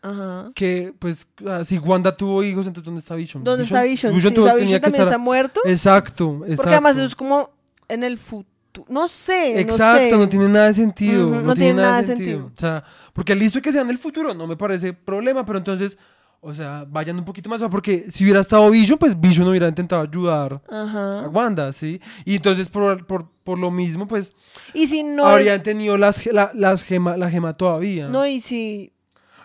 Ajá. 0.04 0.50
Que, 0.54 0.92
pues, 0.98 1.26
ah, 1.46 1.64
si 1.64 1.78
Wanda 1.78 2.14
tuvo 2.14 2.44
hijos, 2.44 2.66
entonces 2.66 2.84
¿dónde 2.84 3.00
está 3.00 3.14
Vision? 3.14 3.42
¿Dónde 3.42 3.64
está 3.64 3.82
Vision? 3.82 4.12
Sí, 4.20 4.30
tuvo- 4.30 4.44
sea, 4.44 4.52
tenía 4.54 4.64
Vision 4.66 4.80
que 4.80 4.84
también 4.84 5.02
estar- 5.02 5.12
está 5.12 5.18
muerto. 5.18 5.60
Exacto, 5.64 6.36
exacto. 6.42 6.56
Porque 6.56 6.70
además 6.74 6.96
eso 6.96 7.06
es 7.06 7.14
como 7.14 7.50
en 7.88 8.04
el 8.04 8.18
futuro. 8.18 8.44
No 8.88 9.06
sé. 9.08 9.60
Exacto, 9.60 10.16
no, 10.16 10.18
no, 10.18 10.24
sé. 10.24 10.30
tiene 10.30 10.48
nada 10.48 10.66
de 10.66 10.74
sentido. 10.74 11.28
Ujú, 11.28 11.40
no, 11.46 11.54
tiene 11.54 11.74
nada 11.74 11.98
de 12.02 12.06
sentido. 12.08 12.46
O 12.46 12.60
sea, 12.60 12.82
porque 13.12 13.34
listo 13.34 13.62
que 13.62 13.70
sea 13.72 13.82
en 13.82 13.90
el 13.90 13.98
futuro, 13.98 14.34
no 14.34 14.46
me 14.48 14.56
parece 14.56 14.92
problema, 14.92 15.46
pero 15.46 15.58
entonces, 15.58 15.96
o 16.40 16.52
sea, 16.54 16.84
vayan 16.88 17.16
un 17.18 17.24
poquito 17.24 17.48
más. 17.48 17.62
Porque 17.70 18.06
si 18.10 18.24
hubiera 18.24 18.40
estado 18.40 18.68
Vision, 18.70 18.98
pues 18.98 19.18
Vision 19.18 19.46
hubiera 19.48 19.68
intentado 19.68 20.02
ayudar 20.02 20.60
a 20.68 20.82
Ajá. 20.82 21.28
Wanda, 21.28 21.72
¿sí? 21.72 22.00
Y 22.24 22.34
entonces, 22.36 22.68
por, 22.68 23.06
por, 23.06 23.30
por 23.44 23.58
lo 23.60 23.70
mismo, 23.70 24.08
pues, 24.08 24.34
Y 24.74 24.86
si 24.88 25.04
no 25.04 25.24
habrían 25.26 25.56
es- 25.58 25.62
tenido 25.62 25.96
las, 25.96 26.26
la, 26.26 26.50
las 26.52 26.82
gema, 26.82 27.16
la 27.16 27.30
gema 27.30 27.56
todavía. 27.56 28.08
No, 28.08 28.26
y 28.26 28.40
si. 28.40 28.90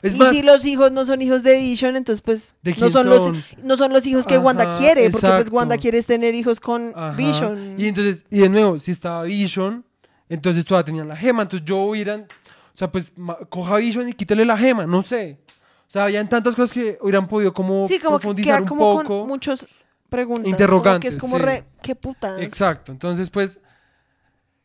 Es 0.02 0.16
y 0.16 0.18
más, 0.18 0.36
si 0.36 0.42
los 0.42 0.66
hijos 0.66 0.92
no 0.92 1.06
son 1.06 1.22
hijos 1.22 1.44
de 1.44 1.58
Vision, 1.58 1.96
entonces 1.96 2.22
pues 2.22 2.56
¿De 2.62 2.72
no 2.72 2.90
son, 2.90 2.92
son? 2.92 3.10
los 3.10 3.64
no 3.64 3.78
son 3.78 3.94
los 3.94 4.06
hijos 4.08 4.26
que 4.26 4.38
Wanda 4.38 4.70
Ajá, 4.70 4.78
quiere, 4.80 5.10
porque 5.10 5.28
pues 5.28 5.34
exacto. 5.40 5.56
Wanda 5.56 5.78
quiere 5.78 6.02
tener 6.04 6.34
hijos 6.36 6.60
con 6.60 6.94
Ajá. 6.96 7.12
Vision. 7.16 7.76
Y 7.78 7.88
entonces, 7.88 8.26
y 8.30 8.40
de 8.40 8.50
nuevo, 8.50 8.80
si 8.80 8.92
estaba 8.92 9.24
Vision, 9.24 9.86
entonces 10.30 10.66
todavía 10.66 10.86
tenían 10.86 11.08
la 11.08 11.16
gema. 11.18 11.44
Entonces 11.44 11.66
yo 11.66 11.78
hubieran, 11.78 12.22
o 12.22 12.78
sea, 12.78 12.92
pues 12.92 13.12
coja 13.50 13.78
Vision 13.78 14.08
y 14.10 14.14
quítele 14.14 14.46
la 14.46 14.58
gema, 14.58 14.86
no 14.86 15.04
sé. 15.04 15.40
O 15.88 15.92
sea, 15.92 16.04
habían 16.04 16.30
tantas 16.30 16.56
cosas 16.56 16.72
que 16.72 16.98
hubieran 17.02 17.28
podido 17.28 17.52
como 17.54 17.88
sí, 17.88 17.98
como 18.00 18.18
que 18.18 18.22
profundizar 18.22 18.54
queda 18.58 18.62
un 18.62 18.68
como 18.68 18.98
poco. 18.98 19.20
con 19.22 19.28
muchos 19.28 19.68
preguntas. 20.08 20.48
Interrogantes, 20.48 21.00
Como 21.00 21.00
que 21.02 21.08
es 21.08 21.18
como 21.18 21.38
sí. 21.38 21.44
re, 21.44 21.66
qué 21.82 21.96
putas. 21.96 22.40
Exacto. 22.42 22.92
Entonces, 22.92 23.30
pues, 23.32 23.60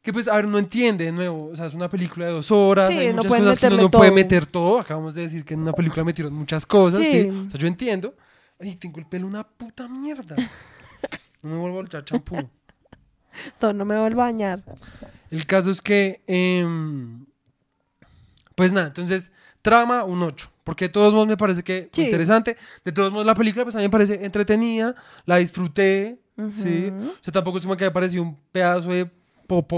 que 0.05 0.13
pues, 0.13 0.29
a 0.29 0.37
ver, 0.37 0.47
no 0.47 0.59
entiende 0.59 1.07
de 1.07 1.13
nuevo. 1.13 1.47
O 1.47 1.57
sea, 1.57 1.65
es 1.65 1.73
una 1.73 1.89
película 1.89 2.27
de 2.27 2.33
dos 2.33 2.51
horas. 2.51 2.91
Sí, 2.91 2.99
hay 2.99 3.09
no 3.09 3.15
muchas 3.15 3.29
pueden 3.31 3.45
cosas 3.47 3.59
que 3.59 3.67
uno 3.69 3.77
no 3.79 3.91
puede 3.91 4.11
meter 4.11 4.45
todo. 4.45 4.79
Acabamos 4.79 5.15
de 5.15 5.23
decir 5.23 5.47
que 5.47 5.55
en 5.55 5.63
una 5.63 5.73
película 5.73 6.05
metieron 6.05 6.35
muchas 6.35 6.67
cosas. 6.67 7.01
Sí. 7.01 7.23
Sí. 7.23 7.29
O 7.47 7.51
sea, 7.51 7.59
yo 7.59 7.67
entiendo. 7.67 8.15
Ay, 8.61 8.77
tengo 8.77 8.99
el 8.99 9.07
pelo 9.07 9.27
una 9.27 9.45
puta 9.45 9.89
mierda. 9.89 10.37
No 11.43 11.51
me 11.51 11.57
vuelvo 11.57 11.81
a 11.81 11.85
echar 11.85 12.05
champú. 12.05 12.37
Todo, 13.59 13.73
no 13.73 13.87
me 13.87 13.99
vuelvo 13.99 14.21
a 14.21 14.27
bañar. 14.27 14.63
El 15.31 15.47
caso 15.47 15.71
es 15.71 15.81
que, 15.81 16.23
em, 16.27 17.25
pues 18.55 18.73
nada, 18.73 18.89
entonces, 18.89 19.33
trama 19.63 20.05
un 20.05 20.23
8, 20.23 20.53
porque 20.65 20.85
de 20.85 20.89
todos 20.91 21.15
modos 21.15 21.27
me 21.29 21.37
parece 21.39 21.63
que 21.65 21.89
Sí. 21.93 22.05
interesante, 22.05 22.57
de 22.85 22.93
todos 22.93 23.11
modos 23.11 23.27
la 23.27 23.35
película 23.35 23.65
pues 23.65 23.75
a 23.75 23.79
mí 23.79 23.85
me 23.85 23.91
parece 23.91 24.25
entretenida, 24.25 24.95
la 25.25 25.39
disfruté, 25.39 26.21
¿sí? 26.53 26.93
O 26.93 27.25
sea, 27.25 27.33
tampoco 27.33 27.57
es 27.59 27.65
como 27.65 27.77
que 27.77 27.85
me 27.85 27.91
pareció 27.91 28.23
un 28.23 28.37
pedazo 28.53 28.91
de 28.91 29.11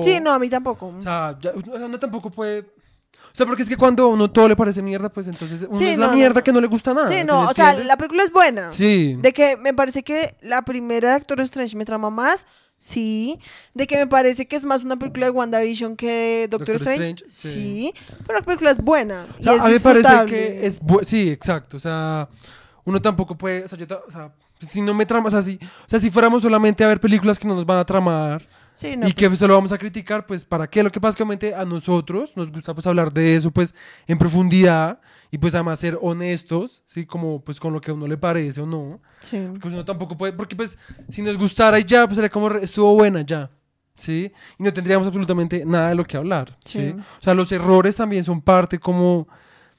Sí, 0.03 0.19
no, 0.21 0.33
a 0.33 0.39
mí 0.39 0.49
tampoco. 0.49 0.95
O 0.99 1.03
sea, 1.03 1.37
ya- 1.41 1.53
uno 1.55 1.99
tampoco 1.99 2.31
puede... 2.31 2.61
O 2.61 3.37
sea, 3.37 3.45
porque 3.45 3.63
es 3.65 3.69
que 3.69 3.77
cuando 3.77 4.05
a 4.05 4.07
uno 4.07 4.31
todo 4.31 4.49
le 4.49 4.57
parece 4.57 4.81
mierda, 4.81 5.11
pues 5.11 5.27
entonces 5.27 5.67
uno 5.69 5.79
Sí, 5.79 5.89
es 5.89 5.99
la 5.99 6.07
no, 6.07 6.15
mierda 6.15 6.41
no. 6.41 6.45
que 6.45 6.53
no 6.53 6.61
le 6.61 6.69
gusta 6.69 6.95
nada. 6.95 7.09
sí, 7.09 7.17
¿sí 7.19 7.25
no, 7.25 7.49
o 7.49 7.53
sea, 7.53 7.75
la 7.75 7.97
película 7.99 8.23
es 8.23 8.33
buena. 8.33 8.71
Sí. 8.71 9.17
De 9.21 9.33
que 9.35 9.59
me 9.59 9.75
parece 9.75 10.03
que 10.03 10.37
la 10.41 10.63
primera 10.63 11.13
de 11.13 11.19
Doctor 11.19 11.41
Strange 11.43 11.77
me 11.77 11.85
trama 11.85 12.09
más, 12.09 12.47
sí. 12.79 13.39
De 13.75 13.87
que 13.87 13.97
me 13.99 14.07
parece 14.07 14.47
que 14.47 14.57
es 14.57 14.65
más 14.65 14.83
una 14.85 14.97
película 14.97 15.27
de 15.27 15.31
WandaVision 15.33 15.97
que 15.97 16.47
Doctor, 16.51 16.79
Doctor 16.79 16.95
Strange, 16.95 17.25
Strange, 17.27 17.31
sí. 17.31 17.51
sí. 17.53 17.95
Pero 18.27 18.39
la 18.39 18.45
película 18.45 18.71
es 18.71 18.79
buena. 18.79 19.27
O 19.37 19.41
y 19.41 19.45
sea, 19.45 19.55
es 19.55 19.61
a 19.61 19.67
mí 19.67 19.73
me 19.75 19.81
parece 19.81 20.27
que 20.27 20.67
es 20.67 20.81
bu- 20.81 21.05
sí, 21.05 21.29
exacto, 21.31 21.77
o 21.77 21.81
sea, 21.81 22.29
uno 22.85 23.03
tampoco 23.03 23.37
puede, 23.37 23.65
o 23.65 23.69
sea, 23.69 23.77
yo 23.77 23.87
o 24.09 24.11
sea, 24.11 24.33
si 24.61 24.81
no 24.81 24.95
me 24.95 25.05
trama, 25.05 25.29
o 25.29 25.31
sea, 25.31 25.43
si, 25.43 25.57
o 25.63 25.89
sea, 25.91 26.01
si 26.01 26.11
fuéramos 26.11 26.41
solamente 26.41 26.83
a 26.85 26.89
ver 26.89 27.01
películas 27.01 27.39
que 27.39 27.47
no 27.47 27.55
nos 27.55 27.67
van 27.67 27.79
a 27.79 27.85
tramar 27.85 28.47
Sí, 28.77 28.95
no, 28.97 29.09
y 29.09 29.13
que 29.13 29.27
pues, 29.29 29.39
solo 29.39 29.55
vamos 29.55 29.73
a 29.73 29.79
criticar, 29.79 30.27
pues 30.27 30.45
¿para 30.45 30.69
qué? 30.69 30.83
Lo 30.83 30.93
que 30.93 31.01
pasa 31.01 31.11
es 31.11 31.17
que 31.17 31.23
obviamente 31.23 31.55
a 31.55 31.65
nosotros 31.65 32.33
nos 32.37 32.53
gusta 32.53 32.75
pues 32.75 32.87
hablar 32.87 33.11
de 33.11 33.35
eso 33.35 33.51
pues 33.51 33.75
en 34.07 34.19
profundidad 34.19 35.01
y 35.31 35.39
pues 35.39 35.55
además 35.55 35.79
ser 35.79 35.99
honestos, 36.03 36.83
sí, 36.87 37.07
como 37.07 37.41
pues 37.43 37.59
con 37.59 37.73
lo 37.73 37.81
que 37.81 37.91
a 37.91 37.95
uno 37.95 38.07
le 38.07 38.19
parece 38.19 38.61
o 38.61 38.67
no, 38.67 39.01
sí. 39.23 39.39
porque 39.47 39.61
pues, 39.61 39.75
uno 39.75 39.85
tampoco 39.85 40.17
puede, 40.17 40.35
porque 40.35 40.55
pues 40.55 40.77
si 41.09 41.23
nos 41.23 41.39
gustara 41.39 41.79
y 41.81 41.85
ya, 41.85 42.07
pues 42.07 42.17
sería 42.17 42.29
como 42.31 42.51
estuvo 42.51 42.95
buena 42.95 43.23
ya. 43.23 43.51
¿Sí? 43.99 44.31
Y 44.59 44.63
no 44.63 44.71
tendríamos 44.75 45.07
absolutamente 45.07 45.65
nada 45.65 45.89
de 45.89 45.95
lo 45.95 46.05
que 46.05 46.19
hablar. 46.19 46.55
¿sí? 46.67 46.81
Sí. 46.83 46.95
O 47.19 47.23
sea, 47.23 47.33
los 47.33 47.51
errores 47.51 47.97
también 47.97 48.25
son 48.25 48.43
parte 48.43 48.79
como 48.79 49.27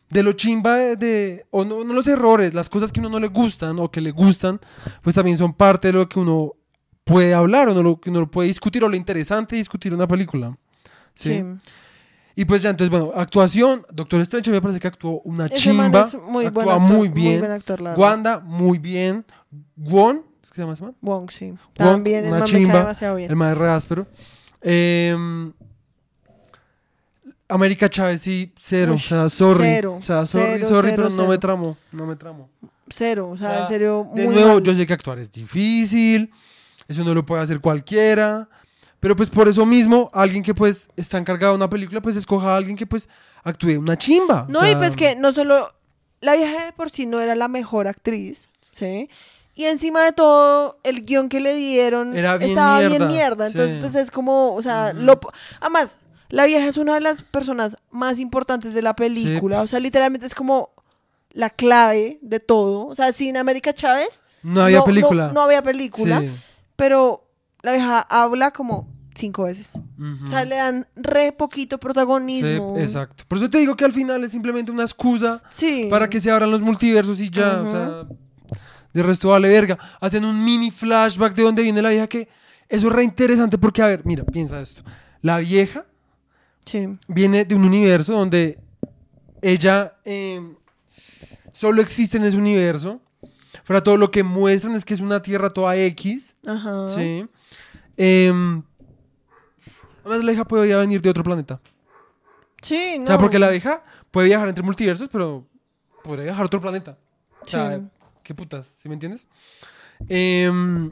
de 0.10 0.24
lo 0.24 0.34
chimba 0.34 0.76
de, 0.76 0.96
de- 0.96 1.46
o 1.52 1.64
no, 1.64 1.84
no 1.84 1.94
los 1.94 2.08
errores, 2.08 2.54
las 2.56 2.68
cosas 2.68 2.92
que 2.92 3.00
a 3.00 3.02
uno 3.02 3.10
no 3.12 3.20
le 3.20 3.28
gustan 3.28 3.78
o 3.78 3.92
que 3.92 4.02
le 4.02 4.10
gustan, 4.10 4.60
pues 5.04 5.16
también 5.16 5.38
son 5.38 5.54
parte 5.54 5.90
de 5.90 5.94
lo 5.94 6.10
que 6.10 6.20
uno 6.20 6.54
puede 7.08 7.34
hablar 7.34 7.70
o 7.70 7.74
no 7.74 7.82
lo 7.82 8.00
uno 8.06 8.20
lo 8.20 8.30
puede 8.30 8.50
discutir 8.50 8.84
o 8.84 8.90
lo 8.90 8.96
interesante 8.96 9.56
de 9.56 9.62
discutir 9.62 9.94
una 9.94 10.08
película. 10.08 10.56
¿sí? 11.16 11.38
sí. 11.38 11.44
Y 12.36 12.46
pues 12.46 12.62
ya, 12.62 12.70
entonces, 12.70 12.92
bueno, 12.92 13.12
actuación, 13.16 13.84
Doctor 13.92 14.22
Strange 14.22 14.52
me 14.52 14.62
parece 14.62 14.80
que 14.80 14.88
actuó 14.88 15.22
una 15.24 15.48
Ese 15.48 15.56
chimba, 15.56 16.02
es 16.02 16.14
muy 16.14 16.48
buen 16.50 16.70
actúa 16.70 16.76
actor, 16.76 16.98
muy 16.98 17.08
bien, 17.08 17.40
buen 17.40 17.52
actor, 17.52 17.82
la. 17.82 17.94
Wanda 17.96 18.40
muy 18.40 18.78
bien, 18.78 19.26
Won, 19.76 20.24
¿es 20.44 20.52
que 20.52 20.56
se 20.58 20.62
llama 20.62 20.74
ese 20.74 20.84
man? 20.84 20.96
Wong, 21.02 21.32
sí. 21.32 21.50
Wong, 21.50 21.58
También 21.74 22.26
el 22.26 22.30
una 22.30 22.40
man 22.40 22.40
me 22.42 22.52
cae 22.52 22.62
chimba, 22.62 22.80
demasiado 22.80 23.16
bien. 23.16 23.32
El 23.32 23.36
más 23.38 23.58
re 23.58 23.70
áspero. 23.72 24.06
Em, 24.62 25.52
América 27.50 27.90
Chávez 27.90 28.22
sí, 28.22 28.54
cero. 28.60 28.92
Uy, 28.92 28.98
o 28.98 29.00
sea, 29.00 29.30
sorry. 29.30 29.64
cero, 29.64 29.98
o 30.00 30.04
sea, 30.04 30.26
sorry, 30.26 30.54
cero, 30.58 30.68
sorry, 30.68 30.90
cero, 30.92 31.04
pero 31.08 31.16
no 31.16 31.28
me 31.28 31.38
tramó. 31.40 31.76
No 31.92 32.06
me 32.06 32.16
tramó. 32.16 32.50
Cero, 32.88 33.30
o 33.32 33.38
sea, 33.38 33.62
en 33.62 33.68
serio, 33.68 34.10
De 34.14 34.26
muy 34.26 34.36
nuevo, 34.36 34.54
mal. 34.56 34.64
yo 34.64 34.76
sé 34.76 34.86
que 34.86 34.94
actuar 34.94 35.18
es 35.18 35.32
difícil. 35.32 36.32
Eso 36.88 37.04
no 37.04 37.14
lo 37.14 37.26
puede 37.26 37.42
hacer 37.42 37.60
cualquiera. 37.60 38.50
Pero 39.00 39.16
pues 39.16 39.30
por 39.30 39.48
eso 39.48 39.66
mismo, 39.66 40.10
alguien 40.14 40.42
que 40.42 40.56
pues 40.56 40.90
está 40.96 41.18
encargado 41.18 41.54
de 41.54 41.58
una 41.58 41.70
película, 41.70 42.02
pues 42.02 42.16
escoja 42.16 42.54
a 42.54 42.58
alguien 42.58 42.76
que 42.76 42.88
pues 42.88 43.08
actúe 43.44 43.80
una 43.80 43.98
chimba. 43.98 44.46
o 44.48 44.52
No, 44.52 44.70
y 44.70 44.76
pues 44.76 44.96
que 44.96 45.16
no 45.16 45.32
solo 45.32 45.74
la 46.20 46.36
vieja 46.36 46.66
de 46.66 46.74
por 46.74 46.90
sí 46.90 47.06
no 47.06 47.20
era 47.20 47.36
la 47.36 47.48
mejor 47.48 47.88
actriz, 47.88 48.50
¿sí? 48.72 49.10
Y 49.54 49.66
encima 49.66 50.04
de 50.04 50.12
todo, 50.12 50.80
el 50.84 51.04
guion 51.04 51.30
que 51.30 51.40
le 51.40 51.56
dieron 51.56 52.16
Era 52.16 52.38
bien 52.38 52.52
estaba 52.52 52.80
bien 52.80 53.08
mierda. 53.08 53.48
Entonces, 53.48 53.76
sí. 53.76 53.82
pues 53.82 53.96
es 53.96 54.12
como, 54.12 54.54
o 54.54 54.62
sea, 54.62 54.94
lo 54.94 55.20
además, 55.60 56.00
la 56.30 56.46
vieja 56.46 56.68
es 56.68 56.78
una 56.78 56.94
de 56.94 57.02
las 57.02 57.24
personas 57.24 57.78
más 57.90 58.20
importantes 58.20 58.74
de 58.74 58.82
la 58.84 58.96
película. 58.96 59.62
O 59.62 59.68
sea, 59.68 59.80
literalmente 59.80 60.28
es 60.28 60.36
como 60.36 60.72
la 61.32 61.50
clave 61.50 62.20
de 62.22 62.40
todo. 62.40 62.86
O 62.86 62.94
sea, 62.94 63.12
sin 63.14 63.38
América 63.38 63.74
Chávez 63.74 64.24
No 64.44 64.62
había 64.62 64.84
película. 64.84 65.28
No, 65.28 65.34
no 65.34 65.42
había 65.42 65.64
película. 65.64 66.22
Sí. 66.22 66.30
Pero 66.78 67.30
la 67.64 67.74
vieja 67.74 68.00
habla 68.00 68.52
como 68.52 68.88
cinco 69.16 69.44
veces. 69.44 69.78
O 70.24 70.28
sea, 70.28 70.46
le 70.46 70.56
dan 70.56 70.88
re 70.96 71.32
poquito 71.32 71.80
protagonismo. 71.80 72.76
Sí, 72.78 72.82
exacto. 72.84 73.24
Por 73.28 73.40
eso 73.40 73.50
te 73.50 73.58
digo 73.58 73.76
que 73.76 73.84
al 73.84 73.92
final 73.92 74.24
es 74.24 74.32
simplemente 74.32 74.72
una 74.72 74.84
excusa 74.84 75.42
Sí. 75.50 75.88
para 75.90 76.08
que 76.10 76.20
se 76.20 76.30
abran 76.32 76.52
los 76.52 76.62
multiversos 76.62 77.20
y 77.20 77.30
ya, 77.32 77.62
o 77.62 77.68
sea, 77.70 78.08
de 78.94 79.04
resto 79.04 79.30
vale 79.30 79.50
verga. 79.50 79.78
Hacen 80.00 80.24
un 80.24 80.46
mini 80.46 80.70
flashback 80.72 81.34
de 81.36 81.44
dónde 81.44 81.64
viene 81.64 81.82
la 81.82 81.90
vieja 81.90 82.08
que 82.08 82.30
eso 82.70 82.88
es 82.88 82.94
re 82.94 83.04
interesante 83.04 83.58
porque, 83.58 83.82
a 83.82 83.88
ver, 83.88 84.02
mira, 84.06 84.24
piensa 84.24 84.62
esto. 84.62 84.84
La 85.22 85.40
vieja 85.40 85.86
Sí. 86.66 86.88
viene 87.08 87.44
de 87.46 87.56
un 87.56 87.64
universo 87.66 88.14
donde 88.14 88.60
ella 89.42 89.96
eh, 90.06 90.42
solo 91.54 91.82
existe 91.82 92.18
en 92.18 92.24
ese 92.26 92.38
universo. 92.38 93.02
Para 93.68 93.82
todo 93.84 93.98
lo 93.98 94.10
que 94.12 94.24
muestran 94.24 94.76
es 94.76 94.86
que 94.86 94.94
es 94.94 95.02
una 95.02 95.22
tierra 95.22 95.50
toda 95.50 95.76
X. 95.76 96.36
Ajá. 96.46 96.90
Sí. 96.90 97.28
Em, 97.98 98.64
además, 100.06 100.24
la 100.24 100.32
vieja 100.32 100.46
puede 100.46 100.70
ya 100.70 100.78
venir 100.78 101.02
de 101.02 101.10
otro 101.10 101.24
planeta. 101.24 101.60
Sí, 102.62 102.96
no. 102.98 103.04
O 103.04 103.08
sea, 103.08 103.18
porque 103.18 103.40
la 103.40 103.50
vieja 103.50 103.84
puede 104.10 104.28
viajar 104.28 104.48
entre 104.50 104.64
multiversos, 104.64 105.10
pero 105.12 105.46
podría 106.04 106.26
viajar 106.26 106.44
a 106.44 106.46
otro 106.46 106.62
planeta. 106.62 106.98
O 107.42 107.48
sea, 107.48 107.78
Sí. 107.78 107.84
qué 108.24 108.34
putas, 108.34 108.76
¿sí 108.82 108.88
me 108.88 108.94
entiendes? 108.96 109.28
Em, 110.08 110.92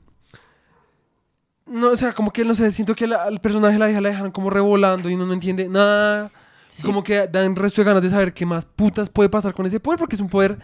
no, 1.65 1.89
o 1.89 1.95
sea, 1.95 2.13
como 2.13 2.31
que, 2.31 2.43
no 2.45 2.53
sé, 2.55 2.71
siento 2.71 2.93
que 2.95 3.05
al 3.05 3.39
personaje 3.39 3.73
de 3.73 3.79
la 3.79 3.85
vieja 3.87 4.01
la 4.01 4.09
dejan 4.09 4.31
como 4.31 4.49
revolando 4.49 5.09
y 5.09 5.15
uno 5.15 5.25
no 5.25 5.33
entiende 5.33 5.67
nada. 5.69 6.31
Sí. 6.67 6.83
Como 6.83 7.03
que 7.03 7.27
dan 7.27 7.55
resto 7.55 7.81
de 7.81 7.85
ganas 7.85 8.03
de 8.03 8.09
saber 8.09 8.33
qué 8.33 8.45
más 8.45 8.65
putas 8.65 9.09
puede 9.09 9.29
pasar 9.29 9.53
con 9.53 9.65
ese 9.65 9.79
poder, 9.79 9.97
porque 9.99 10.15
es 10.15 10.21
un 10.21 10.29
poder 10.29 10.57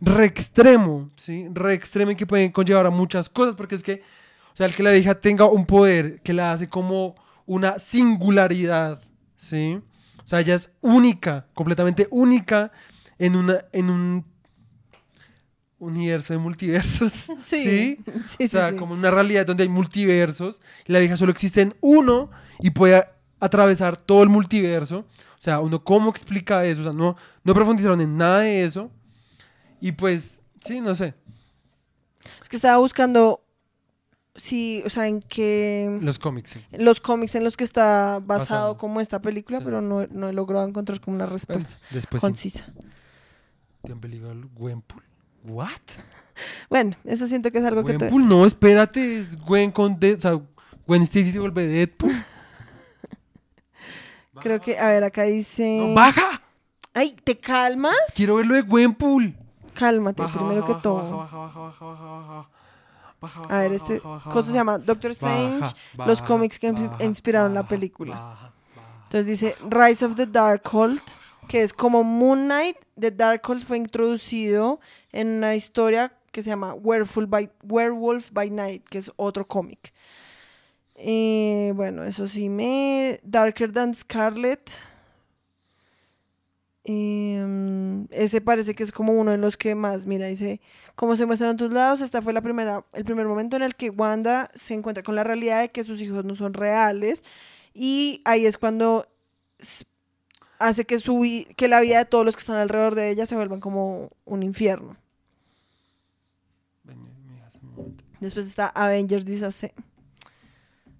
re 0.00 0.24
extremo, 0.24 1.08
¿sí? 1.16 1.46
Re 1.52 1.74
extremo 1.74 2.10
y 2.10 2.16
que 2.16 2.26
puede 2.26 2.52
conllevar 2.52 2.86
a 2.86 2.90
muchas 2.90 3.28
cosas, 3.28 3.54
porque 3.54 3.74
es 3.74 3.82
que, 3.82 4.02
o 4.52 4.56
sea, 4.56 4.66
el 4.66 4.74
que 4.74 4.82
la 4.82 4.92
vieja 4.92 5.14
tenga 5.14 5.46
un 5.46 5.66
poder 5.66 6.20
que 6.22 6.32
la 6.32 6.52
hace 6.52 6.68
como 6.68 7.14
una 7.46 7.78
singularidad, 7.78 9.00
¿sí? 9.36 9.80
O 10.24 10.28
sea, 10.28 10.40
ella 10.40 10.56
es 10.56 10.70
única, 10.80 11.46
completamente 11.54 12.08
única 12.10 12.72
en, 13.18 13.36
una, 13.36 13.64
en 13.72 13.90
un 13.90 14.24
universo 15.78 16.32
de 16.32 16.38
multiversos, 16.38 17.12
¿sí? 17.12 17.36
Sí. 17.46 17.98
Sí, 18.36 18.44
o 18.44 18.48
sea, 18.48 18.70
sí, 18.70 18.76
como 18.76 18.94
una 18.94 19.10
realidad 19.10 19.46
donde 19.46 19.62
hay 19.62 19.68
multiversos 19.68 20.60
y 20.86 20.92
la 20.92 20.98
vieja 20.98 21.16
solo 21.16 21.32
existe 21.32 21.60
en 21.60 21.74
uno 21.80 22.30
y 22.58 22.70
puede 22.70 23.04
atravesar 23.40 23.96
todo 23.96 24.22
el 24.22 24.28
multiverso. 24.28 25.06
O 25.38 25.42
sea, 25.46 25.60
uno 25.60 25.84
cómo 25.84 26.10
explica 26.10 26.64
eso, 26.64 26.80
o 26.80 26.84
sea, 26.84 26.92
no, 26.92 27.16
no 27.44 27.54
profundizaron 27.54 28.00
en 28.00 28.16
nada 28.16 28.40
de 28.40 28.64
eso. 28.64 28.90
Y 29.80 29.92
pues, 29.92 30.42
sí, 30.64 30.80
no 30.80 30.94
sé, 30.94 31.14
Es 32.42 32.48
que 32.48 32.56
estaba 32.56 32.78
buscando. 32.78 33.42
Sí, 34.34 34.82
o 34.84 34.90
sea, 34.90 35.06
en 35.06 35.22
qué. 35.22 35.98
los 36.02 36.18
cómics, 36.18 36.50
sí. 36.50 36.64
Los 36.72 37.00
cómics 37.00 37.34
en 37.36 37.44
los 37.44 37.56
que 37.56 37.64
está 37.64 38.18
basado, 38.20 38.26
Basado. 38.26 38.76
como 38.78 39.00
esta 39.00 39.22
película, 39.22 39.58
Sí. 39.58 39.64
pero 39.64 39.80
no, 39.80 40.06
no 40.10 40.28
he 40.28 40.32
logrado 40.34 40.66
encontrar 40.68 41.00
como 41.00 41.14
una 41.14 41.24
Bueno, 41.24 41.36
respuesta 41.36 41.74
después 41.90 42.20
sí. 42.20 42.26
concisa. 42.26 42.66
Gwenpool. 43.82 45.02
¿What? 45.44 45.70
Bueno, 46.68 46.96
eso 47.04 47.26
siento 47.26 47.50
que 47.50 47.58
es 47.58 47.64
algo 47.64 47.82
que 47.84 47.92
te... 47.94 47.98
Gwenpool, 48.10 48.28
no, 48.28 48.44
espérate, 48.44 49.18
es 49.18 49.36
Gwen 49.38 49.70
con... 49.70 49.98
De 49.98 50.14
o 50.14 50.20
sea, 50.20 50.38
Gwen 50.86 51.02
Stacy 51.02 51.32
se 51.32 51.38
vuelve 51.38 51.66
Deadpool. 51.66 52.12
Creo 54.42 54.60
que, 54.60 54.78
a 54.78 54.88
ver, 54.88 55.04
acá 55.04 55.22
dice... 55.22 55.78
No, 55.80 55.94
¡Baja! 55.94 56.42
Ay, 56.92 57.16
¿te 57.24 57.38
calmas? 57.38 57.94
Quiero 58.14 58.36
verlo 58.36 58.54
de 58.54 58.62
Gwenpool. 58.62 59.34
Cálmate, 59.78 60.22
Baja, 60.22 60.38
primero 60.38 60.62
baja, 60.62 60.74
que 60.74 60.80
todo. 60.82 61.16
baja, 61.18 62.48
A 63.48 63.58
ver, 63.58 63.72
este 63.72 64.00
cosa 64.00 64.48
se 64.48 64.54
llama 64.54 64.78
Doctor 64.78 65.10
Strange, 65.12 65.72
los 66.06 66.22
cómics 66.22 66.58
que 66.58 66.72
inspiraron 67.00 67.54
la 67.54 67.66
película. 67.66 68.52
Entonces 69.04 69.26
dice 69.26 69.56
Rise 69.68 70.04
of 70.04 70.14
the 70.16 70.26
Darkhold, 70.26 71.00
que 71.48 71.62
es 71.62 71.72
como 71.72 72.02
Moon 72.02 72.44
Knight. 72.46 72.76
The 72.98 73.10
Darkhold 73.10 73.62
fue 73.64 73.76
introducido 73.76 74.80
en 75.12 75.28
una 75.28 75.54
historia 75.54 76.12
que 76.32 76.42
se 76.42 76.50
llama 76.50 76.74
Werewolf 76.74 77.28
by, 77.28 77.50
Werewolf 77.62 78.30
by 78.32 78.50
Night, 78.50 78.88
que 78.88 78.98
es 78.98 79.10
otro 79.16 79.46
cómic. 79.46 79.92
Eh, 80.94 81.72
bueno, 81.76 82.04
eso 82.04 82.26
sí 82.26 82.48
me... 82.48 83.20
Darker 83.22 83.72
Than 83.72 83.94
Scarlet. 83.94 84.70
Em, 86.88 88.06
ese 88.12 88.40
parece 88.40 88.76
que 88.76 88.84
es 88.84 88.92
como 88.92 89.12
uno 89.12 89.32
de 89.32 89.38
los 89.38 89.56
que 89.56 89.74
más, 89.74 90.06
mira, 90.06 90.28
dice, 90.28 90.60
como 90.94 91.16
se 91.16 91.26
muestran 91.26 91.56
tus 91.56 91.72
lados, 91.72 92.00
esta 92.00 92.22
fue 92.22 92.32
la 92.32 92.42
primera, 92.42 92.84
el 92.92 93.04
primer 93.04 93.26
momento 93.26 93.56
en 93.56 93.62
el 93.62 93.74
que 93.74 93.90
Wanda 93.90 94.52
se 94.54 94.74
encuentra 94.74 95.02
con 95.02 95.16
la 95.16 95.24
realidad 95.24 95.62
de 95.62 95.70
que 95.70 95.82
sus 95.82 96.00
hijos 96.00 96.24
no 96.24 96.36
son 96.36 96.54
reales 96.54 97.24
y 97.74 98.22
ahí 98.24 98.46
es 98.46 98.56
cuando 98.56 99.08
hace 100.60 100.84
que 100.84 101.00
su 101.00 101.26
que 101.56 101.66
la 101.66 101.80
vida 101.80 101.98
de 101.98 102.04
todos 102.04 102.24
los 102.24 102.36
que 102.36 102.40
están 102.42 102.54
alrededor 102.54 102.94
de 102.94 103.10
ella 103.10 103.26
se 103.26 103.34
vuelvan 103.34 103.58
como 103.58 104.12
un 104.24 104.44
infierno. 104.44 104.96
Después 108.20 108.46
está 108.46 108.68
Avengers 108.68 109.24
Disaster. 109.24 109.72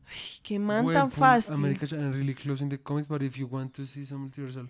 Ay, 0.09 0.41
qué 0.43 0.59
man 0.59 0.85
tan 0.93 1.13
fácil. 1.13 1.55
America 1.55 1.87
Channel 1.87 2.13
really 2.13 2.35
close 2.35 2.61
in 2.61 2.71
the 2.71 2.79
comics, 2.79 3.07
but 3.07 3.23
if 3.23 3.37
you 3.37 3.47
want 3.47 3.73
to 3.75 3.87
see 3.87 4.05
some 4.05 4.29
multiversal 4.29 4.69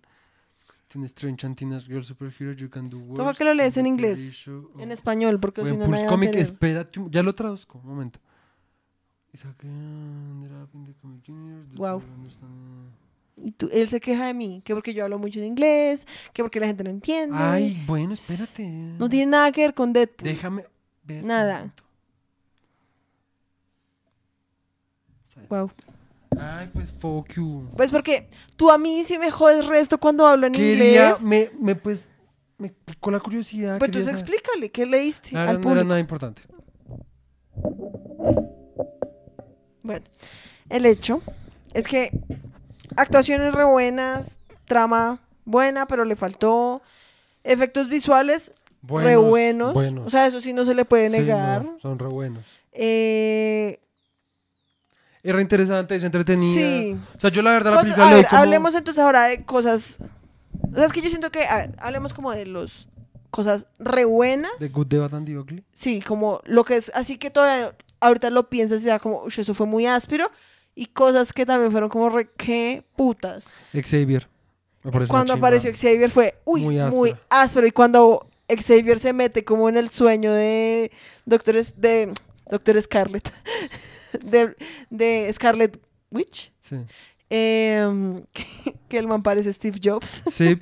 Teen 0.89 1.05
Strange 1.05 1.45
and 1.47 1.57
Teenage 1.57 1.87
Girl 1.89 2.05
superhero, 2.05 2.53
you 2.53 2.69
can 2.71 2.89
do 2.89 2.99
Toca 3.15 3.23
worse 3.25 3.39
que 3.39 3.45
lo 3.45 3.55
lees 3.55 3.77
en 3.77 3.87
inglés, 3.87 4.33
show 4.33 4.71
En 4.79 4.93
español, 4.93 5.41
porque 5.41 5.63
si 5.65 5.73
no 5.73 5.79
Webtoon's 5.79 6.03
me 6.03 6.09
comic, 6.09 6.35
espérate, 6.37 7.01
ya 7.11 7.23
lo 7.23 7.35
traduzco, 7.35 7.79
un 7.79 7.87
momento. 7.89 8.21
Wow. 11.77 12.03
Y 13.39 13.51
tú- 13.53 13.69
él 13.71 13.89
se 13.89 14.01
queja 14.01 14.27
de 14.27 14.33
mí, 14.35 14.63
que 14.65 14.75
porque 14.75 14.95
yo 14.95 15.05
hablo 15.05 15.19
mucho 15.19 15.41
en 15.41 15.47
inglés, 15.47 16.07
que 16.33 16.43
porque 16.43 16.59
la 16.61 16.69
gente 16.69 16.85
no 16.85 16.91
entiende. 16.91 17.37
Ay, 17.39 17.83
bueno, 17.87 18.15
espérate. 18.15 18.67
no 18.67 19.09
tiene 19.11 19.31
nada 19.33 19.53
que 19.53 19.61
ver 19.63 19.75
con 19.75 19.93
Deadpool. 19.93 20.27
Déjame 20.29 20.65
ver. 21.05 21.23
Nada. 21.25 21.75
Wow. 25.51 25.71
Ay, 26.41 26.69
pues 26.73 26.93
fuck 26.93 27.33
you. 27.35 27.69
Pues 27.77 27.91
porque 27.91 28.29
tú 28.57 28.71
a 28.71 28.79
mí 28.79 29.05
sí 29.07 29.19
me 29.19 29.31
jodes 29.31 29.67
resto 29.67 29.99
cuando 29.99 30.27
hablo 30.27 30.47
en 30.47 30.53
Quería, 30.53 31.11
inglés. 31.17 31.21
me, 31.23 31.51
me, 31.61 31.75
pues, 31.77 32.09
me 32.59 32.71
picó 32.71 33.11
la 33.11 33.21
curiosidad. 33.21 33.79
Pues 33.79 33.89
entonces 33.89 34.11
saber. 34.19 34.21
explícale, 34.21 34.71
¿qué 34.71 34.87
leíste 34.87 35.31
La 35.33 35.43
al 35.43 35.47
no 35.47 35.53
era 35.53 35.61
público? 35.63 35.85
nada 35.89 36.01
importante. 36.01 36.43
Bueno, 39.83 40.05
el 40.69 40.87
hecho 40.87 41.23
es 41.75 41.87
que 41.87 42.11
actuaciones 42.97 43.55
re 43.55 43.65
buenas, 43.65 44.39
trama 44.67 45.21
buena, 45.45 45.87
pero 45.87 46.05
le 46.05 46.17
faltó 46.17 46.83
efectos 47.45 47.89
visuales 47.89 48.53
re 48.83 49.17
buenos. 49.17 49.75
buenos. 49.75 50.07
O 50.07 50.11
sea, 50.11 50.27
eso 50.27 50.41
sí 50.41 50.53
no 50.53 50.65
se 50.65 50.75
le 50.75 50.85
puede 50.85 51.09
Sí, 51.11 51.19
negar. 51.19 51.65
no, 51.65 51.79
son 51.81 51.99
re 51.99 52.09
buenos. 52.09 52.45
Eh, 52.73 53.81
Es 55.27 55.35
re 55.35 55.43
interesante, 55.43 55.97
es 55.97 56.05
entretenida. 56.05 56.55
Sí. 56.61 56.97
O 57.17 57.21
sea, 57.21 57.31
yo 57.31 57.43
la 57.43 57.53
verdad 57.53 57.73
la 57.73 57.77
cosas- 57.79 57.95
película 57.95 58.13
a 58.13 58.15
ver, 58.17 58.27
como... 58.29 58.43
hablemos 58.43 58.75
entonces 58.75 59.03
ahora 59.03 59.25
de 59.25 59.45
cosas. 59.45 59.99
O 60.73 60.77
sea, 60.77 60.85
es 60.87 60.93
que 60.93 61.01
yo 61.03 61.09
siento 61.09 61.31
que, 61.31 61.41
ver, 61.41 61.75
hablemos 61.79 62.15
como 62.15 62.31
de 62.33 62.47
los 62.47 62.89
cosas 63.31 63.67
re 63.79 64.05
buenas. 64.05 64.53
The 64.59 64.69
Good, 64.69 64.87
The 64.87 64.99
Bad 64.99 65.15
and. 65.15 65.63
Sí, 65.73 66.01
como 66.01 66.41
lo 66.45 66.65
que 66.65 66.77
es, 66.77 66.93
así 66.95 67.19
que 67.19 67.31
todavía 67.31 67.75
ahorita 68.01 68.31
lo 68.31 68.49
piensas 68.49 68.83
y 68.83 68.87
da 68.87 68.99
como, 68.99 69.23
"Ush, 69.25 69.41
eso 69.41 69.53
fue 69.55 69.67
muy 69.67 69.87
áspero. 69.87 70.31
Y 70.75 70.87
cosas 70.87 71.33
que 71.33 71.47
también 71.47 71.73
fueron 71.73 71.89
como 71.89 72.11
re, 72.11 72.31
qué 72.37 72.85
putas. 72.97 73.45
Xavier. 73.73 74.29
Cuando 75.09 75.33
apareció 75.35 75.73
Xavier 75.73 76.11
fue, 76.11 76.39
uy, 76.45 76.61
Muy 76.63 76.79
muy 76.91 77.15
áspero. 77.31 77.67
Y 77.67 77.73
cuando 77.73 78.29
Xavier 78.49 78.99
se 78.99 79.13
mete 79.13 79.45
como 79.45 79.69
en 79.69 79.77
el 79.77 79.89
sueño 79.89 80.33
de 80.33 80.93
Doctor, 81.25 81.57
de 81.65 82.13
Doctor 82.49 82.81
Scarlet, 82.83 83.33
de, 84.19 84.57
de 84.91 85.31
Scarlet 85.33 85.81
Witch, 86.11 86.53
Sí. 86.61 86.77
em, 87.29 88.19
que, 88.33 88.47
que 88.89 88.99
el 88.99 89.07
man 89.09 89.23
parece 89.23 89.53
Steve 89.53 89.79
Jobs. 89.83 90.23
Sí. 90.31 90.59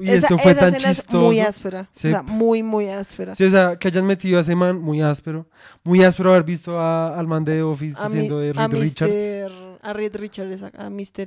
Y 0.00 0.08
Esa- 0.10 0.26
esto 0.28 0.38
fue 0.38 0.52
esa 0.52 0.60
tan 0.70 0.76
chistoso. 0.76 1.20
muy 1.20 1.40
áspera. 1.40 1.88
Sí. 1.92 2.08
O 2.08 2.10
sea, 2.10 2.22
muy, 2.22 2.62
muy 2.62 2.88
áspera. 2.88 3.34
Sí, 3.34 3.44
o 3.44 3.50
sea, 3.50 3.76
que 3.78 3.88
hayan 3.88 4.06
metido 4.06 4.38
a 4.38 4.42
ese 4.42 4.54
man 4.54 4.80
muy 4.80 5.02
áspero. 5.02 5.48
Muy 5.84 6.02
áspero 6.02 6.30
haber 6.30 6.44
visto 6.44 6.78
a- 6.78 7.18
al 7.18 7.26
man 7.26 7.44
de 7.44 7.62
Office 7.62 7.96
a, 7.98 8.08
mi- 8.08 8.16
haciendo 8.16 8.38
de 8.40 8.50
a 8.56 8.66
Richards. 8.68 9.12
Mr. 9.12 9.78
A 9.82 9.92
Reed 9.92 10.16
Richards, 10.16 10.62
a, 10.62 10.72
a 10.86 10.90
Mr. 10.90 11.26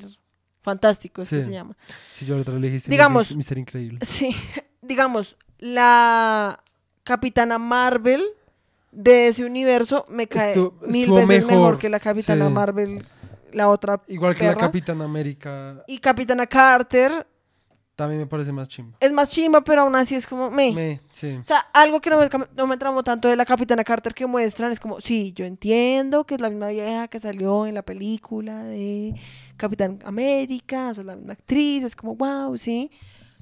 Fantástico 0.61 1.21
es 1.21 1.29
que 1.29 1.39
Sí. 1.39 1.43
se 1.47 1.51
llama. 1.51 1.77
Sí, 2.15 2.25
yo 2.25 2.35
le 2.37 2.67
dijiste. 2.67 2.89
Digamos- 2.91 3.35
Mister 3.35 3.57
Increíble. 3.57 3.99
Sí, 4.01 4.35
digamos, 4.81 5.37
la 5.59 6.61
Capitana 7.03 7.57
Marvel 7.57 8.23
de 8.91 9.27
ese 9.27 9.45
universo 9.45 10.05
me 10.09 10.27
cae 10.27 10.55
mil 10.87 11.11
veces 11.11 11.27
mejor, 11.27 11.51
mejor, 11.51 11.77
que 11.77 11.89
la 11.89 11.99
Capitana 11.99 12.47
sí. 12.47 12.53
Marvel, 12.53 13.05
la 13.53 13.69
otra. 13.69 14.01
Igual 14.07 14.35
que 14.35 14.45
la. 14.45 14.55
Capitán 14.55 15.01
América. 15.01 15.83
Y 15.87 15.99
Capitana 15.99 16.47
Carter 16.47 17.27
También 17.95 18.21
me 18.21 18.27
parece 18.27 18.51
más 18.51 18.67
chimba. 18.67 18.97
es 18.99 19.11
más 19.11 19.29
chimba, 19.29 19.61
pero 19.61 19.81
aún 19.81 19.95
así 19.95 20.15
es 20.15 20.25
como, 20.25 20.49
me. 20.49 20.71
Me, 20.71 21.01
sí. 21.11 21.37
O 21.41 21.45
sea, 21.45 21.59
algo 21.73 22.01
que 22.01 22.09
no 22.09 22.19
me, 22.19 22.29
no 22.55 22.67
me 22.67 22.77
tramó 22.77 23.03
tanto 23.03 23.27
de 23.27 23.35
la 23.35 23.45
Capitana 23.45 23.83
Carter 23.83 24.13
que 24.13 24.25
muestran 24.25 24.71
es 24.71 24.79
como, 24.79 24.99
sí, 24.99 25.33
yo 25.33 25.45
entiendo 25.45 26.25
que 26.25 26.35
es 26.35 26.41
la 26.41 26.49
misma 26.49 26.69
vieja 26.69 27.07
que 27.07 27.19
salió 27.19 27.65
en 27.65 27.75
la 27.75 27.83
película 27.83 28.63
de 28.63 29.13
Capitán 29.57 29.99
América, 30.05 30.89
o 30.89 30.93
sea, 30.93 31.03
la 31.03 31.15
misma 31.15 31.33
actriz, 31.33 31.83
es 31.83 31.95
como, 31.95 32.15
wow, 32.15 32.57
sí. 32.57 32.89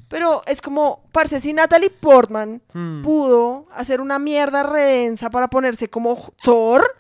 Pero 0.08 0.42
es 0.46 0.62
como, 0.62 1.04
parce, 1.12 1.40
si 1.40 1.52
Natalie 1.54 1.90
Portman 1.90 2.62
Hmm, 2.74 3.02
pudo 3.02 3.68
hacer 3.76 4.00
una 4.02 4.20
mierda 4.20 4.64
redensa 4.64 5.30
para 5.30 5.50
ponerse 5.50 5.90
como 5.90 6.18
Thor, 6.42 6.96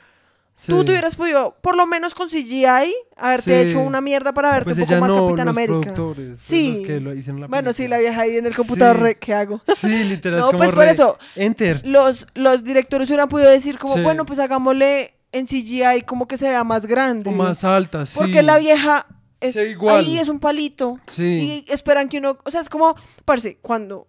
tú 0.66 0.84
te 0.84 0.92
hubieras 0.92 1.16
podido, 1.16 1.56
por 1.62 1.78
lo 1.78 1.86
menos 1.86 2.14
con 2.16 2.28
CGI, 2.30 2.94
haberte 3.16 3.62
Sí. 3.64 3.70
hecho 3.70 3.80
una 3.80 4.02
mierda 4.02 4.34
para 4.34 4.52
verte 4.52 4.66
Pues 4.74 4.78
un 4.80 4.86
poco 4.86 5.00
más 5.00 5.10
no, 5.10 5.26
Capitán 5.26 5.46
los 5.46 5.54
América. 5.56 5.94
Sí. 6.38 6.78
los 6.80 6.88
que 6.88 7.00
lo 7.00 7.14
hicieron 7.14 7.42
la 7.42 7.48
Bueno, 7.48 7.72
sí, 7.74 7.88
la 7.88 8.00
vieja 8.00 8.22
ahí 8.22 8.38
en 8.38 8.46
el 8.48 8.56
computador, 8.56 8.98
Sí. 8.98 9.04
re, 9.04 9.16
¿qué 9.18 9.34
hago? 9.36 9.62
Sí, 9.78 10.04
literal. 10.04 10.40
No, 10.40 10.46
como 10.48 10.58
pues 10.58 10.74
por 10.74 10.86
eso, 10.88 11.18
Enter. 11.36 11.82
los, 11.86 12.28
los 12.34 12.64
directores 12.64 13.08
hubieran 13.10 13.30
podido 13.30 13.50
decir 13.52 13.78
como, 13.78 14.02
bueno, 14.04 14.26
pues 14.26 14.40
hagámosle 14.40 15.14
en 15.32 15.46
CGI 15.46 16.02
como 16.06 16.28
que 16.28 16.38
se 16.38 16.50
vea 16.50 16.64
más 16.64 16.86
grande. 16.88 17.30
O 17.30 17.34
más 17.34 17.64
alta, 17.64 18.06
sí. 18.06 18.18
Porque 18.18 18.42
la 18.42 18.58
vieja 18.58 19.06
es, 19.42 19.56
igual. 19.56 19.98
ahí 19.98 20.18
es 20.20 20.28
un 20.30 20.40
palito. 20.40 21.00
Sí. 21.08 21.66
Y 21.68 21.72
esperan 21.72 22.10
que 22.10 22.18
uno, 22.20 22.38
o 22.44 22.52
sea, 22.52 22.62
es 22.62 22.70
como, 22.70 22.96
parce, 23.26 23.58
cuando 23.62 24.08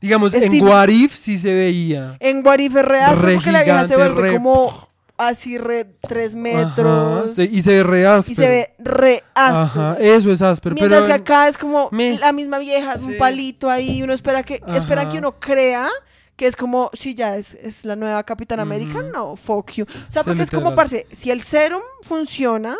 Digamos, 0.00 0.34
en 0.34 0.42
Steve- 0.42 0.62
What 0.68 0.88
If 0.88 1.14
sí 1.16 1.38
se 1.38 1.52
veía. 1.54 2.16
en 2.20 2.44
What 2.44 2.58
If 2.58 2.76
es 2.76 2.84
re 2.84 3.00
áspero, 3.00 3.22
Re 3.22 3.34
porque 3.34 3.52
la 3.52 3.62
vieja 3.62 3.86
se 3.88 3.96
vuelve 3.96 4.20
re- 4.22 4.32
como 4.32 4.88
así 5.16 5.58
re 5.58 5.84
tres 6.00 6.34
metros. 6.34 7.24
Ajá, 7.26 7.34
se- 7.34 7.44
y 7.44 7.62
se 7.62 7.70
ve 7.76 7.82
re 7.84 8.06
áspero. 8.06 8.32
y 8.32 8.34
se 8.34 8.48
ve 8.48 8.74
re 8.80 9.22
áspero. 9.34 9.60
Ajá, 9.90 9.96
eso 10.00 10.32
es 10.32 10.42
áspero. 10.42 10.74
Mientras 10.74 11.02
pero 11.02 11.06
que 11.14 11.20
acá 11.20 11.46
es 11.48 11.56
como 11.56 11.88
Me- 11.92 12.18
la 12.18 12.32
misma 12.32 12.58
vieja, 12.58 12.96
un 13.00 13.12
Sí. 13.12 13.18
palito 13.18 13.70
ahí, 13.70 14.02
uno 14.02 14.12
espera 14.12 14.42
que, 14.42 14.60
esperan 14.74 15.06
Ajá. 15.06 15.08
que 15.12 15.18
uno 15.18 15.38
crea 15.38 15.88
que 16.34 16.46
es 16.48 16.56
como, 16.56 16.90
si 16.94 17.14
ya 17.14 17.36
es, 17.36 17.54
es 17.54 17.84
la 17.84 17.94
nueva 17.94 18.24
Capitana 18.24 18.62
América, 18.62 18.98
Ujú. 18.98 19.08
no, 19.12 19.36
fuck 19.36 19.70
you. 19.74 19.84
O 19.84 20.10
sea, 20.10 20.22
Sí, 20.22 20.26
porque 20.28 20.42
es 20.42 20.50
como, 20.50 20.74
parce, 20.74 21.06
si 21.12 21.30
el 21.30 21.42
serum 21.42 21.82
funciona 22.02 22.76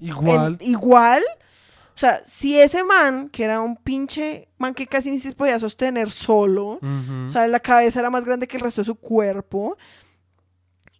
en- 0.00 0.06
Igual. 0.08 0.58
igual, 0.60 1.22
o 1.94 1.98
sea, 1.98 2.22
si 2.24 2.58
ese 2.58 2.84
man, 2.84 3.28
que 3.28 3.44
era 3.44 3.60
un 3.60 3.76
pinche 3.76 4.48
man 4.58 4.72
que 4.74 4.86
casi 4.86 5.10
ni 5.10 5.18
se 5.18 5.32
podía 5.32 5.58
sostener 5.58 6.10
solo, 6.10 6.78
o 7.26 7.30
sea, 7.30 7.46
la 7.48 7.60
cabeza 7.60 8.00
era 8.00 8.10
más 8.10 8.24
grande 8.24 8.46
que 8.46 8.56
el 8.56 8.62
resto 8.62 8.80
de 8.82 8.86
su 8.86 8.94
cuerpo. 8.94 9.76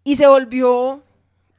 Y 0.04 0.16
se 0.16 0.26
volvió 0.26 1.02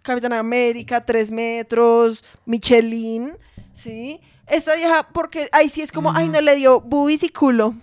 Capitán 0.02 0.34
América, 0.34 1.06
tres 1.06 1.30
metros, 1.32 2.24
Michelin, 2.46 3.34
¿sí? 3.76 4.20
Esta 4.48 4.76
vieja, 4.76 5.08
porque 5.14 5.48
ahí 5.52 5.70
sí 5.70 5.82
es 5.82 5.92
como, 5.92 6.12
ay, 6.12 6.28
no 6.30 6.42
le 6.42 6.56
dio 6.56 6.82
boobies 6.82 7.24
y 7.24 7.30
culo. 7.30 7.76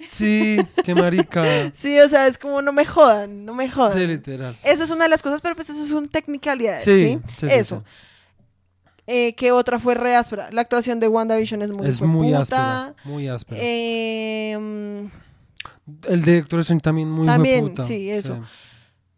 Sí, 0.00 0.58
qué 0.82 0.94
marica. 0.94 1.44
Sí, 1.74 1.98
o 2.00 2.08
sea, 2.08 2.26
es 2.26 2.38
como, 2.38 2.62
no 2.62 2.72
me 2.72 2.86
jodan, 2.86 3.44
no 3.44 3.54
me 3.54 3.68
jodan. 3.70 3.92
sí, 3.98 4.06
literal. 4.06 4.56
Eso 4.62 4.84
es 4.84 4.90
una 4.90 5.04
de 5.04 5.10
las 5.10 5.22
cosas, 5.22 5.40
pero 5.42 5.54
pues 5.54 5.68
eso 5.68 5.86
son 5.86 6.08
technicalidades, 6.08 6.84
Sí, 6.84 6.90
¿sí? 6.90 7.18
sí, 7.28 7.34
sí, 7.40 7.54
eso. 7.54 7.78
sí. 7.86 7.92
Eh, 9.06 9.34
¿Qué 9.34 9.52
otra 9.52 9.78
fue 9.78 9.94
re 9.94 10.16
áspera? 10.16 10.50
La 10.50 10.62
actuación 10.62 10.98
de 10.98 11.08
WandaVision 11.08 11.62
es 11.62 11.70
muy 11.70 11.86
es 11.86 12.00
muy 12.00 12.32
áspera. 12.32 12.94
Muy 13.04 13.28
áspera. 13.28 13.60
Eh, 13.62 14.56
mm, 14.58 15.06
El 16.08 16.22
director 16.22 16.60
es 16.60 16.72
también 16.82 17.10
muy 17.10 17.26
También, 17.26 17.74
sí, 17.82 18.10
eso. 18.10 18.40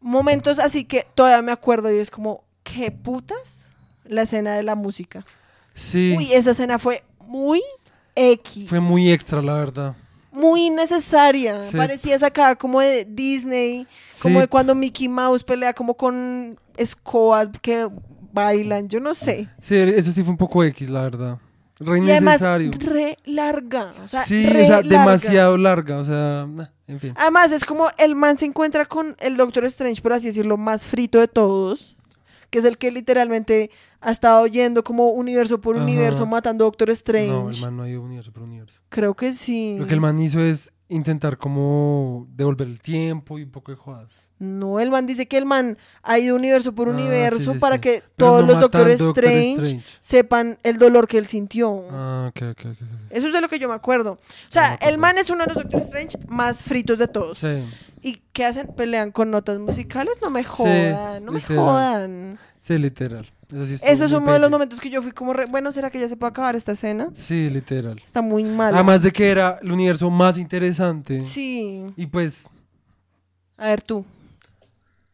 momentos 0.01 0.59
así 0.59 0.85
que 0.85 1.07
todavía 1.15 1.43
me 1.43 1.53
acuerdo 1.53 1.93
y 1.95 1.99
es 1.99 2.11
como, 2.11 2.43
¿qué 2.65 2.91
putas? 2.91 3.69
La 4.05 4.23
escena 4.23 4.55
de 4.55 4.63
la 4.63 4.75
música. 4.75 5.25
Sí. 5.75 6.15
Uy, 6.17 6.33
esa 6.33 6.51
escena 6.53 6.79
fue 6.79 7.05
muy 7.27 7.63
X. 8.15 8.69
Fue 8.69 8.81
muy 8.81 9.11
extra, 9.13 9.43
la 9.43 9.55
verdad. 9.55 9.95
muy 10.33 10.67
innecesaria. 10.67 11.63
Sí. 11.63 11.77
Parecía 11.77 12.19
sacada 12.19 12.57
como 12.57 12.81
de 12.81 13.05
Disney, 13.05 13.87
como 14.21 14.41
de 14.41 14.49
cuando 14.49 14.75
Mickey 14.75 15.09
Mouse 15.09 15.43
pelea 15.45 15.73
como 15.75 15.95
con 15.95 16.59
escobas 16.77 17.49
que 17.63 17.89
bailan, 18.37 18.89
yo 18.89 19.01
no 19.01 19.15
sé. 19.15 19.49
Sí, 19.61 19.75
eso 19.75 20.13
sí 20.13 20.23
fue 20.23 20.31
un 20.31 20.37
poco 20.37 20.63
X, 20.63 20.89
la 20.91 21.03
verdad. 21.03 21.39
Re 21.81 21.99
Y 21.99 22.11
además, 22.11 22.41
innecesario. 22.41 22.71
re 22.79 23.19
larga. 23.25 23.93
O 24.05 24.09
sea, 24.09 24.23
Sí, 24.23 24.47
re 24.47 24.63
o 24.63 24.67
sea, 24.67 24.77
larga. 24.83 24.99
demasiado 24.99 25.59
larga, 25.59 25.99
o 25.99 26.05
sea, 26.05 26.47
nah, 26.49 26.67
en 26.87 27.01
fin. 27.01 27.13
Además, 27.17 27.53
es 27.53 27.65
como 27.65 27.89
el 27.99 28.15
man 28.15 28.39
se 28.39 28.47
encuentra 28.47 28.85
con 28.87 29.17
el 29.19 29.37
Doctor 29.37 29.65
Strange, 29.67 30.01
por 30.01 30.13
así 30.13 30.29
decirlo, 30.29 30.57
más 30.57 30.87
frito 30.87 31.19
de 31.19 31.29
todos. 31.29 31.95
Que 32.49 32.61
es 32.61 32.65
el 32.65 32.79
que 32.79 32.93
literalmente 32.93 33.71
ha 34.01 34.13
estado 34.13 34.47
yendo 34.47 34.85
como 34.85 35.09
universo 35.11 35.61
por 35.61 35.75
Ajá. 35.77 35.85
universo 35.85 36.27
matando 36.27 36.65
a 36.65 36.67
Doctor 36.69 36.91
Strange. 36.91 37.29
No, 37.29 37.51
el 37.51 37.61
man 37.61 37.77
no 37.77 37.83
ha 37.83 37.89
ido 37.91 38.01
universo 38.01 38.33
por 38.33 38.45
universo. 38.45 38.81
Creo 38.89 39.15
que 39.15 39.33
sí. 39.33 39.75
Lo 39.79 39.87
que 39.89 39.95
el 39.95 40.01
man 40.01 40.19
hizo 40.21 40.41
es 40.41 40.73
intentar 40.89 41.37
como 41.39 42.27
devolver 42.31 42.69
el 42.69 42.81
tiempo 42.81 43.37
y 43.39 43.43
un 43.43 43.51
poco 43.51 43.73
de 43.73 43.77
jodas. 43.77 44.13
No, 44.39 44.81
el 44.81 44.91
man 44.91 45.07
dice 45.07 45.27
que 45.27 45.39
el 45.39 45.47
man 45.47 45.79
ha 46.03 46.19
ido 46.19 46.37
universo 46.37 46.75
por 46.75 46.89
Ah, 46.89 46.93
universo 46.93 47.39
sí, 47.39 47.53
sí, 47.55 47.59
para 47.59 47.77
sí. 47.77 47.81
que 47.81 48.01
Pero 48.01 48.13
todos 48.17 48.41
no 48.43 48.47
los 48.53 48.61
Doctor 48.61 48.83
matando 48.83 49.05
a 49.05 49.07
Doctor 49.07 49.25
Strange, 49.25 49.63
Strange. 49.63 49.87
sepan 50.01 50.59
el 50.63 50.77
dolor 50.79 51.09
que 51.09 51.17
él 51.17 51.27
sintió. 51.27 51.85
Ah, 51.91 52.27
ok, 52.29 52.43
ok, 52.51 52.61
ok. 52.73 52.77
Eso 53.11 53.27
es 53.29 53.33
de 53.33 53.41
lo 53.41 53.49
que 53.49 53.59
yo 53.59 53.67
me 53.69 53.75
acuerdo. 53.75 54.13
O 54.13 54.19
sea, 54.51 54.75
acuerdo. 54.75 54.93
el 54.95 54.99
man 54.99 55.17
es 55.17 55.31
uno 55.31 55.45
de 55.45 55.55
los 55.55 55.63
Doctor 55.63 55.81
Strange 55.81 56.19
más 56.29 56.63
fritos 56.63 56.99
de 56.99 57.09
todos. 57.09 57.39
Sí, 57.39 57.63
¿Y 58.03 58.21
qué 58.35 58.45
hacen? 58.45 58.69
¿Pelean 58.77 59.11
con 59.11 59.31
notas 59.31 59.59
musicales? 59.59 60.15
No 60.23 60.29
me 60.31 60.45
jodan, 60.45 61.25
no 61.25 61.33
me 61.33 61.41
jodan. 61.41 62.39
sí, 62.61 62.77
literal. 62.79 63.33
Eso, 63.49 63.65
sí 63.67 63.75
estuvo 63.75 63.91
Eso 63.91 64.05
es 64.05 64.13
uno 64.13 64.33
de 64.33 64.39
los 64.41 64.51
momentos 64.51 64.81
que 64.81 64.91
yo 64.91 65.01
fui 65.01 65.13
como, 65.13 65.33
re- 65.33 65.47
bueno, 65.47 65.73
¿será 65.73 65.89
que 65.91 65.99
ya 66.01 66.09
se 66.09 66.17
puede 66.17 66.31
acabar 66.31 66.57
esta 66.57 66.73
escena? 66.73 67.09
Sí, 67.15 67.49
literal. 67.49 68.01
Está 68.05 68.21
muy 68.21 68.45
mal. 68.45 68.75
Además 68.75 69.03
de 69.03 69.13
que 69.13 69.31
era 69.31 69.59
el 69.63 69.73
universo 69.73 70.11
más 70.11 70.37
interesante. 70.37 71.21
Sí. 71.23 71.85
Y 71.97 72.07
pues, 72.07 72.49
A 73.57 73.69
ver 73.69 73.83
tú. 73.83 74.05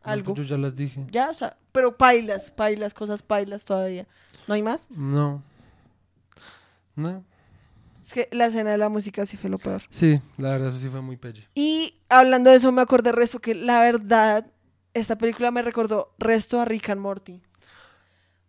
No, 0.04 0.12
Algo. 0.12 0.34
yo 0.34 0.42
ya 0.42 0.56
las 0.56 0.74
dije. 0.74 1.04
Ya, 1.10 1.30
o 1.30 1.34
sea, 1.34 1.56
pero 1.72 1.96
pailas, 1.96 2.50
pailas, 2.50 2.94
cosas 2.94 3.22
pailas 3.22 3.64
todavía. 3.64 4.06
¿No 4.46 4.54
hay 4.54 4.62
más? 4.62 4.90
No. 4.90 5.42
No. 6.94 7.24
Es 8.04 8.12
que 8.12 8.28
la 8.32 8.46
escena 8.46 8.70
de 8.70 8.78
la 8.78 8.88
música 8.88 9.24
sí 9.26 9.36
fue 9.36 9.48
lo 9.48 9.58
peor. 9.58 9.82
Sí, 9.90 10.20
la 10.36 10.50
verdad, 10.50 10.68
eso 10.68 10.78
sí 10.78 10.88
fue 10.88 11.00
muy 11.00 11.16
pelle. 11.16 11.48
Y 11.54 11.94
hablando 12.08 12.50
de 12.50 12.56
eso, 12.56 12.72
me 12.72 12.82
acordé 12.82 13.12
resto 13.12 13.38
que 13.40 13.54
la 13.54 13.80
verdad, 13.80 14.46
esta 14.92 15.16
película 15.16 15.50
me 15.50 15.62
recordó 15.62 16.12
resto 16.18 16.60
a 16.60 16.64
Rick 16.64 16.90
and 16.90 17.00
Morty. 17.00 17.40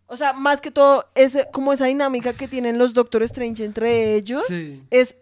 O 0.06 0.16
sea, 0.16 0.32
más 0.32 0.60
que 0.60 0.70
todo, 0.70 1.06
es 1.14 1.36
como 1.52 1.72
esa 1.72 1.86
dinámica 1.86 2.34
que 2.34 2.46
tienen 2.46 2.78
los 2.78 2.92
Doctor 2.92 3.22
Strange 3.22 3.64
entre 3.64 4.14
ellos. 4.14 4.44
Sí. 4.46 4.82
Es, 4.90 5.16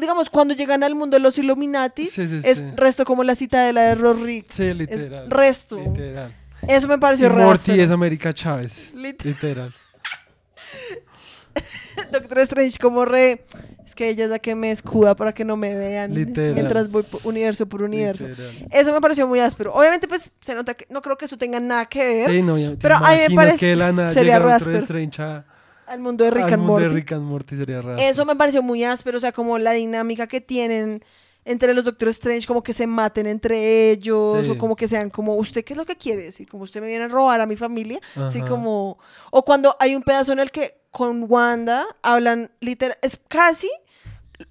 digamos, 0.00 0.30
cuando 0.30 0.54
llegan 0.54 0.82
al 0.82 0.94
mundo 0.94 1.16
de 1.16 1.20
los 1.20 1.38
Illuminati, 1.38 2.06
Sí, 2.06 2.26
sí, 2.28 2.40
es 2.44 2.58
sí. 2.58 2.64
resto 2.76 3.04
como 3.04 3.24
la 3.24 3.34
citadela 3.34 3.82
de 3.82 3.94
Rorrick. 3.94 4.46
Sí, 4.50 4.72
literal. 4.74 5.24
Es 5.24 5.30
resto. 5.30 5.78
Literal. 5.78 6.34
Eso 6.68 6.88
me 6.88 6.98
pareció 6.98 7.28
re 7.28 7.44
Morty 7.44 7.80
es 7.80 7.90
América 7.90 8.32
Chávez. 8.32 8.92
Lit- 8.94 9.22
Literal. 9.22 9.72
Doctor 12.12 12.38
Strange 12.40 12.78
como 12.78 13.04
re... 13.04 13.44
Es 13.84 13.94
que 13.94 14.08
ella 14.08 14.24
es 14.24 14.30
la 14.30 14.38
que 14.40 14.54
me 14.56 14.70
escuda 14.72 15.14
para 15.14 15.32
que 15.32 15.44
no 15.44 15.56
me 15.56 15.72
vean 15.74 16.12
Literal. 16.12 16.54
mientras 16.54 16.90
voy 16.90 17.04
po- 17.04 17.20
universo 17.24 17.66
por 17.66 17.82
universo. 17.82 18.26
Literal. 18.26 18.66
Eso 18.70 18.92
me 18.92 19.00
pareció 19.00 19.26
muy 19.28 19.38
áspero. 19.40 19.72
Obviamente, 19.72 20.08
pues, 20.08 20.32
se 20.40 20.54
nota 20.56 20.74
que 20.74 20.86
no 20.90 21.00
creo 21.00 21.16
que 21.16 21.26
eso 21.26 21.38
tenga 21.38 21.60
nada 21.60 21.86
que 21.86 22.04
ver 22.04 22.30
Sí, 22.30 22.42
no, 22.42 22.58
ya, 22.58 22.70
¿te 22.70 22.76
Pero 22.78 22.96
a 22.96 23.12
mí 23.12 23.18
me 23.28 23.34
parece 23.34 23.58
que 23.58 23.66
de 23.66 23.76
la 23.76 23.92
nada 23.92 24.12
sería 24.12 24.38
llega 24.38 24.58
re 24.58 24.64
Doctor. 24.64 24.74
Strange 24.82 25.22
a- 25.22 25.44
al 25.86 26.00
mundo 26.00 26.24
de 26.24 26.30
Rick 26.30 26.44
al 26.44 26.54
and 26.54 26.62
mundo 26.62 26.78
de 26.78 26.84
Morty. 26.86 26.96
Rick 26.96 27.12
and 27.12 27.22
Morty 27.24 27.56
sería 27.56 27.82
raro. 27.82 27.98
Eso 27.98 28.24
me 28.24 28.36
pareció 28.36 28.62
muy 28.62 28.84
áspero, 28.84 29.18
o 29.18 29.20
sea, 29.20 29.32
como 29.32 29.58
la 29.58 29.72
dinámica 29.72 30.26
que 30.26 30.40
tienen 30.40 31.02
entre 31.44 31.72
los 31.74 31.84
Doctor 31.84 32.08
Strange, 32.08 32.44
como 32.46 32.62
que 32.62 32.72
se 32.72 32.86
maten 32.88 33.26
entre 33.26 33.90
ellos, 33.92 34.44
Sí. 34.44 34.50
o 34.50 34.58
como 34.58 34.74
que 34.74 34.88
sean 34.88 35.10
como, 35.10 35.36
¿usted 35.36 35.64
qué 35.64 35.74
es 35.74 35.76
lo 35.76 35.86
que 35.86 35.94
quiere? 35.96 36.28
Así 36.28 36.44
como 36.44 36.64
usted 36.64 36.80
me 36.80 36.88
viene 36.88 37.04
a 37.04 37.08
robar 37.08 37.40
a 37.40 37.46
mi 37.46 37.56
familia, 37.56 38.00
así 38.16 38.40
como... 38.40 38.98
O 39.30 39.44
cuando 39.44 39.76
hay 39.78 39.94
un 39.94 40.02
pedazo 40.02 40.32
en 40.32 40.40
el 40.40 40.50
que 40.50 40.74
con 40.90 41.26
Wanda 41.28 41.86
hablan 42.02 42.50
literal, 42.60 42.98
es 43.00 43.20
casi 43.28 43.70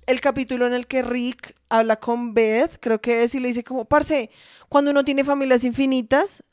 el 0.07 0.21
capítulo 0.21 0.65
en 0.67 0.73
el 0.73 0.87
que 0.87 1.01
Rick 1.01 1.55
habla 1.67 1.97
con 1.97 2.33
Beth, 2.33 2.77
creo 2.79 3.01
que 3.01 3.23
es, 3.23 3.35
y 3.35 3.39
le 3.41 3.49
dice 3.49 3.63
como, 3.65 3.83
parce, 3.85 4.29
cuando 4.69 4.91
uno 4.91 5.03
tiene 5.03 5.25
familias 5.25 5.65
infinitas, 5.65 6.43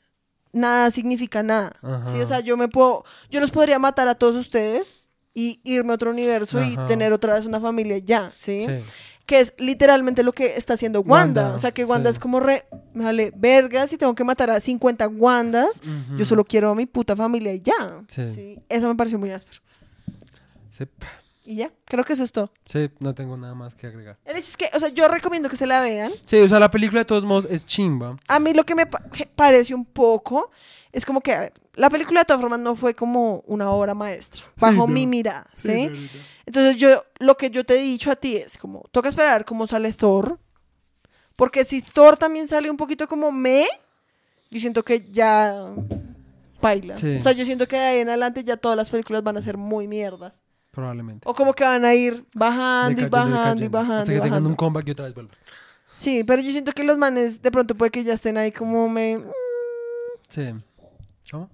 nada 0.53 0.91
significa 0.91 1.43
nada. 1.43 1.75
Sí, 2.11 2.21
o 2.21 2.25
sea, 2.25 2.39
yo 2.39 2.55
me 2.55 2.69
puedo, 2.69 3.03
yo 3.29 3.41
los 3.41 3.51
podría 3.51 3.79
matar 3.79 4.07
a 4.07 4.15
todos 4.15 4.35
ustedes 4.35 5.01
y 5.33 5.59
irme 5.63 5.91
a 5.91 5.95
otro 5.95 6.11
universo 6.11 6.63
y 6.63 6.77
tener 6.87 7.11
otra 7.11 7.33
vez 7.33 7.45
una 7.45 7.59
familia 7.59 7.97
ya, 7.97 8.31
¿sí? 8.37 8.65
Sí. 8.65 8.77
Que 9.25 9.39
es 9.39 9.53
literalmente 9.57 10.21
lo 10.21 10.31
que 10.33 10.57
está 10.57 10.73
haciendo 10.75 10.99
Wanda. 11.01 11.41
Wanda, 11.43 11.55
o 11.55 11.57
sea, 11.57 11.71
que 11.71 11.85
Wanda 11.85 12.09
sí. 12.11 12.15
es 12.15 12.19
como 12.19 12.39
re, 12.39 12.65
me 12.93 13.05
vale 13.05 13.31
vergas 13.35 13.91
y 13.93 13.97
tengo 13.97 14.13
que 14.15 14.23
matar 14.23 14.49
a 14.49 14.59
50 14.59 15.07
Wandas. 15.07 15.81
Yo 16.17 16.25
solo 16.25 16.43
quiero 16.43 16.69
a 16.69 16.75
mi 16.75 16.85
puta 16.85 17.15
familia 17.15 17.53
y 17.53 17.61
ya. 17.61 18.03
Sí. 18.07 18.59
Eso 18.69 18.87
me 18.87 18.95
pareció 18.95 19.17
muy 19.17 19.31
áspero. 19.31 19.59
Y 21.45 21.55
ya, 21.57 21.71
creo 21.85 22.03
que 22.05 22.13
eso 22.13 22.23
es 22.23 22.31
todo. 22.31 22.51
Sí, 22.65 22.89
no 22.99 23.13
tengo 23.13 23.35
nada 23.35 23.53
más 23.53 23.75
que 23.75 23.87
agregar. 23.87 24.17
El 24.23 24.37
hecho 24.37 24.47
es 24.47 24.55
que, 24.57 24.69
o 24.73 24.79
sea, 24.79 24.89
yo 24.89 25.07
recomiendo 25.09 25.49
que 25.49 25.57
se 25.57 25.67
la 25.67 25.81
vean. 25.81 26.11
Sí, 26.25 26.37
o 26.39 26.47
sea, 26.47 26.59
la 26.59 26.71
película 26.71 27.01
de 27.01 27.05
todos 27.05 27.25
modos 27.25 27.45
es 27.49 27.65
chimba. 27.65 28.17
A 28.27 28.39
mí 28.39 28.53
lo 28.53 28.63
que 28.65 28.75
me 28.75 28.85
pa- 28.85 29.03
que 29.11 29.25
parece 29.25 29.75
un 29.75 29.83
poco 29.83 30.51
es 30.93 31.05
como 31.05 31.19
que 31.21 31.33
a 31.33 31.39
ver, 31.41 31.53
la 31.75 31.89
película 31.89 32.21
de 32.21 32.25
todas 32.25 32.39
formas 32.41 32.59
no 32.59 32.75
fue 32.75 32.93
como 32.95 33.43
una 33.47 33.69
obra 33.71 33.93
maestra, 33.93 34.45
bajo 34.57 34.87
mi 34.87 35.05
mirada, 35.07 35.47
¿sí? 35.55 35.89
Entonces 36.45 36.77
yo, 36.77 37.03
lo 37.19 37.35
que 37.35 37.49
yo 37.49 37.65
te 37.65 37.75
he 37.75 37.81
dicho 37.81 38.09
a 38.11 38.15
ti 38.15 38.37
es 38.37 38.57
como, 38.57 38.83
toca 38.91 39.09
esperar 39.09 39.43
cómo 39.43 39.65
sale 39.67 39.91
Thor, 39.91 40.39
porque 41.35 41.63
si 41.65 41.81
Thor 41.81 42.15
también 42.15 42.47
sale 42.47 42.69
un 42.69 42.77
poquito 42.77 43.07
como 43.07 43.31
me, 43.31 43.65
yo 44.51 44.59
siento 44.59 44.83
que 44.83 45.07
ya 45.11 45.65
baila. 46.61 46.95
Sí. 46.95 47.17
O 47.19 47.23
sea, 47.23 47.31
yo 47.31 47.43
siento 47.43 47.67
que 47.67 47.75
de 47.75 47.81
ahí 47.81 47.99
en 47.99 48.09
adelante 48.09 48.43
ya 48.43 48.55
todas 48.57 48.77
las 48.77 48.89
películas 48.89 49.23
van 49.23 49.37
a 49.37 49.41
ser 49.41 49.57
muy 49.57 49.87
mierdas. 49.87 50.33
Probablemente. 50.73 51.29
O 51.29 51.35
como 51.35 51.53
que 51.53 51.63
van 51.63 51.85
a 51.85 51.93
ir 51.93 52.25
bajando 52.33 52.99
y 52.99 53.05
bajando 53.05 53.63
y 53.63 53.67
bajando. 53.67 53.99
Hasta 53.99 54.11
y 54.11 54.15
que 54.15 54.21
tengan 54.21 54.31
bajando. 54.31 54.49
un 54.49 54.55
comeback 54.55 54.87
y 54.87 54.91
otra 54.91 55.05
vez 55.05 55.13
vuelvan. 55.13 55.35
Sí, 55.95 56.23
pero 56.23 56.41
yo 56.41 56.51
siento 56.51 56.71
que 56.71 56.83
los 56.83 56.97
manes 56.97 57.43
de 57.43 57.51
pronto 57.51 57.75
puede 57.75 57.91
que 57.91 58.03
ya 58.03 58.13
estén 58.13 58.37
ahí 58.37 58.51
como 58.51 58.89
me... 58.89 59.23
Sí. 60.29 60.51
¿Cómo? 61.29 61.47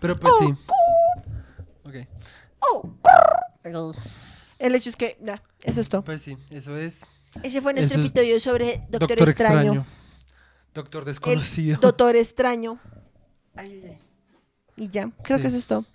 Pero 0.00 0.20
pues 0.20 0.34
sí. 0.38 0.54
Ok. 1.84 1.94
El 4.58 4.74
hecho 4.74 4.90
es 4.90 4.96
que, 4.96 5.16
ya, 5.22 5.42
eso 5.62 5.80
es 5.80 5.88
todo. 5.88 6.02
Pues 6.02 6.20
sí, 6.20 6.36
eso 6.50 6.76
es 6.76 7.06
Ese 7.42 7.62
fue 7.62 7.72
nuestro 7.72 7.98
Eso 7.98 8.06
episodio 8.06 8.38
sobre 8.38 8.82
Doctor, 8.90 9.08
Doctor 9.08 9.28
Extraño. 9.30 9.58
Extraño. 9.60 9.86
Doctor 10.74 11.02
El 11.02 11.06
Desconocido. 11.06 11.78
Doctor 11.80 12.16
Extraño. 12.16 12.78
Y 14.76 14.88
ya, 14.88 15.10
creo 15.22 15.38
Sí. 15.38 15.42
que 15.42 15.48
eso 15.48 15.56
es 15.56 15.66
todo. 15.66 15.86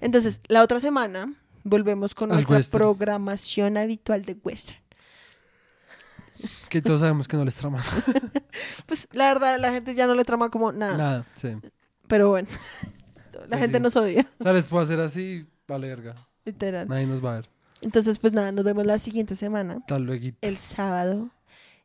Entonces, 0.00 0.40
la 0.48 0.62
otra 0.62 0.80
semana 0.80 1.32
volvemos 1.64 2.14
con 2.14 2.30
Al 2.30 2.36
nuestra 2.36 2.56
western. 2.56 2.78
programación 2.82 3.76
habitual 3.76 4.22
de 4.24 4.36
western. 4.42 4.78
Que 6.68 6.82
todos 6.82 7.00
sabemos 7.00 7.28
que 7.28 7.36
no 7.36 7.44
les 7.44 7.54
trama 7.54 7.82
Pues 8.86 9.06
la 9.12 9.28
verdad, 9.32 9.58
la 9.60 9.70
gente 9.72 9.94
ya 9.94 10.06
no 10.06 10.14
le 10.14 10.24
trama 10.24 10.50
como 10.50 10.72
nada. 10.72 10.96
nada. 10.96 11.26
Sí. 11.34 11.50
Pero 12.08 12.30
bueno, 12.30 12.48
la 13.32 13.46
Pues 13.48 13.60
gente 13.60 13.78
sí. 13.78 13.82
nos 13.82 13.96
odia, 13.96 14.28
O 14.40 14.42
sea, 14.44 14.52
les 14.52 14.64
puedo 14.64 14.82
hacer 14.82 14.98
así, 15.00 15.46
vale 15.68 15.88
verga. 15.88 16.14
literal. 16.44 16.88
Nadie 16.88 17.06
nos 17.06 17.24
va 17.24 17.32
a 17.32 17.34
ver. 17.36 17.50
Entonces, 17.80 18.18
pues 18.18 18.32
nada, 18.32 18.50
nos 18.52 18.64
vemos 18.64 18.84
la 18.86 18.98
siguiente 18.98 19.36
semana, 19.36 19.80
Tal 19.86 20.02
luego. 20.04 20.24
el 20.40 20.58
sábado. 20.58 21.30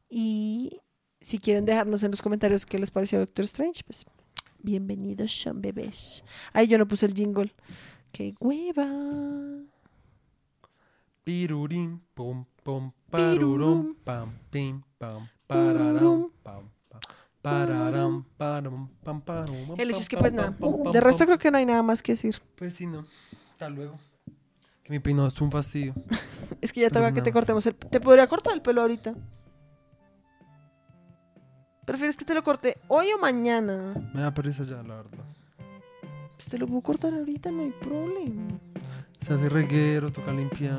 Y 0.10 0.80
si 1.22 1.38
quieren 1.40 1.66
dejarnos 1.66 2.02
en 2.04 2.12
los 2.12 2.22
comentarios 2.22 2.66
qué 2.66 2.80
les 2.80 2.92
pareció 2.92 3.20
Doctor 3.20 3.46
Strange, 3.46 3.84
pues 3.86 4.06
bienvenidos 4.68 5.32
son 5.32 5.62
bebés. 5.62 6.26
Ay, 6.52 6.68
yo 6.68 6.78
no 6.78 6.86
puse 6.90 7.06
el 7.06 7.14
jingle. 7.14 7.54
¡Qué 8.12 8.36
hueva! 8.38 8.86
Pirurín, 11.24 12.02
pum, 12.14 12.44
pum, 12.64 12.92
parurum, 13.10 13.96
pam, 14.04 14.34
pim, 14.50 14.82
pam, 14.98 15.30
pararam, 15.48 16.30
pam, 16.44 16.70
El 19.78 19.90
hecho 19.90 20.02
es 20.02 20.10
que 20.10 20.18
pues 20.18 20.34
nada, 20.34 20.54
de 20.92 21.00
resto 21.00 21.26
creo 21.26 21.38
que 21.38 21.50
no 21.50 21.60
hay 21.60 21.66
nada 21.66 21.82
más 21.82 22.04
que 22.04 22.12
decir. 22.12 22.42
Pues 22.58 22.74
sí, 22.74 22.86
no. 22.86 23.06
Hasta 23.52 23.70
luego. 23.70 23.98
Que 24.84 24.92
mi 24.92 25.00
peinado 25.00 25.30
es 25.30 25.40
un 25.40 25.50
fastidio. 25.50 25.94
Es 26.60 26.74
que 26.74 26.82
ya 26.82 26.90
toca 26.90 27.14
que 27.14 27.22
te 27.22 27.32
cortemos 27.32 27.66
el... 27.68 27.76
¿Te 27.76 28.00
podría 28.02 28.26
cortar 28.28 28.54
el 28.54 28.64
pelo 28.64 28.82
ahorita? 28.82 29.14
¿Prefieres 31.88 32.18
que 32.18 32.26
te 32.26 32.34
lo 32.34 32.44
corte 32.44 32.78
hoy 32.90 33.14
o 33.14 33.18
mañana? 33.18 33.94
Me 34.14 34.20
da 34.20 34.34
pereza 34.34 34.64
ya, 34.64 34.84
la 34.84 34.98
verdad. 34.98 35.24
Pues 36.36 36.50
te 36.50 36.58
lo 36.58 36.68
puedo 36.68 36.82
cortar 36.82 37.14
ahorita, 37.14 37.50
no 37.50 37.64
hay 37.64 37.72
problema. 37.80 38.44
Se 39.26 39.34
hace 39.34 39.48
reguero, 39.48 40.12
toca 40.12 40.34
limpiar. 40.34 40.78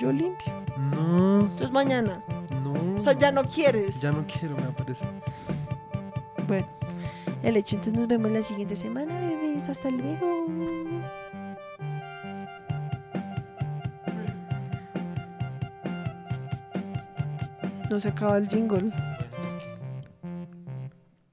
Yo 0.00 0.12
limpio. 0.12 0.52
No. 0.92 1.40
Entonces 1.40 1.72
mañana. 1.72 2.22
No. 2.62 2.72
O 3.00 3.02
sea, 3.02 3.14
ya 3.14 3.32
no 3.32 3.42
quieres. 3.42 4.00
Ya 4.00 4.12
no 4.12 4.24
quiero, 4.28 4.54
me 4.54 4.62
aparece. 4.62 5.04
Bueno, 6.46 6.68
el 7.42 7.56
hecho, 7.56 7.74
entonces 7.74 7.98
nos 7.98 8.06
vemos 8.06 8.30
la 8.30 8.44
siguiente 8.44 8.76
semana, 8.76 9.12
bebés. 9.18 9.68
Hasta 9.68 9.90
luego. 9.90 10.46
No 17.90 17.98
se 17.98 18.08
acaba 18.08 18.36
el 18.36 18.48
jingle. 18.48 18.92